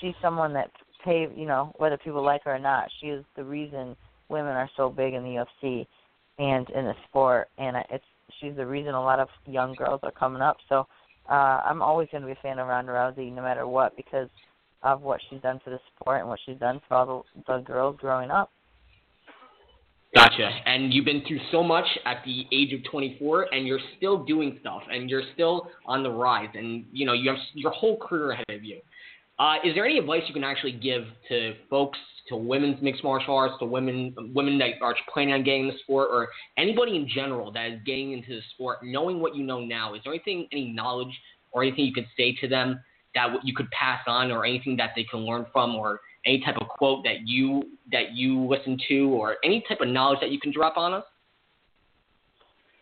[0.00, 0.70] she's someone that
[1.04, 3.96] paved, you know, whether people like her or not, she is the reason
[4.28, 5.86] women are so big in the UFC
[6.38, 8.04] and in the sport, and it's
[8.40, 10.58] she's the reason a lot of young girls are coming up.
[10.68, 10.86] So
[11.28, 14.28] uh, I'm always going to be a fan of Ronda Rousey no matter what because
[14.82, 17.58] of what she's done for the sport and what she's done for all the, the
[17.60, 18.50] girls growing up.
[20.14, 20.50] Gotcha.
[20.64, 24.56] And you've been through so much at the age of 24, and you're still doing
[24.60, 28.30] stuff, and you're still on the rise, and you know you have your whole career
[28.32, 28.80] ahead of you.
[29.38, 31.98] Uh, is there any advice you can actually give to folks,
[32.28, 35.78] to women's mixed martial arts, to women women that are planning on getting in the
[35.82, 39.60] sport, or anybody in general that is getting into the sport, knowing what you know
[39.60, 39.94] now?
[39.94, 41.14] Is there anything, any knowledge,
[41.52, 42.80] or anything you could say to them
[43.14, 46.56] that you could pass on, or anything that they can learn from, or any type
[46.60, 50.40] of quote that you that you listen to, or any type of knowledge that you
[50.40, 51.04] can drop on us?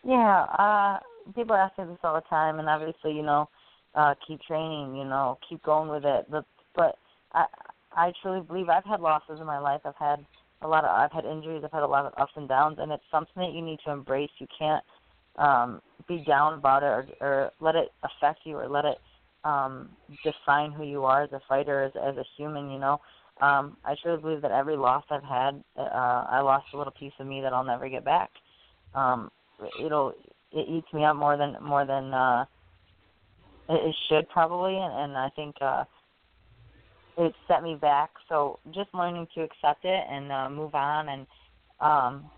[0.04, 0.98] Yeah, uh,
[1.34, 3.48] people ask me this all the time, and obviously, you know
[3.96, 6.26] uh, keep training, you know, keep going with it.
[6.30, 6.44] But
[6.74, 6.96] but
[7.32, 7.46] I
[7.92, 9.80] I truly believe I've had losses in my life.
[9.84, 10.24] I've had
[10.62, 11.62] a lot of I've had injuries.
[11.64, 13.90] I've had a lot of ups and downs, and it's something that you need to
[13.90, 14.30] embrace.
[14.38, 14.84] You can't
[15.36, 18.98] um, be down about it or, or let it affect you or let it
[19.44, 19.88] um,
[20.22, 22.70] define who you are as a fighter, as, as a human.
[22.70, 23.00] You know,
[23.40, 25.82] um, I truly believe that every loss I've had, uh,
[26.28, 28.30] I lost a little piece of me that I'll never get back.
[28.94, 29.30] Um,
[29.82, 30.14] it'll
[30.52, 32.44] it eats me up more than more than uh,
[33.68, 35.84] it, should probably, and, and I think uh,
[37.18, 38.10] it set me back.
[38.28, 41.26] So just learning to accept it and uh, move on, and
[41.80, 42.30] um,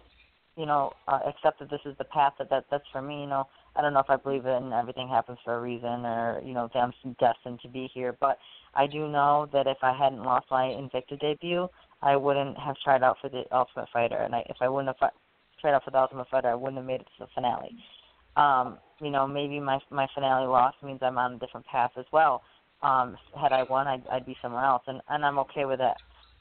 [0.56, 3.20] you know, uh, accept that this is the path that, that that's for me.
[3.20, 3.44] You know,
[3.76, 6.68] I don't know if I believe in everything happens for a reason, or you know,
[6.72, 8.16] that I'm destined to be here.
[8.20, 8.38] But
[8.74, 11.68] I do know that if I hadn't lost my Invicta debut,
[12.02, 15.10] I wouldn't have tried out for the Ultimate Fighter, and I, if I wouldn't have
[15.60, 17.76] tried out for the Ultimate Fighter, I wouldn't have made it to the finale.
[18.36, 22.06] Um, you know, maybe my my finale loss means I'm on a different path as
[22.12, 22.42] well.
[22.82, 25.94] Um, had I won, I'd, I'd be somewhere else, and and I'm okay with it.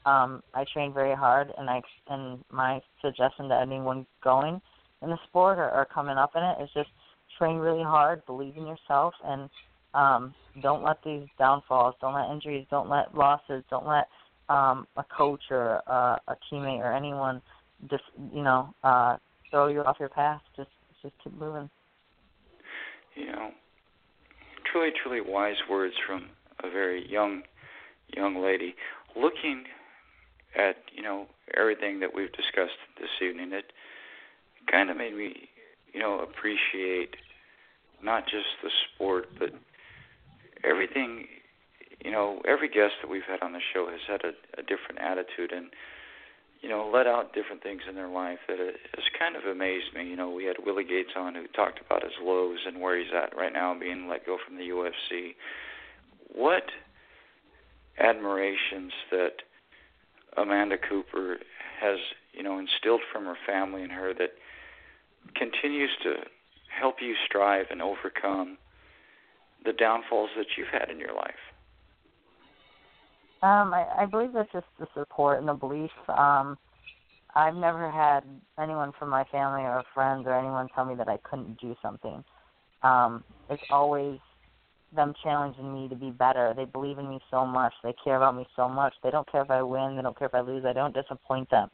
[0.06, 4.60] Um, I train very hard, and I and my suggestion to anyone going
[5.02, 6.88] in the sport or, or coming up in it is just
[7.38, 9.48] train really hard, believe in yourself, and
[9.94, 14.08] um, don't let these downfalls, don't let injuries, don't let losses, don't let
[14.48, 17.40] um, a coach or uh, a teammate or anyone
[17.88, 18.04] just
[18.34, 19.16] you know uh,
[19.50, 20.40] throw you off your path.
[20.56, 20.70] Just
[21.02, 21.70] just keep moving
[23.18, 23.50] you know,
[24.70, 26.26] truly, truly wise words from
[26.62, 27.42] a very young,
[28.14, 28.74] young lady.
[29.16, 29.64] Looking
[30.56, 33.72] at you know everything that we've discussed this evening, it
[34.70, 35.48] kind of made me,
[35.92, 37.16] you know, appreciate
[38.02, 39.50] not just the sport, but
[40.64, 41.26] everything.
[42.04, 45.00] You know, every guest that we've had on the show has had a, a different
[45.00, 45.66] attitude, and
[46.60, 50.08] you know, let out different things in their life that has kind of amazed me.
[50.08, 53.12] You know, we had Willie Gates on who talked about his lows and where he's
[53.14, 55.34] at right now, being let go from the UFC.
[56.34, 56.64] What
[57.98, 59.42] admirations that
[60.36, 61.38] Amanda Cooper
[61.80, 61.98] has,
[62.32, 64.30] you know, instilled from her family and her that
[65.34, 66.14] continues to
[66.80, 68.58] help you strive and overcome
[69.64, 71.34] the downfalls that you've had in your life.
[73.42, 75.90] Um, I, I believe that's just the support and the belief.
[76.08, 76.56] Um,
[77.34, 78.20] I've never had
[78.60, 82.24] anyone from my family or friends or anyone tell me that I couldn't do something.
[82.82, 84.18] Um, it's always
[84.94, 86.54] them challenging me to be better.
[86.56, 87.72] They believe in me so much.
[87.84, 88.94] They care about me so much.
[89.02, 89.96] They don't care if I win.
[89.96, 90.64] They don't care if I lose.
[90.64, 91.68] I don't disappoint them.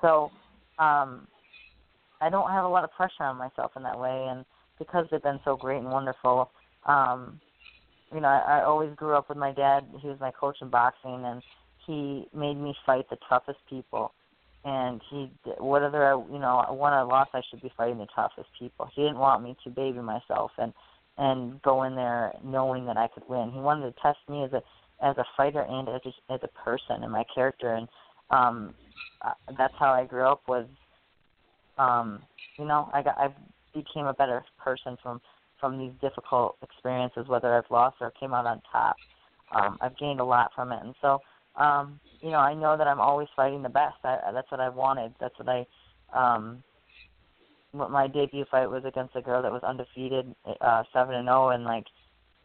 [0.00, 0.30] So,
[0.78, 1.26] um,
[2.22, 4.28] I don't have a lot of pressure on myself in that way.
[4.30, 4.44] And
[4.78, 6.50] because they've been so great and wonderful,
[6.86, 7.40] um,
[8.14, 9.84] you know, I, I always grew up with my dad.
[10.00, 11.42] He was my coach in boxing, and
[11.86, 14.12] he made me fight the toughest people.
[14.64, 18.06] And he, whether I, you know, I won or lost, I should be fighting the
[18.14, 18.88] toughest people.
[18.94, 20.72] He didn't want me to baby myself, and
[21.18, 23.50] and go in there knowing that I could win.
[23.52, 24.62] He wanted to test me as a
[25.04, 27.88] as a fighter and as a, as a person and my character, and
[28.30, 28.74] um,
[29.58, 30.42] that's how I grew up.
[30.46, 30.66] Was
[31.78, 32.22] um,
[32.58, 33.28] you know I got I
[33.74, 35.20] became a better person from
[35.60, 38.96] from these difficult experiences, whether I've lost or came out on top.
[39.54, 41.20] Um, I've gained a lot from it, and so
[41.56, 43.96] um, you know I know that I'm always fighting the best.
[44.04, 45.14] I, that's what I wanted.
[45.20, 45.66] That's what I
[46.12, 46.62] um,
[47.72, 51.48] my debut fight was against a girl that was undefeated, uh, seven and zero, oh,
[51.50, 51.84] and like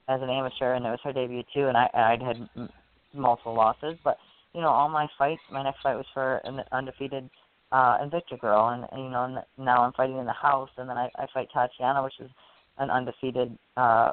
[0.08, 1.68] as an amateur, and it was her debut too.
[1.68, 2.70] And I I'd had m-
[3.14, 4.18] multiple losses, but
[4.54, 5.42] you know all my fights.
[5.52, 7.30] My next fight was for an undefeated
[7.72, 10.90] uh, Invicta girl, and, and you know and now I'm fighting in the house, and
[10.90, 12.30] then I, I fight Tatiana, which is
[12.78, 14.12] an undefeated uh,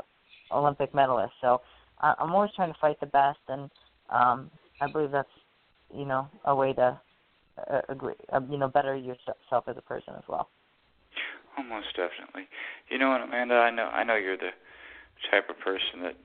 [0.52, 1.32] Olympic medalist.
[1.40, 1.60] So
[2.00, 3.70] I, I'm always trying to fight the best, and
[4.10, 4.50] um,
[4.80, 5.28] I believe that's
[5.94, 7.00] you know a way to
[7.70, 10.48] uh, agree, uh, you know better yourself as a person as well.
[11.56, 12.48] Almost definitely.
[12.90, 13.54] You know what, Amanda?
[13.54, 14.50] I know I know you're the
[15.30, 16.16] type of person that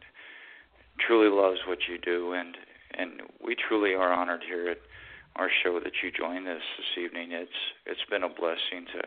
[1.06, 2.58] truly loves what you do, and
[2.98, 4.78] and we truly are honored here at
[5.40, 7.32] our show that you joined us this evening.
[7.32, 9.02] It's it's been a blessing to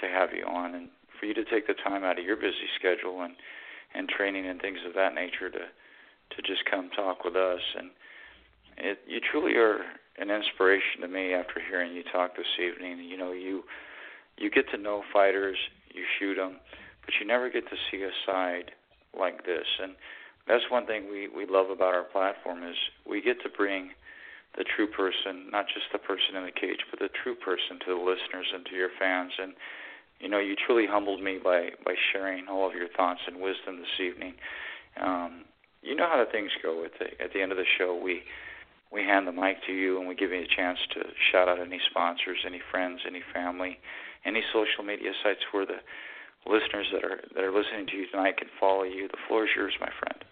[0.00, 0.88] to have you on, and
[1.20, 3.36] for you to take the time out of your busy schedule and
[3.94, 7.60] and training and things of that nature to to just come talk with us.
[7.76, 7.90] And
[8.78, 9.84] it you truly are
[10.16, 13.04] an inspiration to me after hearing you talk this evening.
[13.04, 13.62] You know you
[14.38, 15.58] you get to know fighters,
[15.92, 16.56] you shoot them,
[17.04, 18.72] but you never get to see a side
[19.18, 19.66] like this.
[19.82, 19.92] And
[20.48, 22.76] that's one thing we we love about our platform is
[23.06, 23.90] we get to bring
[24.56, 27.94] the true person, not just the person in the cage, but the true person to
[27.94, 29.32] the listeners and to your fans.
[29.38, 29.52] And
[30.20, 33.78] you know, you truly humbled me by by sharing all of your thoughts and wisdom
[33.78, 34.34] this evening.
[35.00, 35.44] Um,
[35.82, 36.84] you know how the things go.
[36.84, 38.22] At the at the end of the show, we
[38.90, 41.00] we hand the mic to you and we give you a chance to
[41.32, 43.78] shout out any sponsors, any friends, any family,
[44.24, 45.82] any social media sites where the
[46.46, 49.08] listeners that are that are listening to you tonight can follow you.
[49.08, 50.24] The floor is yours, my friend.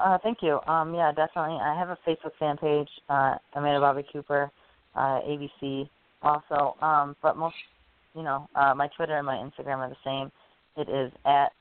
[0.00, 0.60] Uh, thank you.
[0.66, 1.58] Um, yeah, definitely.
[1.60, 4.50] I have a Facebook fan page, uh, Amanda Bobby Cooper,
[4.94, 5.88] uh, ABC,
[6.22, 6.74] also.
[6.80, 7.54] Um, but most,
[8.14, 10.32] you know, uh, my Twitter and my Instagram are the same.
[10.76, 11.52] It is at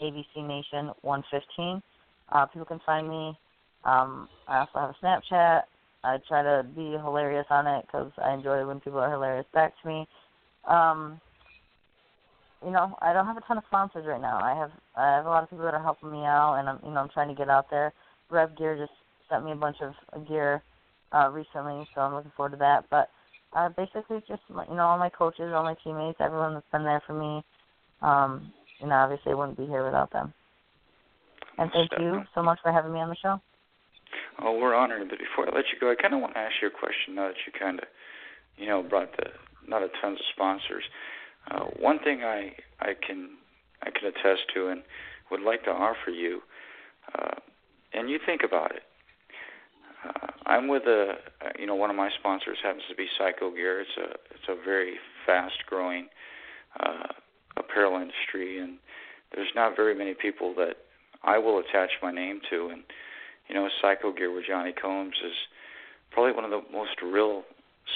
[0.00, 1.82] ABC Nation 115.
[2.30, 3.36] Uh, people can find me.
[3.84, 5.62] Um, I also have a Snapchat.
[6.04, 9.74] I try to be hilarious on it because I enjoy when people are hilarious back
[9.82, 10.08] to me.
[10.64, 11.20] Um,
[12.64, 14.38] you know, I don't have a ton of sponsors right now.
[14.42, 16.78] I have I have a lot of people that are helping me out, and I'm
[16.84, 17.92] you know I'm trying to get out there.
[18.30, 18.92] Revgear just
[19.28, 20.62] sent me a bunch of gear
[21.12, 22.84] uh, recently, so I'm looking forward to that.
[22.90, 23.10] But
[23.54, 27.02] uh, basically, just you know all my coaches, all my teammates, everyone that's been there
[27.06, 27.42] for me.
[28.00, 30.32] Um, you know, obviously, I wouldn't be here without them.
[31.58, 33.40] And thank you so much for having me on the show.
[34.40, 35.08] Oh, we're honored.
[35.08, 37.14] But before I let you go, I kind of want to ask you a question.
[37.14, 37.84] Now that you kind of,
[38.56, 39.30] you know, brought the
[39.68, 40.84] not a tons of sponsors.
[41.50, 43.30] Uh, one thing I I can
[43.82, 44.82] I can attest to and
[45.30, 46.40] would like to offer you,
[47.18, 47.34] uh,
[47.92, 48.82] and you think about it.
[50.06, 51.14] Uh, I'm with a
[51.58, 53.80] you know one of my sponsors happens to be Psycho Gear.
[53.80, 54.94] It's a it's a very
[55.26, 56.08] fast growing
[56.80, 57.08] uh,
[57.56, 58.78] apparel industry, and
[59.34, 60.76] there's not very many people that
[61.24, 62.82] I will attach my name to, and
[63.48, 65.34] you know, Psycho Gear with Johnny Combs is
[66.10, 67.42] probably one of the most real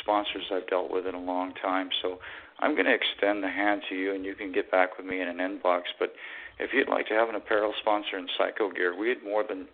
[0.01, 1.90] sponsors I've dealt with in a long time.
[2.02, 2.18] So
[2.61, 5.20] I'm going to extend the hand to you, and you can get back with me
[5.20, 5.83] in an inbox.
[5.99, 6.12] But
[6.59, 9.66] if you'd like to have an apparel sponsor in Psycho Gear, we'd more than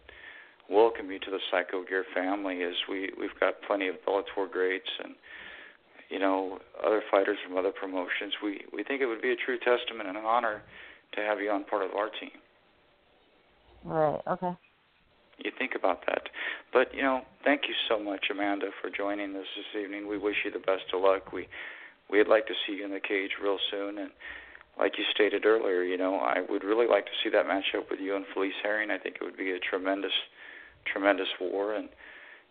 [0.69, 2.63] welcome you to the Psycho Gear family.
[2.63, 5.15] As we we've got plenty of Bellator greats and
[6.11, 8.35] you know other fighters from other promotions.
[8.43, 10.63] We we think it would be a true testament and an honor
[11.15, 12.31] to have you on part of our team.
[13.85, 14.21] Right.
[14.27, 14.57] Okay
[15.45, 16.29] you think about that.
[16.73, 20.09] But you know, thank you so much, Amanda, for joining us this evening.
[20.09, 21.33] We wish you the best of luck.
[21.33, 21.49] We
[22.13, 24.11] we'd like to see you in the cage real soon, and
[24.79, 28.01] like you stated earlier, you know, I would really like to see that matchup with
[28.01, 28.91] you and Felice Herrig.
[28.91, 30.13] I think it would be a tremendous,
[30.93, 31.89] tremendous war, and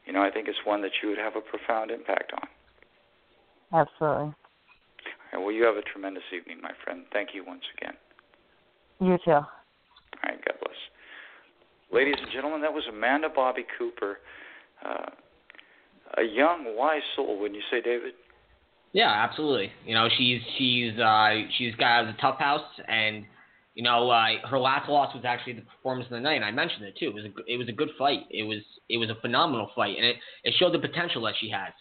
[0.05, 2.47] you know, I think it's one that you would have a profound impact on.
[3.79, 4.33] Absolutely.
[4.33, 4.33] All
[5.33, 7.03] right, well, you have a tremendous evening, my friend.
[7.13, 7.93] Thank you once again.
[8.99, 9.31] You too.
[9.31, 9.45] All
[10.23, 10.75] right, God bless.
[11.93, 14.19] Ladies and gentlemen, that was Amanda Bobby Cooper,
[14.85, 15.09] uh,
[16.17, 17.39] a young, wise soul.
[17.39, 18.13] Wouldn't you say, David?
[18.93, 19.71] Yeah, absolutely.
[19.85, 23.25] You know, she's she's uh, she's got a TUF house, and
[23.73, 26.35] you know, uh, her last loss was actually the performance of the night.
[26.35, 27.07] And I mentioned it too.
[27.07, 28.21] It was a it was a good fight.
[28.29, 28.59] It was
[28.89, 31.73] it was a phenomenal fight, and it it showed the potential that she has.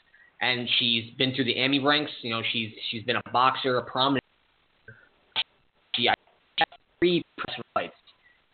[0.43, 2.13] And she's been through the Emmy ranks.
[2.23, 4.25] You know, she's she's been a boxer, a prominent.
[5.97, 6.15] She had
[7.01, 7.95] three press fights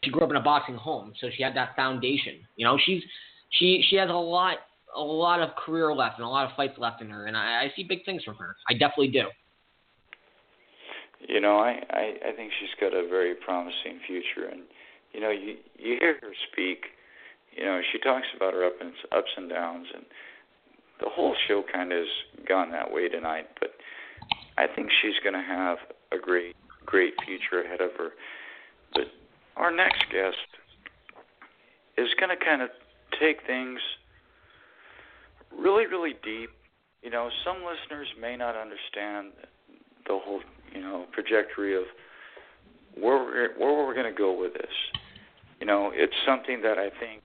[0.06, 2.34] she grew up in a boxing home, so she had that foundation.
[2.56, 3.02] You know, she's
[3.50, 4.58] she she has a lot
[4.94, 7.64] a lot of career left and a lot of fights left in her, and I,
[7.64, 8.56] I see big things from her.
[8.68, 9.24] I definitely do.
[11.28, 14.62] you know, I, I I think she's got a very promising future, and
[15.12, 16.86] you know, you you hear her speak.
[17.56, 20.04] You know, she talks about her up and ups and downs, and
[21.00, 23.48] the whole show kind of has gone that way tonight.
[23.60, 23.70] But
[24.58, 25.78] I think she's going to have
[26.12, 26.54] a great
[26.84, 28.10] great future ahead of her.
[28.92, 29.04] But
[29.56, 30.36] our next guest
[31.98, 32.68] is going to kind of
[33.18, 33.80] take things
[35.58, 36.50] really, really deep.
[37.02, 39.32] You know, some listeners may not understand
[40.06, 40.40] the whole,
[40.74, 41.84] you know, trajectory of
[42.94, 44.74] where we're, where we're going to go with this.
[45.60, 47.22] You know, it's something that I think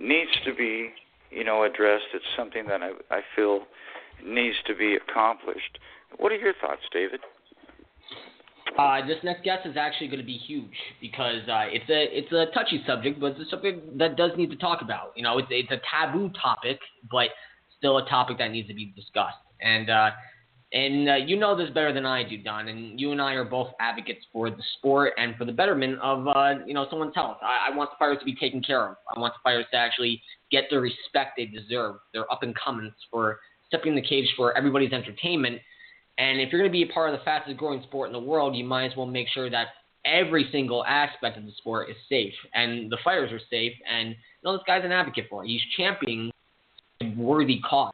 [0.00, 0.90] needs to be,
[1.30, 2.04] you know, addressed.
[2.14, 3.60] It's something that I, I feel
[4.24, 5.78] needs to be accomplished.
[6.18, 7.20] What are your thoughts, David?
[8.78, 12.32] Uh, this next guest is actually going to be huge because uh, it's a it's
[12.32, 15.12] a touchy subject, but it's something that does need to talk about.
[15.14, 16.78] You know, it's it's a taboo topic,
[17.10, 17.28] but
[17.82, 19.36] still a topic that needs to be discussed.
[19.60, 20.10] And uh,
[20.72, 22.68] and uh, you know this better than I do, Don.
[22.68, 26.26] And you and I are both advocates for the sport and for the betterment of
[26.28, 27.38] uh, you know someone's health.
[27.42, 28.96] I, I want the fighters to be taken care of.
[29.14, 31.96] I want the fighters to actually get the respect they deserve.
[32.12, 35.60] They're up and comings for stepping in the cage for everybody's entertainment
[36.18, 38.20] and if you're going to be a part of the fastest growing sport in the
[38.20, 39.68] world, you might as well make sure that
[40.04, 43.72] every single aspect of the sport is safe and the fighters are safe.
[43.90, 45.48] And you know, this guy's an advocate for it.
[45.48, 46.30] He's championing
[47.16, 47.92] worthy cause.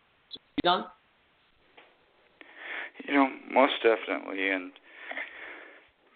[0.56, 0.85] You done?
[3.06, 4.51] You know, most definitely.
[4.51, 4.72] And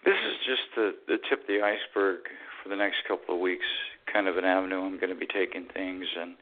[0.05, 2.19] this is just the, the tip of the iceberg
[2.61, 3.65] for the next couple of weeks,
[4.11, 6.05] kind of an avenue I'm going to be taking things.
[6.19, 6.35] And,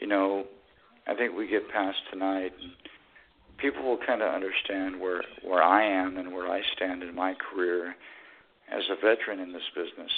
[0.00, 0.44] you know,
[1.06, 2.52] I think we get past tonight.
[2.60, 2.72] And,
[3.58, 7.34] people will kind of understand where where I am and where I stand in my
[7.34, 7.94] career
[8.70, 10.10] as a veteran in this business.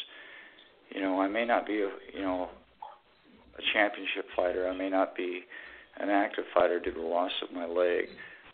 [0.95, 2.49] You know, I may not be a you know
[3.59, 4.69] a championship fighter.
[4.69, 5.43] I may not be
[5.99, 8.07] an active fighter due to the loss of my leg.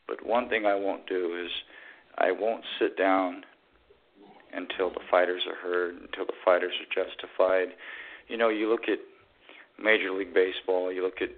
[0.09, 1.51] But one thing I won't do is
[2.17, 3.45] I won't sit down
[4.53, 7.75] until the fighters are heard, until the fighters are justified.
[8.29, 8.99] You know, you look at
[9.83, 11.31] Major League Baseball, you look at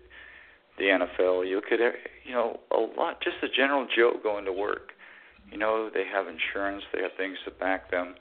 [0.78, 1.48] the NFL.
[1.48, 1.80] You look at
[2.24, 4.92] you know a lot, just the general Joe going to work.
[5.50, 8.14] You know they have insurance, they have things to back them.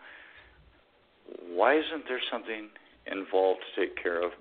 [1.49, 2.69] Why isn't there something
[3.11, 4.31] involved to take care of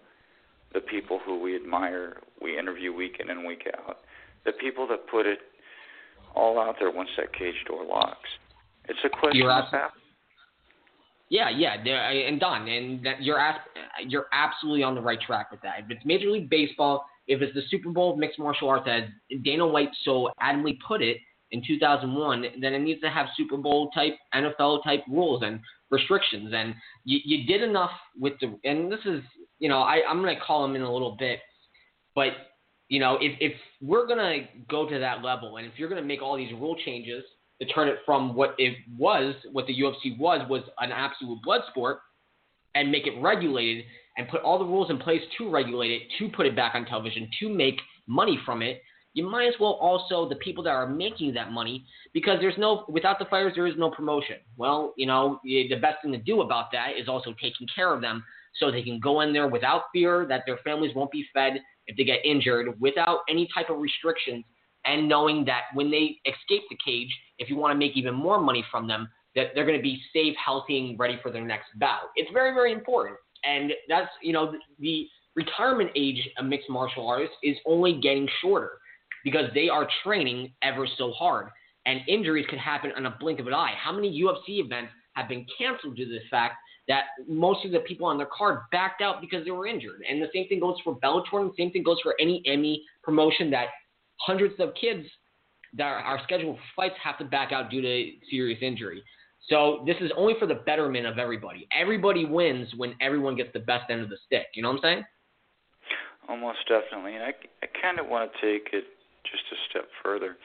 [0.74, 3.98] the people who we admire, we interview week in and week out,
[4.44, 5.38] the people that put it
[6.34, 8.28] all out there once that cage door locks?
[8.86, 9.64] It's a question you're of
[11.30, 13.40] yeah, yeah, and Don, and that you're
[14.06, 15.80] you're absolutely on the right track with that.
[15.80, 19.04] If it's Major League Baseball, if it's the Super Bowl of mixed martial arts, as
[19.42, 21.16] Dana White so adamantly put it
[21.50, 25.60] in 2001, then it needs to have Super Bowl type, NFL type rules and
[25.90, 26.52] restrictions.
[26.54, 26.74] And
[27.04, 29.22] you, you did enough with the, and this is,
[29.58, 31.40] you know, I, I'm going to call him in a little bit,
[32.14, 32.32] but
[32.88, 36.00] you know, if if we're going to go to that level, and if you're going
[36.00, 37.24] to make all these rule changes
[37.60, 41.62] to turn it from what it was, what the UFC was, was an absolute blood
[41.70, 41.98] sport,
[42.74, 43.84] and make it regulated
[44.16, 46.84] and put all the rules in place to regulate it, to put it back on
[46.84, 48.82] television, to make money from it,
[49.14, 52.84] you might as well also the people that are making that money because there's no
[52.88, 54.36] without the fighters there is no promotion.
[54.56, 58.00] Well, you know the best thing to do about that is also taking care of
[58.00, 58.24] them
[58.56, 61.96] so they can go in there without fear that their families won't be fed if
[61.96, 64.44] they get injured, without any type of restrictions,
[64.84, 68.40] and knowing that when they escape the cage, if you want to make even more
[68.40, 71.66] money from them, that they're going to be safe, healthy, and ready for their next
[71.78, 72.10] bout.
[72.16, 75.06] It's very, very important and that's you know the,
[75.36, 78.78] retirement age of mixed martial artists is only getting shorter
[79.24, 81.48] because they are training ever so hard,
[81.86, 83.72] and injuries could happen on a blink of an eye.
[83.76, 86.54] How many UFC events have been canceled due to the fact
[86.88, 90.02] that most of the people on their card backed out because they were injured?
[90.08, 92.76] And the same thing goes for Bellator, and the same thing goes for any MMA
[93.02, 93.68] promotion that
[94.16, 95.06] hundreds of kids
[95.76, 99.02] that are scheduled for fights have to back out due to serious injury.
[99.48, 101.68] So this is only for the betterment of everybody.
[101.78, 104.46] Everybody wins when everyone gets the best end of the stick.
[104.54, 105.04] You know what I'm saying?
[106.28, 107.14] Almost definitely.
[107.14, 108.84] And I, I kind of want to take it
[109.30, 110.36] just a step further.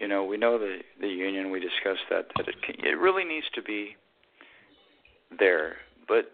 [0.00, 1.50] You know, we know the the union.
[1.50, 3.96] We discussed that that it it really needs to be
[5.38, 5.76] there,
[6.06, 6.32] but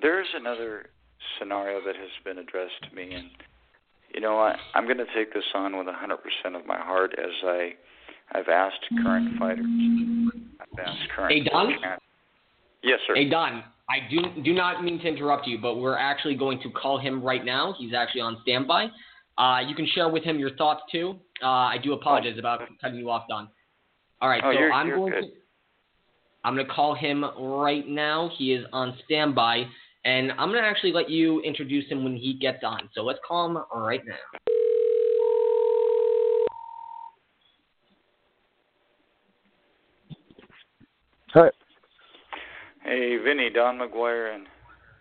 [0.00, 0.86] there's another
[1.38, 3.28] scenario that has been addressed to me, and
[4.14, 7.30] you know, I, I'm going to take this on with 100% of my heart as
[7.44, 7.72] I
[8.32, 9.64] I've asked current fighters.
[10.60, 11.32] I've asked current.
[11.32, 11.74] Hey Don.
[12.82, 13.14] Yes, sir.
[13.14, 16.70] Hey Don, I do do not mean to interrupt you, but we're actually going to
[16.70, 17.74] call him right now.
[17.78, 18.88] He's actually on standby.
[19.38, 21.16] Uh, you can share with him your thoughts too.
[21.42, 22.40] Uh, I do apologize oh.
[22.40, 23.48] about cutting you off, Don.
[24.20, 25.22] All right, oh, so you're, I'm you're going good.
[25.22, 25.28] to
[26.44, 28.30] I'm going to call him right now.
[28.36, 29.64] He is on standby,
[30.04, 32.88] and I'm going to actually let you introduce him when he gets on.
[32.94, 34.14] So let's call him right now.
[41.34, 41.50] Hi.
[42.84, 44.46] Hey, Vinny, Don McGuire, and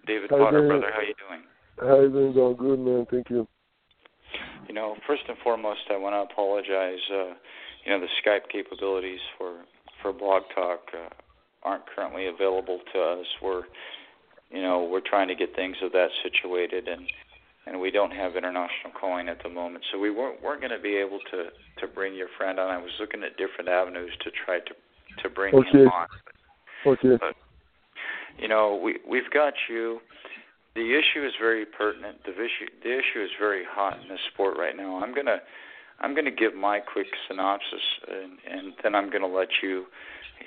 [0.05, 0.80] David Hi, Potter, Vinny.
[0.80, 0.91] brother.
[0.93, 1.43] How you doing?
[1.80, 2.53] How you doing, Don?
[2.55, 3.07] Good, man.
[3.09, 3.47] Thank you.
[4.68, 6.99] You know, first and foremost, I want to apologize.
[7.09, 7.34] Uh,
[7.85, 9.61] you know, the Skype capabilities for
[10.01, 11.09] for Blog Talk uh,
[11.64, 13.26] aren't currently available to us.
[13.42, 13.64] We're,
[14.50, 17.02] you know, we're trying to get things of that situated, and
[17.66, 20.82] and we don't have international calling at the moment, so we weren't weren't going to
[20.82, 22.70] be able to to bring your friend on.
[22.70, 24.74] I was looking at different avenues to try to
[25.24, 25.70] to bring Okay.
[25.70, 26.08] him on.
[26.86, 27.18] Okay.
[28.38, 30.00] you know, we we've got you.
[30.76, 32.24] The issue is very pertinent.
[32.24, 35.02] The issue the issue is very hot in this sport right now.
[35.04, 35.42] I'm gonna
[35.99, 39.86] I'm gonna give my quick synopsis, and, and then I'm gonna let you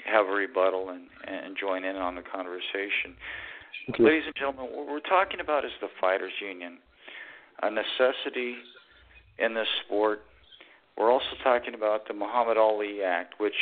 [0.06, 3.16] have a rebuttal and, and join in on the conversation.
[3.98, 6.78] Ladies and gentlemen, what we're talking about is the fighters union,
[7.62, 8.54] a necessity
[9.38, 10.22] in this sport.
[10.96, 13.54] We're also talking about the Muhammad Ali Act, which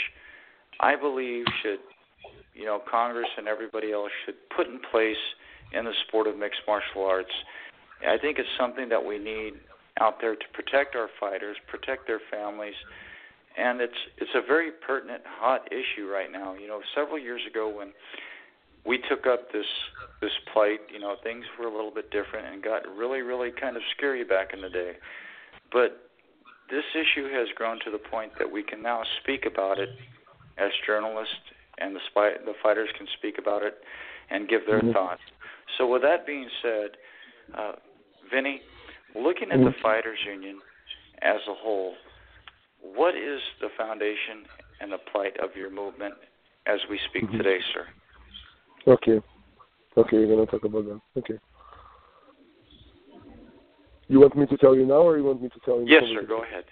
[0.80, 1.78] I believe should,
[2.54, 5.16] you know, Congress and everybody else should put in place
[5.72, 7.32] in the sport of mixed martial arts.
[8.06, 9.54] I think it's something that we need
[10.00, 12.74] out there to protect our fighters, protect their families,
[13.56, 16.54] and it's it's a very pertinent, hot issue right now.
[16.54, 17.92] You know, several years ago when
[18.86, 19.66] we took up this
[20.20, 23.76] this plight, you know, things were a little bit different and got really, really kind
[23.76, 24.92] of scary back in the day.
[25.70, 26.08] But
[26.70, 29.90] this issue has grown to the point that we can now speak about it
[30.58, 31.34] as journalists,
[31.78, 33.78] and the spy, the fighters can speak about it
[34.30, 34.92] and give their Mhm.
[34.92, 35.22] thoughts.
[35.76, 36.96] So, with that being said,
[37.54, 37.72] uh,
[38.30, 38.62] Vinny,
[39.14, 39.80] looking at the Mhm.
[39.80, 40.60] fighters union
[41.22, 41.96] as a whole,
[42.80, 44.46] what is the foundation
[44.80, 46.14] and the plight of your movement
[46.66, 47.38] as we speak Mhm.
[47.38, 47.86] today, sir?
[48.86, 49.20] Okay.
[49.96, 51.00] Okay, you're gonna talk about that.
[51.16, 51.38] Okay.
[54.08, 55.86] You want me to tell you now, or you want me to tell you?
[55.86, 56.22] Yes, sir.
[56.22, 56.64] Go ahead.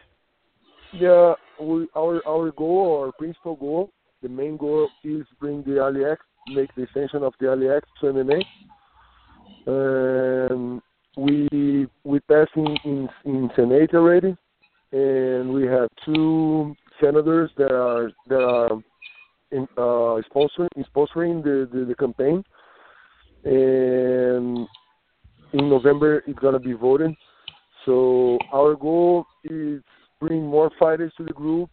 [0.92, 3.90] Yeah, we, our our goal, our principal goal,
[4.22, 7.86] the main goal is bring the Ali Act, make the extension of the Ali Act
[8.00, 8.42] to MMA.
[9.66, 10.80] And
[11.16, 14.36] we we passed in, in in Senate already,
[14.92, 18.72] and we have two senators that are that are
[19.50, 22.44] in, uh, sponsoring sponsoring the, the the campaign.
[23.44, 24.66] And
[25.52, 27.14] in November it's gonna be voted.
[27.84, 29.82] So our goal is
[30.20, 31.70] bring more fighters to the group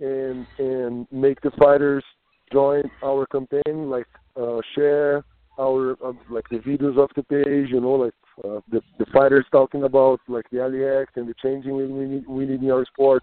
[0.00, 2.04] and and make the fighters
[2.52, 4.06] join our campaign, like
[4.36, 5.24] uh, share
[5.60, 8.14] our uh, like the videos of the page, you know, like
[8.44, 12.04] uh, the the fighters talking about like the Ali Act and the changing we we
[12.06, 13.22] need, we need in our sport.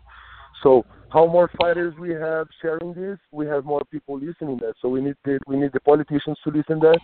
[0.63, 4.73] So how more fighters we have sharing this, we have more people listening that.
[4.81, 6.99] So we need the we need the politicians to listen that,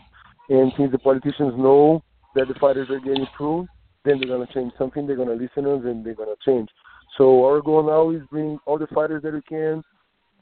[0.49, 2.03] and since the politicians know
[2.35, 3.67] that the fighters are getting through,
[4.05, 5.07] then they're gonna change something.
[5.07, 6.69] They're gonna listen us and they're gonna change.
[7.17, 9.83] So our goal now is bring all the fighters that we can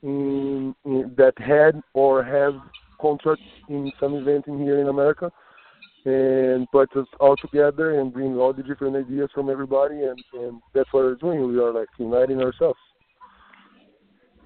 [0.04, 2.54] in, in, that had or have
[3.02, 5.32] contracts in some event in here in America,
[6.06, 10.62] and put us all together and bring all the different ideas from everybody, and, and
[10.74, 11.48] that's what we're doing.
[11.48, 12.80] We are like uniting ourselves.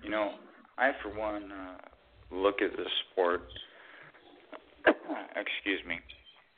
[0.03, 0.33] You know,
[0.77, 1.77] I for one uh,
[2.31, 3.41] look at this sport.
[4.85, 5.99] excuse me.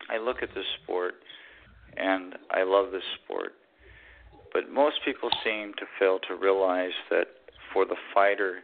[0.09, 1.15] I look at this sport,
[1.95, 3.53] and I love this sport.
[4.53, 7.27] But most people seem to fail to realize that
[7.73, 8.59] for the fighter,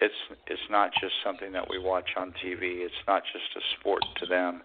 [0.00, 0.14] it's
[0.46, 2.84] it's not just something that we watch on TV.
[2.84, 4.62] It's not just a sport to them.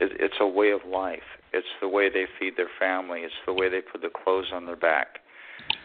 [0.00, 1.20] It, it's a way of life.
[1.52, 3.20] It's the way they feed their family.
[3.20, 5.18] It's the way they put the clothes on their back.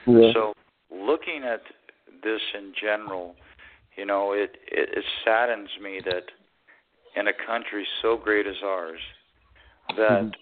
[0.05, 0.31] Yeah.
[0.33, 0.53] So,
[0.91, 1.61] looking at
[2.23, 3.35] this in general,
[3.97, 6.23] you know, it, it it saddens me that
[7.15, 8.99] in a country so great as ours,
[9.95, 10.33] that Mhm.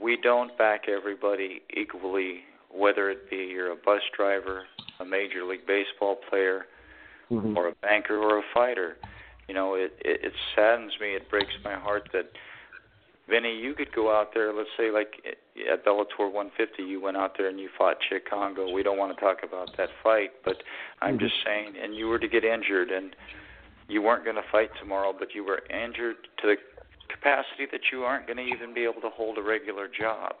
[0.00, 4.66] we don't back everybody equally, whether it be you're a bus driver,
[5.00, 6.66] a major league baseball player,
[7.30, 7.56] Mhm.
[7.56, 8.96] or a banker or a fighter.
[9.48, 11.14] You know, it, it it saddens me.
[11.14, 12.26] It breaks my heart that
[13.28, 14.52] Vinny, you could go out there.
[14.54, 15.20] Let's say like
[15.70, 18.72] at Bellator 150, you went out there and you fought Cheick Kongo.
[18.72, 20.62] We don't want to talk about that fight, but
[21.02, 21.20] I'm Mhm.
[21.20, 21.76] just saying.
[21.76, 23.14] And you were to get injured, and
[23.86, 26.58] you weren't going to fight tomorrow, but you were injured to the
[27.08, 30.36] capacity that you aren't going to even be able to hold a regular job.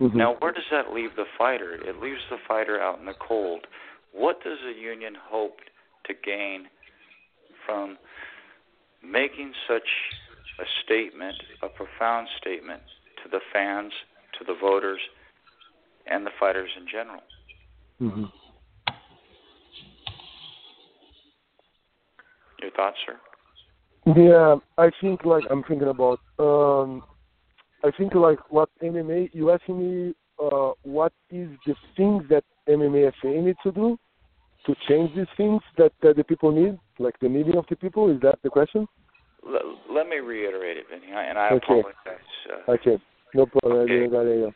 [0.00, 0.14] Mhm.
[0.14, 1.74] Now, where does that leave the fighter?
[1.74, 3.66] It leaves the fighter out in the cold.
[4.12, 5.60] What does a union hope
[6.06, 6.66] to gain
[7.66, 7.96] from
[9.02, 9.88] making such
[10.60, 12.82] a statement, a profound statement
[13.22, 13.92] to the fans,
[14.38, 15.00] to the voters,
[16.06, 17.22] and the fighters in general?
[18.00, 18.32] Mhm.
[22.60, 23.20] Your thoughts, sir?
[24.16, 26.20] Yeah, I think like I'm thinking about.
[26.38, 27.02] Um,
[27.84, 29.30] I think like what MMA.
[29.32, 33.98] You asking me uh, what is the things that MMA FA need to do
[34.66, 38.10] to change these things that, that the people need, like the needing of the people.
[38.14, 38.86] Is that the question?
[39.44, 41.80] let, let me reiterate it, Vinny, and I Okay.
[41.80, 42.30] apologize.
[42.68, 42.98] Uh, Okay.
[43.34, 43.82] No problem.
[43.82, 43.92] Okay.
[43.94, 44.54] didn't got it.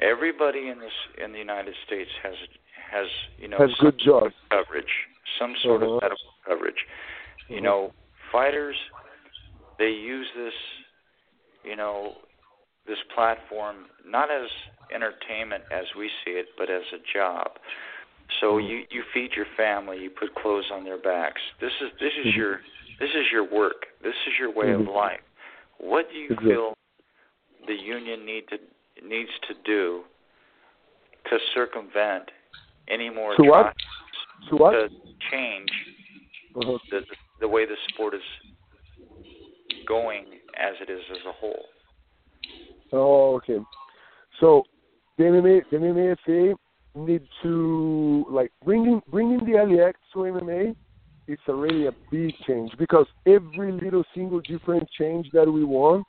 [0.00, 0.92] everybody in this
[1.22, 2.34] in the United States has
[2.90, 3.06] has
[3.38, 4.94] you know Has good sort of coverage,
[5.38, 5.96] some sort Uh-huh.
[5.96, 6.86] of medical coverage.
[7.48, 7.64] You Mhm.
[7.64, 7.92] know,
[8.32, 8.76] fighters
[9.78, 10.54] they use this,
[11.64, 12.18] you know,
[12.86, 14.50] this platform not as
[14.90, 17.58] entertainment as we see it, but as a job.
[18.40, 18.68] So Mhm.
[18.68, 21.40] you you feed your family, you put clothes on their backs.
[21.60, 22.36] This is this is Mhm.
[22.36, 22.60] your
[22.98, 23.86] this is your work.
[24.02, 24.94] This is your way of Mhm.
[24.94, 25.22] life.
[25.78, 26.50] What do you Exactly.
[26.52, 26.74] feel
[27.66, 28.58] the union need to
[29.02, 30.04] needs to do
[31.28, 32.30] to circumvent
[32.88, 33.74] any more To what?
[34.48, 34.72] So what?
[34.72, 34.90] to
[35.30, 35.70] change
[36.54, 36.78] Uh-huh.
[36.90, 37.04] the
[37.40, 38.22] the way the sport is
[39.86, 41.64] going as it is as a whole.
[42.92, 43.64] Oh, okay.
[44.40, 44.64] So
[45.16, 46.56] the MMA, the MMAFA
[46.94, 50.74] need to like bringing bringing the Ali Act to MMA.
[51.26, 56.04] It's already a big change because every little single different change that we want,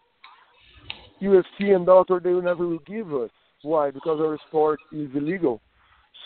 [1.21, 3.29] UFC and Bellator they will never will give us.
[3.61, 3.91] Why?
[3.91, 5.61] Because our sport is illegal.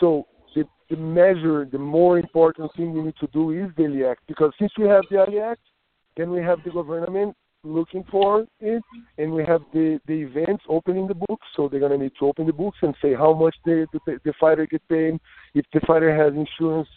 [0.00, 4.04] So the the measure, the more important thing we need to do is the Ali
[4.04, 5.60] Act because since we have the Ali Act,
[6.16, 7.36] then we have the government
[7.66, 8.82] looking for it,
[9.18, 11.46] and we have the the events opening the books.
[11.56, 14.32] So they're gonna need to open the books and say how much the the, the
[14.40, 15.18] fighter get paid,
[15.54, 16.88] if the fighter has insurance,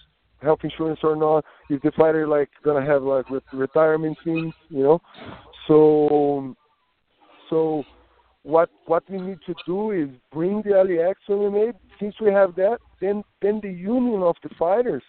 [0.42, 4.84] health insurance or not, if the fighter like gonna have like re- retirement things, you
[4.84, 5.02] know.
[5.68, 6.56] So
[7.50, 7.84] so
[8.44, 10.72] what what we need to do is bring the
[11.28, 11.74] to MMA.
[12.00, 15.04] Since we have that, then then the union of the fighters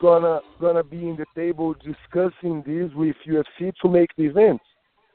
[0.00, 4.64] gonna gonna be in the table discussing this with UFC to make the events.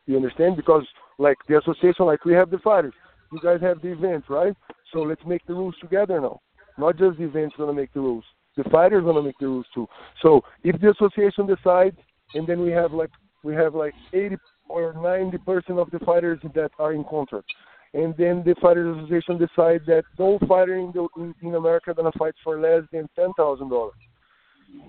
[0.06, 0.58] You understand?
[0.58, 0.86] Because
[1.18, 2.94] like the association, like we have the fighters,
[3.32, 4.56] you guys have the events, right?
[4.92, 6.40] So let's make the rules together now.
[6.78, 8.24] Not just the events gonna make the rules.
[8.58, 9.88] The fighters gonna make the rules too.
[10.22, 11.98] So if the association decides,
[12.34, 13.12] and then we have like
[13.44, 14.38] we have like 80
[14.70, 17.48] or 90 percent of the fighters that are in contract,
[17.94, 22.12] and then the fighters association decides that no fighter in the in, in America gonna
[22.18, 23.94] fight for less than ten thousand dollars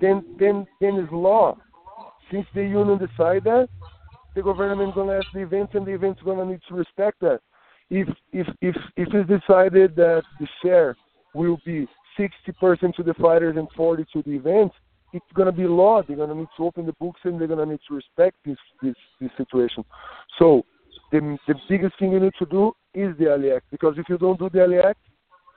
[0.01, 1.57] then then then it's law.
[2.31, 3.69] Since the union decide that,
[4.35, 7.41] the government is gonna ask the event and the event's gonna need to respect that.
[7.91, 10.97] If if if if it's decided that the share
[11.35, 11.87] will be
[12.17, 14.75] sixty percent to the fighters and forty to the events,
[15.13, 16.03] it's gonna be law.
[16.03, 18.97] They're gonna need to open the books and they're gonna need to respect this this
[19.21, 19.85] this situation.
[20.39, 20.65] So
[21.13, 24.19] the the biggest thing you need to do is the Ali Act because if you
[24.19, 25.01] don't do the Ali Act,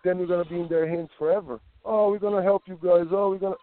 [0.03, 1.59] then you're gonna be in their hands forever.
[1.83, 3.07] Oh, we're gonna help you guys.
[3.11, 3.55] Oh, we're gonna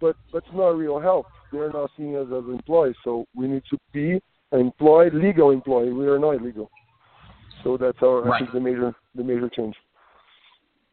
[0.00, 1.26] but but it's not real help.
[1.50, 5.92] They're not seeing us as employees, so we need to be employed, legal employee.
[5.92, 6.70] We are not illegal.
[7.64, 8.34] So that's our right.
[8.34, 9.74] I think the major the major change.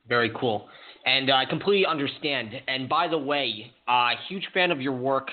[0.07, 0.67] Very cool.
[1.05, 2.49] And uh, I completely understand.
[2.67, 5.29] And by the way, uh, huge fan of your work.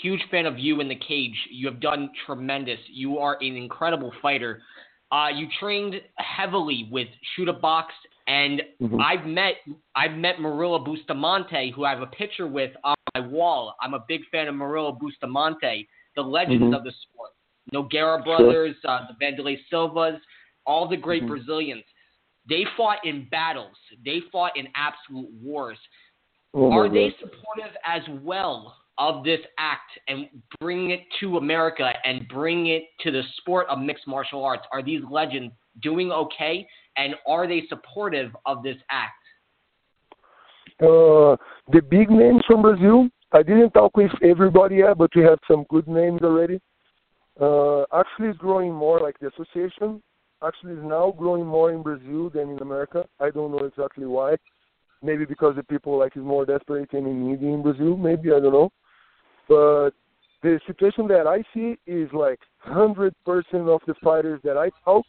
[0.00, 1.36] Huge fan of you in the cage.
[1.50, 2.78] You have done tremendous.
[2.90, 4.62] You are an incredible fighter.
[5.10, 7.92] Uh, you trained heavily with Shoot Box,
[8.26, 9.02] and Mhm.
[9.02, 9.56] I've met
[9.94, 13.76] I've met Murilo Bustamante, who I have a picture with on my wall.
[13.82, 15.86] I'm a big fan of Murilo Bustamante,
[16.16, 16.74] the legends Mhm.
[16.74, 17.31] of the sport.
[17.72, 20.20] Nogueira brothers, uh, the Vanderlei Silvas,
[20.66, 21.28] all the great Mhm.
[21.28, 21.84] Brazilians.
[22.48, 23.76] They fought in battles.
[24.04, 25.78] They fought in absolute wars.
[26.54, 27.18] Oh Are they God.
[27.20, 30.28] supportive as well of this act and
[30.60, 34.66] bring it to America and bring it to the sport of mixed martial arts?
[34.70, 36.68] Are these legends doing okay?
[36.96, 39.14] And are they supportive of this act?
[40.80, 41.36] Uh,
[41.68, 43.08] the big names from Brazil.
[43.32, 46.60] I didn't talk with everybody yet, but we have some good names already.
[47.40, 49.00] Uh, actually, it's growing more.
[49.00, 50.02] Like the association
[50.46, 53.04] actually is now growing more in Brazil than in America.
[53.20, 54.36] I don't know exactly why.
[55.02, 57.96] Maybe because the people like is more desperate and in need in Brazil.
[57.96, 58.70] Maybe I don't know.
[59.48, 59.90] But
[60.42, 65.04] the situation that I see is like hundred percent of the fighters that I talk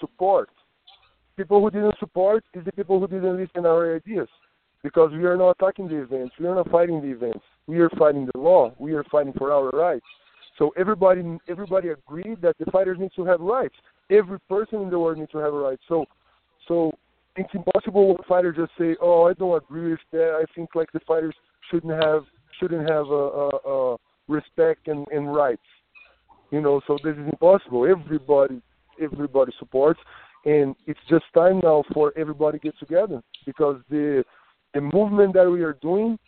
[0.00, 0.50] support.
[1.36, 4.28] People who didn't support is the people who didn't listen our ideas
[4.84, 6.34] because we are not attacking the events.
[6.38, 7.44] We are not fighting the events.
[7.66, 8.72] We are fighting the law.
[8.78, 10.04] We are fighting for our rights.
[10.58, 13.74] So everybody, everybody agreed that the fighters need to have rights.
[14.10, 15.78] Every person in the world needs to have a right.
[15.88, 16.04] So,
[16.68, 16.92] so
[17.36, 20.38] it's impossible for a fighter just say, "Oh, I don't agree with that.
[20.40, 21.34] I think like the fighters
[21.70, 22.24] shouldn't have
[22.60, 23.96] shouldn't have a, a, a
[24.28, 25.62] respect and, and rights."
[26.50, 27.86] You know, so this is impossible.
[27.86, 28.62] Everybody,
[29.02, 29.98] everybody supports,
[30.44, 34.24] and it's just time now for everybody to get together because the
[34.74, 36.18] the movement that we are doing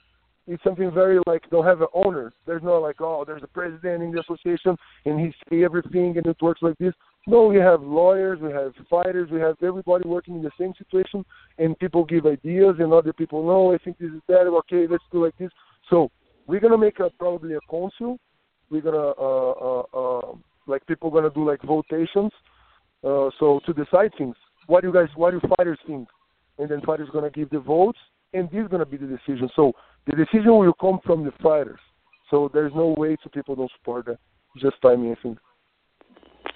[0.47, 2.33] is something very like don't have an owner.
[2.47, 6.27] There's not like oh there's a president in the association and he say everything and
[6.27, 6.95] it works like this.
[7.27, 11.25] No, we have lawyers, we have fighters, we have everybody working in the same situation,
[11.59, 14.47] and people give ideas and other people no I think this is bad.
[14.47, 15.51] Okay, let's do like this.
[15.91, 16.11] So
[16.47, 18.19] we're gonna make a probably a council
[18.71, 20.35] we're gonna uh, uh, uh,
[20.67, 22.33] like people gonna do like votations.
[23.05, 24.35] Uh, so to decide things,
[24.67, 26.09] what do you guys, what do fighters think,
[26.59, 27.99] and then fighters gonna give the votes,
[28.33, 29.49] and this is gonna be the decision.
[29.55, 29.73] So
[30.07, 31.81] the decision will come from the fighters.
[32.31, 34.19] So there's no way to people don't support that.
[34.57, 35.39] Just timing, I think.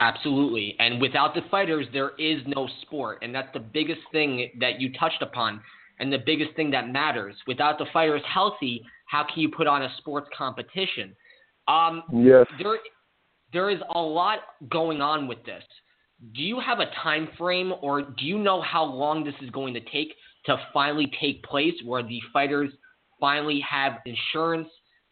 [0.01, 0.77] Absolutely.
[0.79, 3.19] And without the fighters, there is no sport.
[3.23, 5.61] And that's the biggest thing that you touched upon
[5.99, 7.37] and the biggest thing that matters.
[7.47, 11.15] Without the fighters healthy, how can you put on a sports competition?
[11.69, 12.47] Um, yes.
[12.59, 12.79] There,
[13.53, 14.39] there is a lot
[14.71, 15.63] going on with this.
[16.35, 19.75] Do you have a time frame or do you know how long this is going
[19.75, 20.15] to take
[20.47, 22.71] to finally take place where the fighters
[23.21, 24.69] finally have insurance,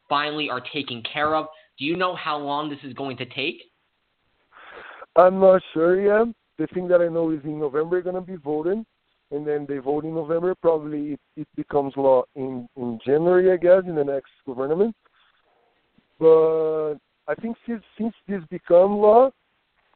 [0.09, 1.47] finally are taken care of?
[1.79, 3.63] Do you know how long this is going to take?
[5.17, 6.35] I'm not sure yet.
[6.59, 8.85] The thing that I know is in November they're gonna be voting,
[9.31, 10.55] and then they vote in November.
[10.57, 14.95] Probably it, it becomes law in in January, I guess, in the next government.
[16.19, 16.95] But
[17.29, 19.31] I think since since this become law,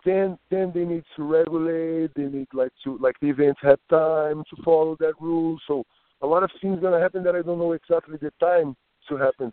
[0.05, 2.15] then then they need to regulate.
[2.15, 5.59] They need like to like the events have time to follow that rule.
[5.67, 5.85] So
[6.23, 8.77] a lot of things gonna happen that I don't know exactly the time
[9.09, 9.53] to happen.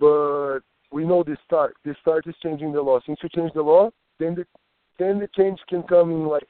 [0.00, 0.60] But
[0.92, 1.74] we know the start.
[1.84, 3.00] The start is changing the law.
[3.04, 4.46] Since you change the law, then the
[4.98, 6.46] then the change can come in like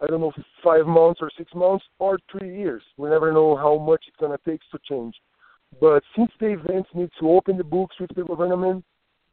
[0.00, 2.82] I don't know five months or six months or three years.
[2.96, 5.14] We never know how much it's gonna take to change.
[5.80, 8.84] But since the events need to open the books with the government,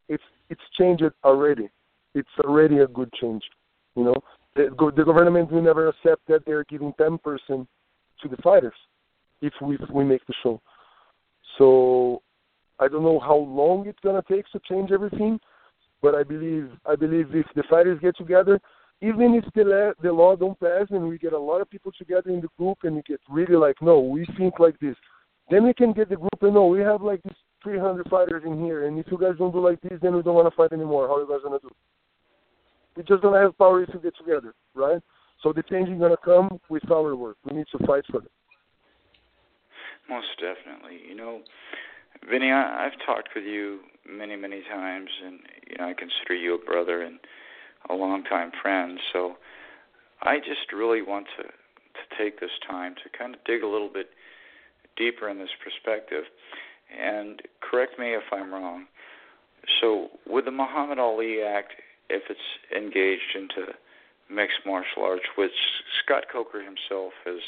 [0.07, 1.69] it's it's changed already.
[2.13, 3.43] It's already a good change.
[3.95, 4.15] You know,
[4.55, 7.67] the, the government will never accept that they're giving ten percent
[8.21, 8.73] to the fighters
[9.41, 10.61] if we we make the show.
[11.57, 12.22] So
[12.80, 15.39] I don't know how long it's gonna take to change everything,
[16.01, 18.59] but I believe I believe if the fighters get together,
[19.01, 22.30] even if the the law don't pass and we get a lot of people together
[22.30, 24.95] in the group and we get really like no, we think like this,
[25.49, 28.64] then we can get the group and no, we have like this 300 fighters in
[28.64, 30.72] here, and if you guys don't do like this, then we don't want to fight
[30.72, 31.07] anymore.
[31.07, 31.69] How are you guys gonna do?
[32.95, 35.01] We just don't have power if we get together, right?
[35.43, 37.38] So the change is gonna come with our work.
[37.45, 38.31] We need to fight for it.
[40.09, 40.99] Most definitely.
[41.07, 41.41] You know,
[42.29, 43.79] Vinny, I, I've talked with you
[44.09, 45.39] many, many times, and
[45.69, 47.19] you know I consider you a brother and
[47.89, 48.99] a longtime friend.
[49.13, 49.35] So
[50.21, 53.89] I just really want to to take this time to kind of dig a little
[53.91, 54.09] bit
[54.95, 56.23] deeper in this perspective.
[56.97, 58.85] And correct me if I'm wrong.
[59.81, 61.73] So with the Muhammad Ali Act,
[62.09, 62.39] if it's
[62.75, 63.73] engaged into
[64.29, 65.51] mixed martial arts, which
[66.03, 67.39] Scott Coker himself has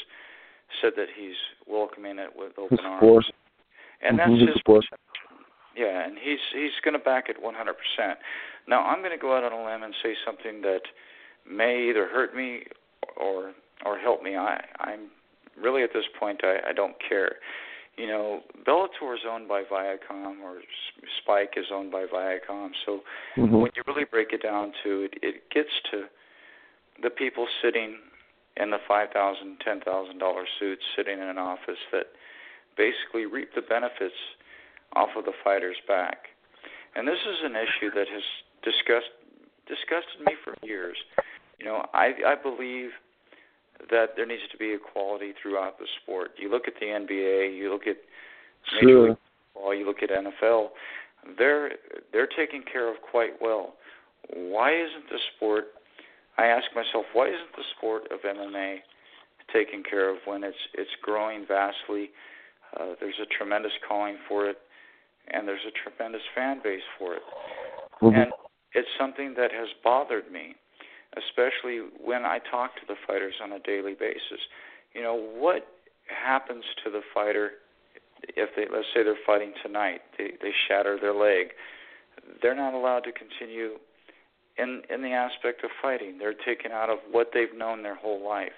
[0.80, 1.36] said that he's
[1.66, 3.26] welcoming it with open arms.
[4.02, 4.46] And that's mm-hmm.
[4.46, 4.84] his.
[5.76, 8.14] Yeah, and he's he's going to back it 100%.
[8.68, 10.82] Now I'm going to go out on a limb and say something that
[11.48, 12.64] may either hurt me
[13.16, 13.52] or
[13.84, 14.36] or help me.
[14.36, 15.10] I I'm
[15.60, 17.36] really at this point I I don't care.
[17.96, 20.60] You know, Bellator is owned by Viacom or
[21.22, 22.70] Spike is owned by Viacom.
[22.86, 23.00] So
[23.36, 23.52] mm-hmm.
[23.52, 26.04] when you really break it down to it, it gets to
[27.02, 27.96] the people sitting
[28.56, 32.06] in the five thousand, ten thousand dollar suits, sitting in an office that
[32.76, 34.14] basically reap the benefits
[34.94, 36.26] off of the fighter's back.
[36.96, 38.22] And this is an issue that has
[38.62, 39.10] disgust
[39.66, 40.96] disgusted me for years.
[41.58, 42.90] You know, I I believe
[43.90, 46.32] that there needs to be equality throughout the sport.
[46.36, 47.96] You look at the NBA, you look at
[48.74, 49.08] Major sure.
[49.08, 49.16] League
[49.54, 50.68] Baseball, you look at NFL.
[51.38, 51.72] They're
[52.12, 53.74] they're taken care of quite well.
[54.34, 55.66] Why isn't the sport?
[56.38, 58.78] I ask myself, why isn't the sport of MMA
[59.52, 62.10] taken care of when it's it's growing vastly?
[62.78, 64.58] Uh, there's a tremendous calling for it,
[65.28, 67.22] and there's a tremendous fan base for it.
[68.00, 68.16] Mm-hmm.
[68.16, 68.32] And
[68.74, 70.54] it's something that has bothered me,
[71.18, 74.40] especially when I talk to the fighters on a daily basis.
[74.94, 75.66] You know, what
[76.06, 77.52] happens to the fighter
[78.36, 81.52] if they let's say they're fighting tonight, they they shatter their leg.
[82.42, 83.78] They're not allowed to continue
[84.60, 86.18] in in the aspect of fighting.
[86.18, 88.56] They're taken out of what they've known their whole life.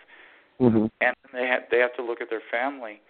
[0.61, 0.87] Mm-hmm.
[1.01, 3.01] And they have they have to look at their family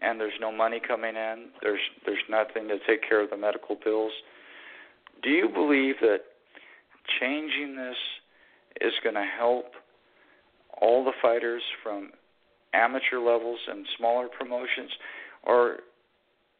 [0.00, 1.48] and there's no money coming in.
[1.62, 4.12] There's there's nothing to take care of the medical bills.
[5.22, 6.20] Do you believe that
[7.20, 7.96] changing this
[8.80, 9.72] is going to help
[10.80, 12.10] all the fighters from
[12.74, 14.90] amateur levels and smaller promotions,
[15.42, 15.78] or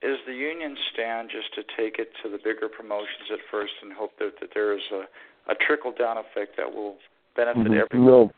[0.03, 3.93] is the union stand just to take it to the bigger promotions at first and
[3.93, 5.03] hope that, that there is a,
[5.49, 6.97] a trickle down effect that will
[7.37, 7.81] benefit mm-hmm.
[7.93, 8.07] everyone?
[8.07, 8.31] No,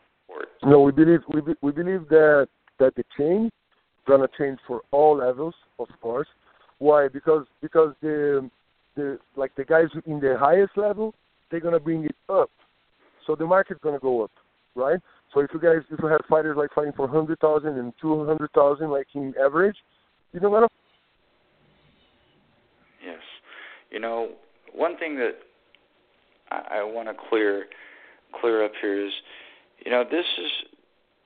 [0.62, 3.50] no, we believe we be, we believe that that the change
[4.06, 6.28] gonna change for all levels, of course.
[6.78, 7.08] Why?
[7.08, 8.50] Because because the
[8.96, 11.14] the like the guys in the highest level,
[11.50, 12.50] they're gonna bring it up,
[13.26, 14.30] so the market's gonna go up,
[14.74, 14.98] right?
[15.32, 18.24] So if you guys if you have fighters like fighting for hundred thousand and two
[18.24, 19.76] hundred thousand, like in average,
[20.32, 20.68] you don't gonna.
[23.04, 23.20] Yes,
[23.90, 24.30] you know
[24.74, 25.36] one thing that
[26.50, 27.66] I, I want to clear
[28.40, 29.12] clear up here is,
[29.84, 30.50] you know, this is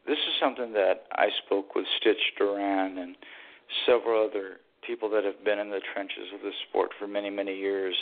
[0.07, 3.17] this is something that I spoke with Stitch Duran and
[3.87, 7.57] several other people that have been in the trenches of the sport for many many
[7.57, 7.95] years,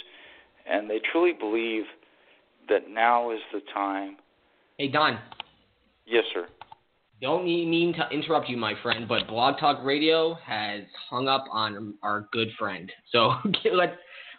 [0.69, 1.85] and they truly believe
[2.69, 4.17] that now is the time.
[4.79, 5.19] Hey Don.
[6.07, 6.47] Yes, sir.
[7.21, 11.95] Don't mean to interrupt you, my friend, but Blog Talk Radio has hung up on
[12.03, 12.91] our good friend.
[13.13, 13.35] So
[13.73, 13.93] let's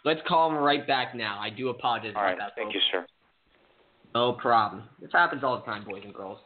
[0.04, 1.38] let's call him right back now.
[1.40, 2.52] I do apologize all right, about that.
[2.56, 2.84] Thank folks.
[2.92, 3.06] you, sir.
[4.14, 4.84] No problem.
[5.00, 6.38] This happens all the time, boys and girls.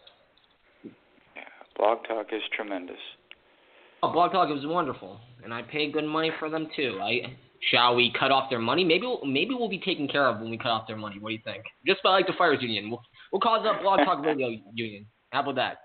[0.85, 1.43] Yeah,
[1.77, 2.97] Blog Talk is tremendous.
[4.03, 6.99] Oh, Blog Talk is wonderful, and I pay good money for them too.
[7.03, 7.37] I
[7.71, 8.85] shall we cut off their money?
[8.85, 11.19] Maybe we'll, maybe we'll be taken care of when we cut off their money.
[11.19, 11.65] What do you think?
[11.87, 13.03] Just by like the fires union, we'll
[13.33, 15.05] we'll call it Blog Talk Radio Union.
[15.31, 15.79] How about that?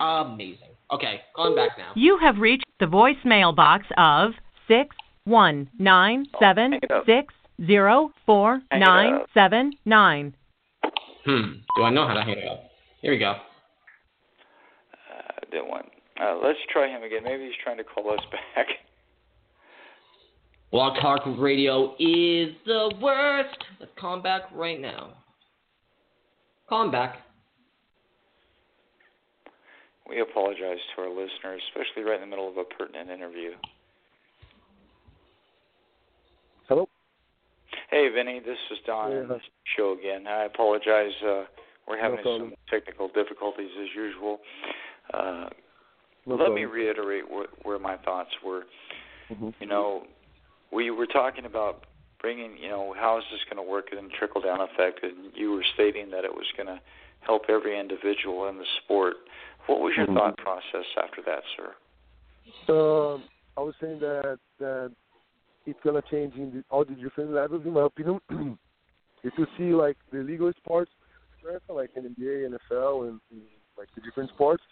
[0.00, 0.70] Oh, Amazing.
[0.92, 1.92] Okay, calling back now.
[1.96, 4.32] You have reached the voicemail box of
[4.68, 4.94] six
[5.26, 7.04] one nine seven hang it up.
[7.04, 7.34] six
[7.66, 10.34] zero four Hang nine seven nine.
[11.24, 11.58] Hmm.
[11.76, 12.70] Do I know how to hang it up?
[13.02, 13.32] Here we go.
[13.32, 13.36] uh,
[15.50, 15.86] didn't want.
[16.20, 17.22] Uh, let's try him again.
[17.24, 18.66] Maybe he's trying to call us back.
[20.70, 23.58] Blog Talk Radio is the worst.
[23.80, 25.14] Let's call him back right now.
[26.68, 27.18] Call him back.
[30.08, 33.50] We apologize to our listeners, especially right in the middle of a pertinent interview.
[36.68, 36.88] Hello.
[38.06, 39.22] Hey, Vinny, this is Don Yeah.
[39.22, 40.28] the show again.
[40.28, 41.20] I apologize.
[41.20, 41.44] Uh,
[41.88, 42.50] we're having problem.
[42.50, 44.40] some technical difficulties as usual.
[45.12, 45.50] Uh,
[46.24, 48.64] No let me reiterate wh- where my thoughts were.
[49.28, 49.52] Mhm.
[49.58, 50.06] You know,
[50.70, 51.82] we were talking about
[52.20, 55.50] bringing, you know, how is this going to work in trickle down effect, and you
[55.50, 56.80] were stating that it was going to
[57.22, 59.16] help every individual in the sport.
[59.66, 60.14] What was your Mhm.
[60.14, 61.74] thought process after that, sir?
[62.68, 63.24] Um,
[63.56, 64.92] I was saying that that
[65.66, 68.20] it's gonna change in the, all the different levels, in my opinion.
[69.24, 70.90] if you see like the legal sports,
[71.68, 73.42] like in NBA, NFL, and, and
[73.76, 74.62] like the different sports,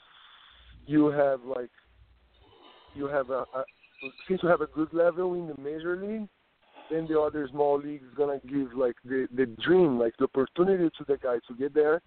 [0.87, 1.71] you have like
[2.95, 3.65] you have a, a
[4.29, 6.29] since you have a good level in the major league,
[6.91, 10.91] then the other small league is gonna give like the the dream, like the opportunity
[10.97, 12.01] to the guy to get there,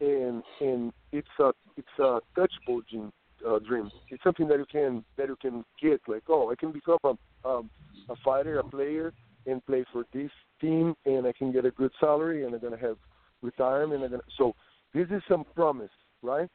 [0.00, 3.12] and and it's a it's a touchable dream
[3.46, 3.90] uh, dream.
[4.10, 6.00] It's something that you can that you can get.
[6.08, 7.70] Like, oh, I can become a um,
[8.08, 9.12] a fighter, a player,
[9.46, 10.30] and play for this
[10.60, 12.96] team, and I can get a good salary, and I'm gonna have
[13.42, 14.02] retirement.
[14.02, 14.54] I'm gonna, so
[14.94, 15.90] this is some promise,
[16.22, 16.48] right?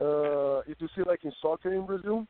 [0.00, 2.26] Uh, if you see like in soccer in Brazil,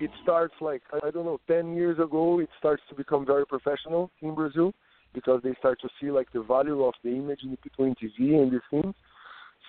[0.00, 4.10] it starts like I don't know, ten years ago, it starts to become very professional
[4.20, 4.72] in Brazil
[5.14, 7.94] because they start to see like the value of the image in the people in
[7.94, 8.94] TV and these things.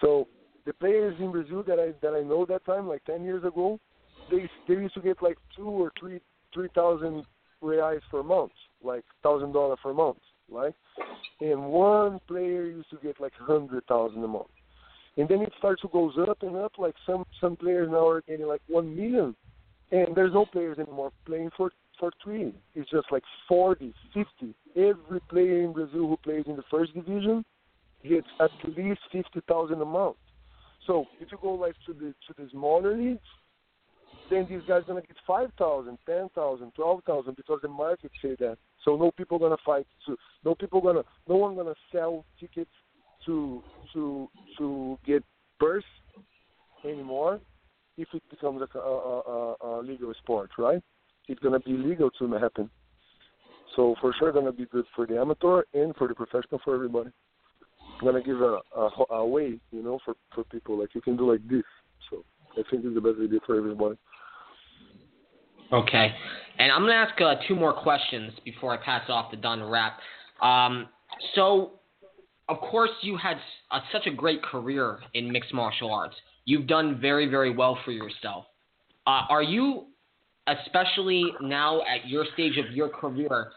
[0.02, 0.28] So
[0.66, 3.80] the players in Brazil that I that I know that time, like ten years ago,
[4.30, 6.20] they they used to get like two or three
[6.56, 7.26] three thousand
[7.62, 8.54] reais per month,
[8.84, 10.18] like thousand dollar per month,
[10.50, 10.74] right?
[11.42, 14.48] And one player used to get like hundred thousand a month.
[15.18, 16.74] And then it starts to goes up and up.
[16.80, 19.36] Like some some players now are getting like one million,
[19.92, 22.54] and there's no players anymore playing for for three.
[22.74, 24.54] It's just like 40, 50.
[24.76, 27.46] Every player in Brazil who plays in the first division
[28.08, 30.18] gets at least fifty thousand a month.
[30.86, 33.20] So if you go like to the to the smaller leagues,
[34.30, 38.36] then these guys gonna get five thousand, ten thousand, twelve thousand because the market say
[38.40, 38.58] that.
[38.84, 39.88] So no people gonna fight.
[40.08, 41.04] To, no people gonna.
[41.28, 42.72] No one gonna sell tickets
[43.26, 45.24] to to to get
[45.60, 45.84] purse
[46.84, 47.40] anymore
[47.98, 50.82] if it becomes a, a, a, a legal sport, right?
[51.28, 52.70] It's gonna be legal to happen.
[53.76, 57.10] So for sure, gonna be good for the amateur and for the professional, for everybody.
[58.02, 61.32] Gonna give a, a a way, you know, for for people like you can do
[61.32, 61.64] like this.
[62.10, 62.24] So
[62.54, 63.98] I think it's the best idea for everybody.
[65.72, 66.14] Okay.
[66.58, 69.60] And I'm going to ask uh, two more questions before I pass off to Don
[69.60, 70.00] to wrap.
[70.42, 70.88] Um,
[71.34, 71.74] so,
[72.48, 73.38] of course, you had
[73.72, 76.16] uh, such a great career in mixed martial arts.
[76.46, 78.46] You've done very, very well for yourself.
[79.08, 79.88] Uh, are you,
[80.48, 83.52] especially now at your stage of your career,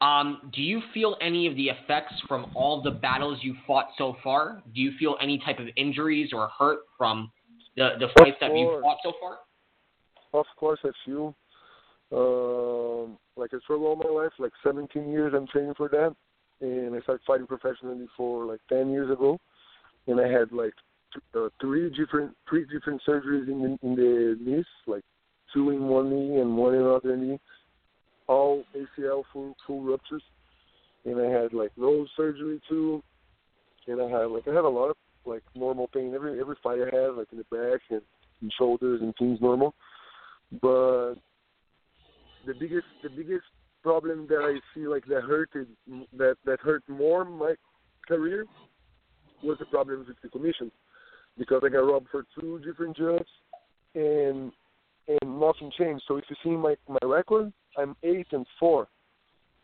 [0.00, 4.16] um, do you feel any of the effects from all the battles you fought so
[4.24, 4.62] far?
[4.74, 7.30] Do you feel any type of injuries or hurt from
[7.76, 9.38] the, the fights that you've fought so far?
[10.32, 11.34] Of course, I feel
[12.12, 14.32] um, like I struggle all my life.
[14.38, 16.14] Like 17 years, I'm training for that,
[16.60, 19.38] and I started fighting professionally for like 10 years ago,
[20.06, 20.74] and I had like
[21.12, 25.04] th- uh, three different three different surgeries in the, in the knees, like
[25.52, 27.38] two in one knee and one in another knee,
[28.26, 30.22] all ACL full full ruptures,
[31.04, 33.02] and I had like nose surgery too,
[33.86, 36.12] and I had like I had a lot of like normal pain.
[36.14, 38.02] Every every fight I had, like in the back and,
[38.42, 39.74] and shoulders and things normal.
[40.60, 41.14] But
[42.46, 43.44] the biggest the biggest
[43.82, 45.68] problem that I see like that hurted
[46.16, 47.54] that that hurt more my
[48.06, 48.46] career
[49.42, 50.70] was the problems with the commission
[51.38, 53.28] because I got robbed for two different jobs
[53.94, 54.52] and
[55.08, 56.04] and nothing changed.
[56.06, 58.88] So if you see my my record, I'm eight and four.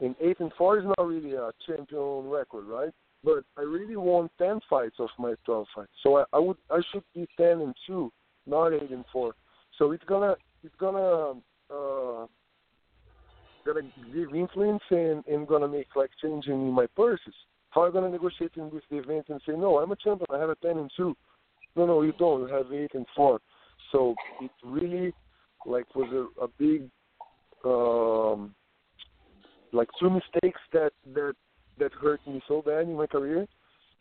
[0.00, 2.92] And eight and four is not really a champion record, right?
[3.24, 5.92] But I really won ten fights of my twelve fights.
[6.02, 8.12] So I, I would I should be ten and two,
[8.46, 9.34] not eight and four.
[9.78, 11.40] So it's gonna it's gonna
[11.70, 12.26] uh
[13.66, 13.82] gonna
[14.14, 17.34] give influence and, and gonna make like changing in my purses.
[17.70, 20.38] How am I gonna negotiate with the event and say, No, I'm a champion, I
[20.38, 21.16] have a ten and two.
[21.74, 23.40] No, no, you don't, you have eight and four.
[23.93, 25.12] So it really
[25.66, 26.88] like was a, a big
[27.64, 28.55] um
[29.72, 31.34] like two mistakes that that
[31.78, 33.47] that hurt me so bad in my career.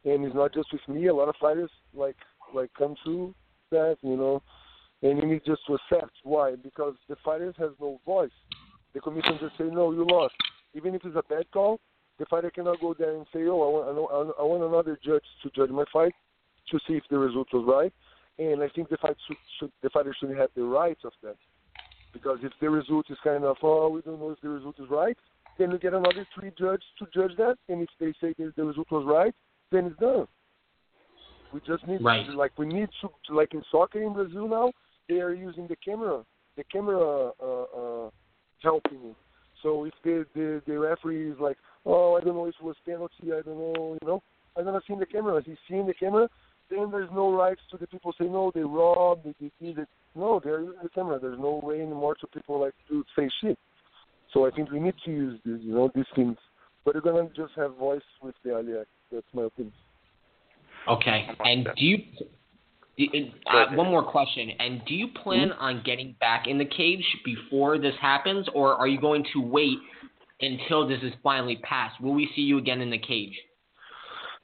[0.05, 2.17] And it's not just with me, a lot of fighters like
[2.53, 3.33] like come through
[3.71, 4.41] that, you know,
[5.01, 6.55] and you need just to accept why?
[6.55, 8.29] Because the fighters has no voice
[8.95, 10.33] the commission just say, no, you lost.
[10.73, 11.79] Even if it's a bad call,
[12.17, 15.49] the fighter cannot go there and say, oh, I want, I, want another judge to
[15.49, 16.13] judge my fight
[16.71, 17.93] to see if the result was right.
[18.39, 21.35] And I think the fight should, should the fighter should have the rights of that.
[22.13, 24.89] Because if the result is kind of, oh, we don't know if the result is
[24.89, 25.17] right,
[25.59, 27.57] then we get another three judges to judge that.
[27.67, 29.35] And if they say that the result was right,
[29.71, 30.27] then it's done.
[31.53, 32.27] We just need, right.
[32.29, 34.71] like, we need to, like in soccer in Brazil now,
[35.09, 36.23] they are using the camera,
[36.55, 38.09] the camera uh, uh,
[38.61, 39.15] helping.
[39.63, 42.75] So if the, the the referee is like, oh, I don't know if it was
[42.85, 44.23] penalty, I don't know, you know,
[44.57, 45.41] I'm gonna see the camera.
[45.45, 46.29] He's seeing the camera,
[46.69, 49.87] then there's no rights to the people say no, they robbed, they did it.
[50.15, 51.19] No, they're using the camera.
[51.19, 53.57] There's no way anymore to people like to say shit.
[54.33, 56.37] So I think we need to use this, you know, these things.
[56.83, 58.87] But we're gonna just have voice with the Ali Act.
[59.11, 59.73] That's my opinion.
[60.87, 61.27] Okay.
[61.39, 61.97] And do you
[62.97, 64.51] uh, one more question.
[64.59, 65.61] And do you plan mm-hmm.
[65.61, 69.77] on getting back in the cage before this happens, or are you going to wait
[70.41, 71.99] until this is finally passed?
[72.01, 73.33] Will we see you again in the cage?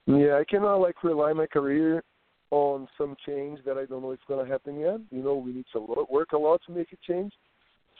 [0.07, 2.03] Yeah, I cannot like rely my career
[2.49, 4.99] on some change that I don't know if it's gonna happen yet.
[5.09, 7.31] You know, we need to work a lot to make it change.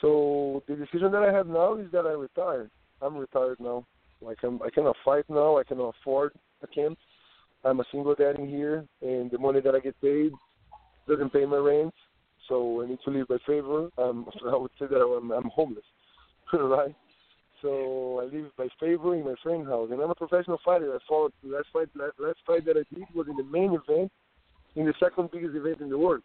[0.02, 2.70] So the decision that I have now is that I retire.
[3.02, 3.86] I'm retired now.
[4.20, 5.58] Like I'm, I cannot fight now.
[5.58, 6.34] I cannot afford
[6.64, 6.98] a camp.
[7.64, 10.32] I'm a single dad in here, and the money that I get paid
[11.08, 11.94] doesn't pay my rent,
[12.48, 13.90] so I need to live by favor.
[13.98, 15.84] Um, so I would say that I'm, I'm homeless,
[16.54, 16.96] right?
[17.62, 20.94] So I live by favor in my friend's house, and I'm a professional fighter.
[20.94, 21.90] I fought last fight.
[21.96, 24.12] Last fight that I did was in the main event,
[24.76, 26.24] in the second biggest event in the world.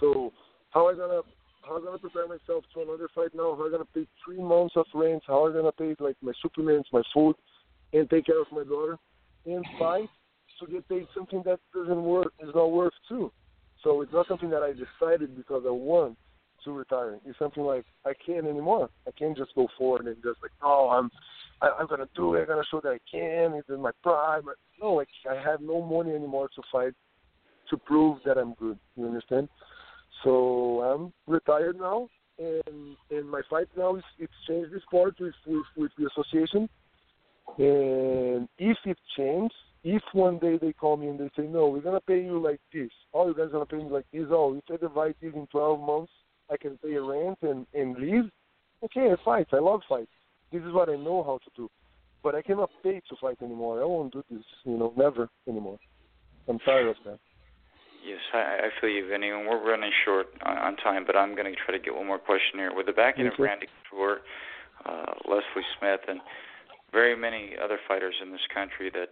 [0.00, 0.32] So
[0.70, 1.20] how I gonna
[1.62, 3.54] how I gonna prepare myself to another fight now?
[3.54, 5.22] How I gonna pay three months of rent?
[5.26, 7.36] How I gonna pay like my supplements, my food,
[7.92, 8.98] and take care of my daughter?
[9.46, 10.08] And fight
[10.60, 13.32] to get paid something that doesn't work is not worth too.
[13.82, 16.16] So it's not something that I decided because I want
[16.64, 17.18] to retire.
[17.24, 18.90] It's something like I can't anymore.
[19.06, 21.10] I can't just go forward and just like, oh, I'm,
[21.62, 22.42] I, I'm gonna do it.
[22.42, 23.54] I'm gonna show that I can.
[23.54, 24.42] It's in my prime.
[24.80, 26.92] No, like I have no money anymore to fight
[27.70, 28.78] to prove that I'm good.
[28.96, 29.48] You understand?
[30.24, 32.08] So I'm retired now,
[32.38, 36.68] and and my fight now is it's changed this sport with with, with the association
[37.56, 41.80] and if it changes, if one day they call me and they say, no, we're
[41.80, 44.06] going to pay you like this, oh, you guys are going to pay me like
[44.12, 46.12] this, oh, if I divide this in 12 months,
[46.50, 48.30] I can pay a rent and, and leave,
[48.84, 49.46] okay, I fight.
[49.52, 50.08] I love fight.
[50.52, 51.70] This is what I know how to do.
[52.22, 53.80] But I cannot pay to fight anymore.
[53.80, 55.78] I won't do this, you know, never anymore.
[56.48, 57.18] I'm tired of that.
[58.06, 61.34] Yes, I, I feel you, Vinny, and we're running short on, on time, but I'm
[61.34, 62.74] going to try to get one more question here.
[62.74, 64.18] With the backing of Randy Couture,
[64.86, 66.20] uh, Leslie Smith, and
[66.92, 69.10] very many other fighters in this country that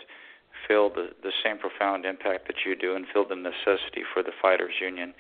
[0.67, 4.33] feel the, the same profound impact that you do and feel the necessity for the
[4.41, 5.13] fighters union.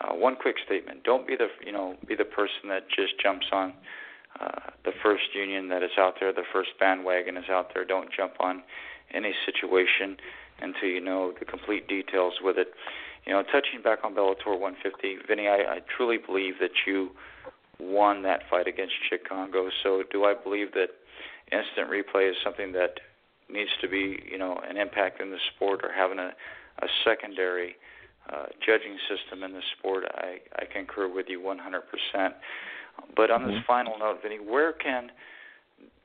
[0.00, 3.46] Uh, one quick statement: Don't be the you know be the person that just jumps
[3.52, 3.74] on
[4.38, 7.84] uh, the first union that is out there, the first bandwagon is out there.
[7.84, 8.62] Don't jump on
[9.12, 10.16] any situation
[10.60, 12.68] until you know the complete details with it.
[13.26, 17.10] You know, touching back on Bellator 150, Vinny, I, I truly believe that you
[17.78, 19.68] won that fight against Cheick Kongo.
[19.82, 20.88] So, do I believe that
[21.52, 23.00] instant replay is something that
[23.48, 26.30] needs to be, you know, an impact in the sport or having a,
[26.82, 27.76] a secondary
[28.32, 30.04] uh, judging system in the sport.
[30.14, 32.30] I, I concur with you 100%.
[33.16, 33.50] But on mm-hmm.
[33.50, 35.10] this final note, Vinny, where can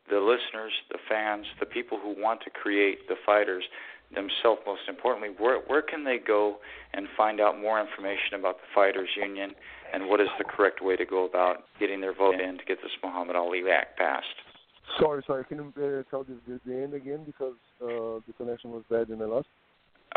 [0.09, 3.63] the listeners, the fans, the people who want to create the fighters
[4.13, 6.57] themselves, most importantely, where where can they go
[6.93, 9.55] and find out more information about the Fighters Union
[9.93, 12.77] and what is the correct way to go about getting their vote in to get
[12.84, 14.44] this Muhammad Ali Act passed?
[14.99, 15.44] Sorry, sorry.
[15.45, 19.10] Can you uh, tell the, the, the end again because uh, the connection was bad
[19.10, 19.48] and I lost.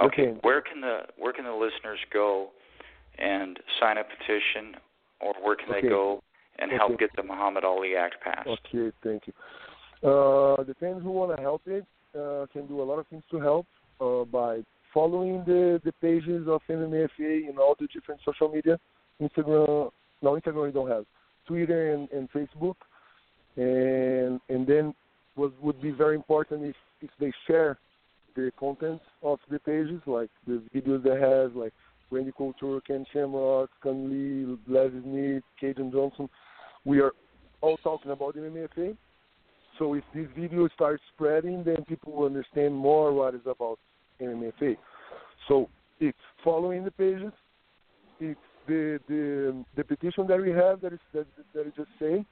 [0.00, 0.34] Okay.
[0.42, 2.50] Where can the where can the listeners go
[3.18, 4.76] and sign a petition,
[5.20, 5.82] or where can okay.
[5.82, 6.22] they go
[6.60, 6.78] and Okay.
[6.78, 8.48] help get the Muhammad Ali Act passed.
[8.48, 9.32] Okay, thank you.
[10.08, 11.84] Uh, the fans who want to help it
[12.16, 13.66] uh, can do a lot of things to help
[14.00, 14.60] uh, by
[14.94, 18.78] following the, the pages of MMAFA in all the different social media.
[19.20, 19.90] Instagram,
[20.22, 21.04] no, Instagram we don't have.
[21.46, 22.76] Twitter and, and Facebook.
[23.58, 24.94] And and then
[25.34, 27.76] what would be very important if, if they share
[28.36, 31.72] the contents of the pages, like the videos they have, like
[32.10, 36.28] Randy Couture, Ken Shamrock, Cung Le, Leslie Smith, Kajan Johnson.
[36.84, 37.12] We are
[37.60, 38.96] all talking about the MMAFA.
[39.78, 43.80] So if this video starts spreading, then people will understand more what is about
[44.20, 44.76] MMAFA.
[45.48, 45.68] So
[45.98, 47.32] it's following the pages.
[48.20, 52.24] It's the the the petition that we have that is that that is just saying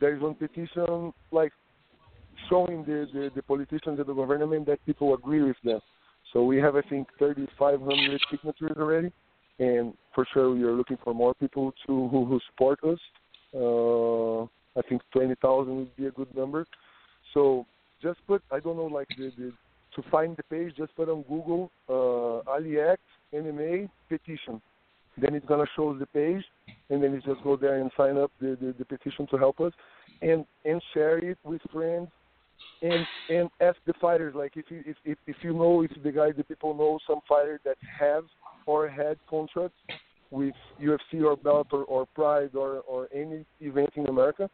[0.00, 1.52] there is one petition like
[2.48, 5.80] showing the, the the politicians and the government that people agree with them.
[6.32, 9.12] So we have I think 3,500 signatures already,
[9.58, 12.98] and for sure we are looking for more people to who, who support us.
[13.54, 14.42] Uh,
[14.78, 16.66] I think 20,000 would be a good number.
[17.34, 17.66] So
[18.02, 19.52] just put I don't know like the, the
[19.96, 23.02] to find the page just put on Google uh, Ali Act
[23.34, 24.60] MMA petition.
[25.20, 26.44] Then it's gonna show the page,
[26.90, 29.60] and then you just go there and sign up the, the, the petition to help
[29.60, 29.72] us,
[30.22, 32.08] and and share it with friends,
[32.82, 36.12] and and ask the fighters like if you if if, if you know if the
[36.12, 38.24] guys the people know some fighters that have
[38.66, 39.76] or had contracts
[40.30, 44.48] with UFC or Bellator or Pride or or any event in America,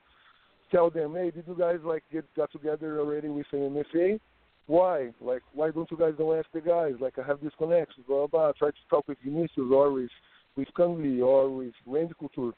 [0.71, 4.21] tell them hey did you guys like get got together already with an MFA?
[4.67, 5.11] Why?
[5.21, 6.95] Like, why don't you guys don't ask the guys?
[7.01, 8.49] Like, I have this connection, blah, blah, blah.
[8.49, 10.11] I Try to talk with Vinicius or with,
[10.57, 12.53] with Cung Le or with Randy Couture.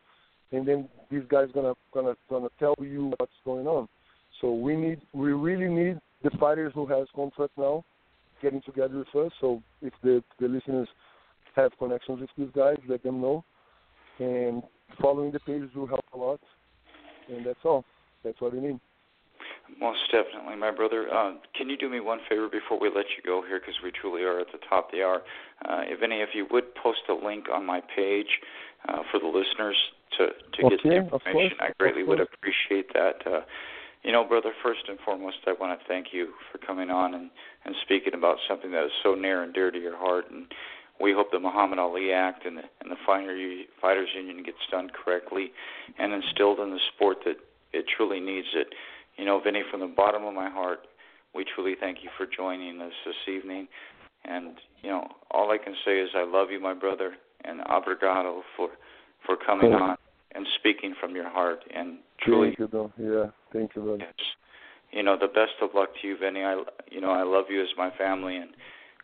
[0.52, 3.88] And then these guys gonna, gonna, gonna tell you what's going on.
[4.40, 7.84] So we need, we really need the fighters who has contract now
[8.42, 9.32] getting together with us.
[9.40, 10.88] So if the, the listeners
[11.54, 13.44] have connections with these guys, let them know.
[14.18, 14.62] And
[15.00, 16.40] following the pages will help a lot.
[17.28, 17.84] And that's all.
[18.22, 18.80] That's what we need.
[19.80, 21.12] Most definitely, my brother.
[21.12, 23.90] Uh, can you do me one favor before we let you go here, because we
[23.90, 25.22] truly are at the top of the hour?
[25.68, 28.40] Uh, if any of you would post a link on my page
[28.88, 29.76] uh, for the listeners
[30.16, 33.26] to to get the information, I greatly would appreciate that.
[33.26, 33.40] Uh,
[34.02, 37.28] you know, brother, first and foremost, I want to thank you for coming on and,
[37.64, 40.30] and speaking about something that is so near and dear to your heart.
[40.30, 40.46] And
[41.00, 43.36] we hope the Muhammad Ali Act and the, and the Fighter,
[43.80, 45.50] Fighters Union gets done correctly
[45.98, 47.36] and instilled in the sport that
[47.72, 48.68] it truly needs it.
[49.16, 50.80] You know, Vinny, from the bottom of my heart,
[51.34, 53.68] we truly thank you for joining us this evening.
[54.24, 57.14] And, you know, all I can say is I love you, my brother,
[57.44, 58.70] and obrigado for,
[59.24, 59.96] for coming on
[60.34, 61.60] and speaking from your heart.
[61.74, 62.92] And truly, Thank you, though.
[62.98, 63.98] Yeah, thank you, brother.
[64.00, 64.14] Yes.
[64.92, 66.42] You know, the best of luck to you, Vinny.
[66.42, 68.50] I, you know, I love you as my family, and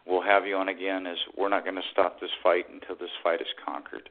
[0.06, 1.06] we'll have you on again.
[1.06, 4.08] As we're not going to stop this fight until this fight is conquered.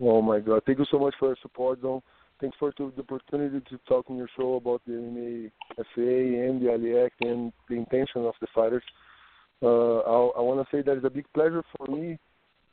[0.00, 0.62] Oh my God!
[0.66, 2.02] Thank you so much for your support, though.
[2.44, 6.72] Thanks for the opportunity to talk on your show about the MMA FA and the
[6.72, 8.82] Ali Act and the intention of the fighters.
[9.62, 12.18] Uh, I, I want to say that it's a big pleasure for me,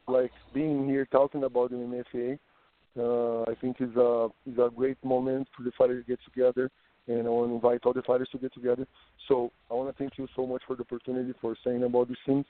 [0.09, 3.01] like being here talking about the MMA FA.
[3.01, 6.69] Uh, I think it's a it's a great moment for the fighters to get together,
[7.07, 8.85] and I want to invite all the fighters to get together.
[9.29, 12.17] So I want to thank you so much for the opportunity for saying about these
[12.25, 12.45] things,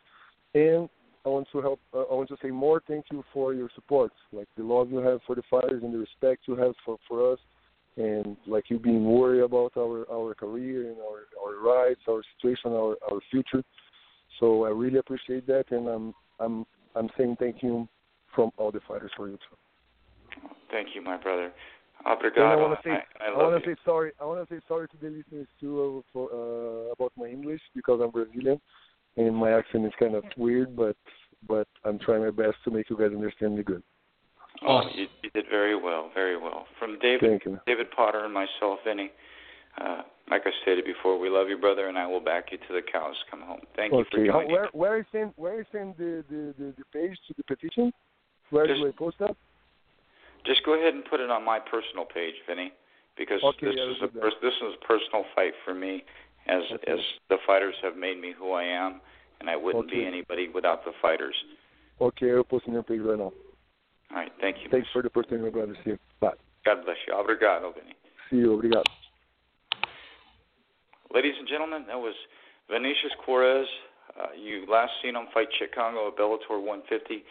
[0.56, 0.90] and
[1.26, 1.80] I want to help.
[1.94, 4.98] Uh, I want to say more thank you for your support, like the love you
[4.98, 7.40] have for the fighters and the respect you have for for us,
[7.98, 12.72] and like you being worried about our our career and our our rights, our situation,
[12.72, 13.64] our our future.
[14.40, 16.66] So I really appreciate that, and I'm I'm
[16.96, 17.88] I'm saying thank you
[18.34, 20.42] from all the fighters for you too.
[20.72, 21.52] Thank you, my brother.
[22.04, 24.12] And I want to say I, I I want to say sorry.
[24.20, 27.62] I want to say sorry to the listeners too uh, for uh, about my English
[27.76, 28.60] because I'm Brazilian
[29.18, 30.96] and my accent is kind of weird, but
[31.48, 33.84] but I'm trying my best to make you guys understand me good.
[34.68, 36.66] Oh, you, you did very well, very well.
[36.78, 37.42] From David.
[37.66, 39.10] David Potter and myself, Vinny.
[39.80, 42.74] Uh, like I stated before, we love you, brother, and I will back you to
[42.74, 43.62] the cows come home.
[43.76, 44.28] Thank you for Okay.
[44.30, 44.52] Joining.
[44.52, 47.92] where where is send where is send the, the, the, the page to the petition?
[48.50, 49.36] Where Just- do I post that?
[50.46, 52.74] Just go ahead and put it on my personal page, Vinny,
[53.16, 54.32] because Okay, this yeah, is a that.
[54.42, 56.04] this is a personal fight for me,
[56.48, 57.00] as as
[57.30, 59.02] the fighters have made me who I am,
[59.40, 61.36] and I wouldn't be anybody without the fighters.
[62.00, 63.32] Okay, I'll post on your page right now.
[64.12, 64.70] All right, thank you.
[64.70, 65.76] Thanks for the opportunity, brother.
[65.84, 66.00] See you.
[66.20, 66.34] Bye.
[66.66, 67.14] God bless you.
[67.14, 67.96] Obrigado, Vinny.
[68.30, 68.54] See you.
[68.54, 68.84] Obrigado.
[71.14, 72.16] Ladies and gentlemen, that was
[72.70, 73.66] Vinicius Queiroz.
[74.20, 77.24] Uh, you last seen him Fight Chicago at Bellator 150,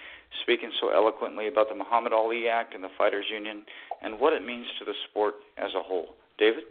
[0.42, 3.64] speaking so eloquently about the Muhammad Ali Act and the Fighters Union
[4.02, 6.16] and what it means to the sport as a whole.
[6.38, 6.64] David?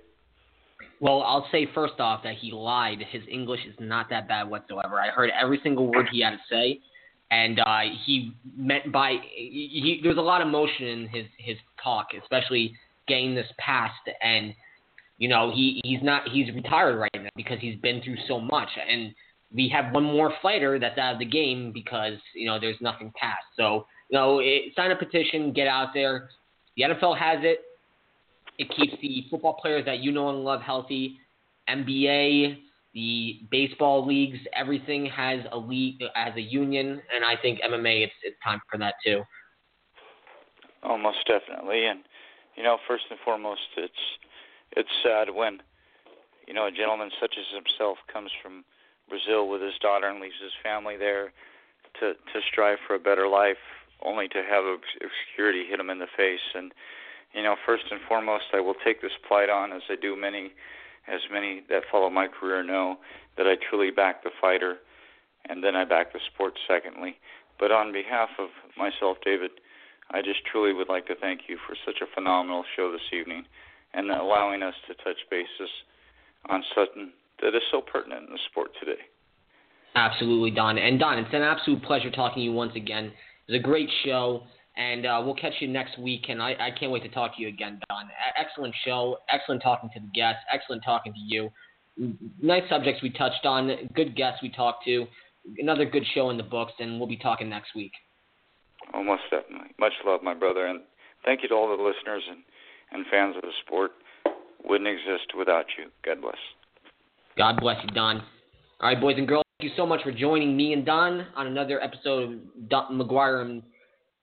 [0.99, 2.99] Well, I'll say first off that he lied.
[3.10, 4.99] His English is not that bad whatsoever.
[4.99, 6.80] I heard every single word he had to say,
[7.31, 11.57] and uh, he meant by he, he, there's a lot of emotion in his his
[11.81, 12.73] talk, especially
[13.07, 14.53] getting this passed, and
[15.18, 18.69] you know he he's not he's retired right now because he's been through so much,
[18.89, 19.14] and
[19.53, 23.11] we have one more fighter that's out of the game because you know there's nothing
[23.19, 23.47] passed.
[23.56, 26.30] So you know, it, sign a petition, get out there.
[26.76, 27.60] The NFL has it.
[28.60, 31.18] It keeps the football players that you know and love healthy.
[31.69, 32.57] NBA,
[32.94, 38.14] the baseball leagues, everything has a league as a union, and I think MMA it's
[38.22, 39.22] it's time for that too.
[40.84, 42.02] Oh, most definitely, and
[42.56, 44.03] you know, first and foremost, it's
[44.76, 45.61] it's sad when
[46.48, 48.65] you know a gentleman such as himself comes from
[49.07, 51.31] Brazil with his daughter and leaves his family there
[52.02, 53.64] to to strive for a better life,
[54.03, 56.44] only to have obscurity hit him in the face.
[56.56, 56.73] And
[57.34, 60.51] you know, first and foremost, I will take this plight on as I do many
[61.07, 62.97] as many that follow my career know,
[63.38, 64.77] that I truly back the fighter,
[65.47, 67.15] and then I back the sport secondly.
[67.60, 69.51] But on behalf of myself, David,
[70.11, 73.45] I just truly would like to thank you for such a phenomenal show this evening
[73.93, 75.69] and allowing us to touch bases
[76.47, 77.11] on something
[77.41, 79.01] that is so pertinent in the sport today.
[79.95, 80.77] Absolutely, Don.
[80.77, 83.06] And Don, it's an absolute pleasure talking to you once again.
[83.47, 84.43] It was a great show.
[84.80, 86.26] And uh, we'll catch you next week.
[86.30, 88.06] And I, I can't wait to talk to you again, Don.
[88.38, 89.18] excellent show.
[89.30, 90.39] Excellent talking to the guests.
[90.51, 91.49] Excellent talking to you.
[92.41, 93.69] Nice subjects we touched on.
[93.93, 95.06] Good guests we talked to.
[95.57, 96.72] Another good show in the books.
[96.80, 97.91] And we'll be talking next week.
[98.93, 99.72] Almost oh, definitely.
[99.77, 100.68] Much love, my brother.
[100.68, 100.80] And
[101.26, 102.39] thank you to all the listeners and,
[102.93, 103.91] and fans of the sport.
[104.64, 105.89] Wouldn't exist without you.
[106.06, 106.38] God bless.
[107.38, 108.23] God bless you, Don.
[108.80, 111.47] All right, boys and girls, thank you so much for joining me and Don on
[111.47, 113.61] another episode of Don McGuire and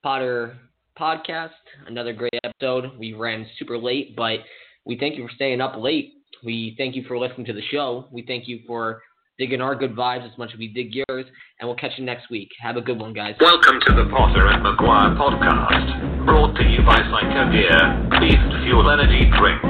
[0.07, 0.55] Potter
[0.97, 1.51] podcast.
[1.89, 2.97] Another great episode.
[2.97, 4.39] We ran super late, but
[4.85, 6.13] we thank you for staying up late.
[6.45, 8.07] We thank you for listening to the show.
[8.13, 9.03] We thank you for
[9.37, 11.27] digging our good vibes as much as we dig yours,
[11.59, 12.51] and we'll catch you next week.
[12.63, 13.35] Have a good one, guys.
[13.41, 18.89] Welcome to the Potter and McGuire podcast, brought to you by Psycho Beer, Beast Fuel
[18.89, 19.61] Energy Drink,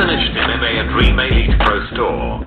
[0.00, 2.46] finished in MA and Dream Elite Pro Store.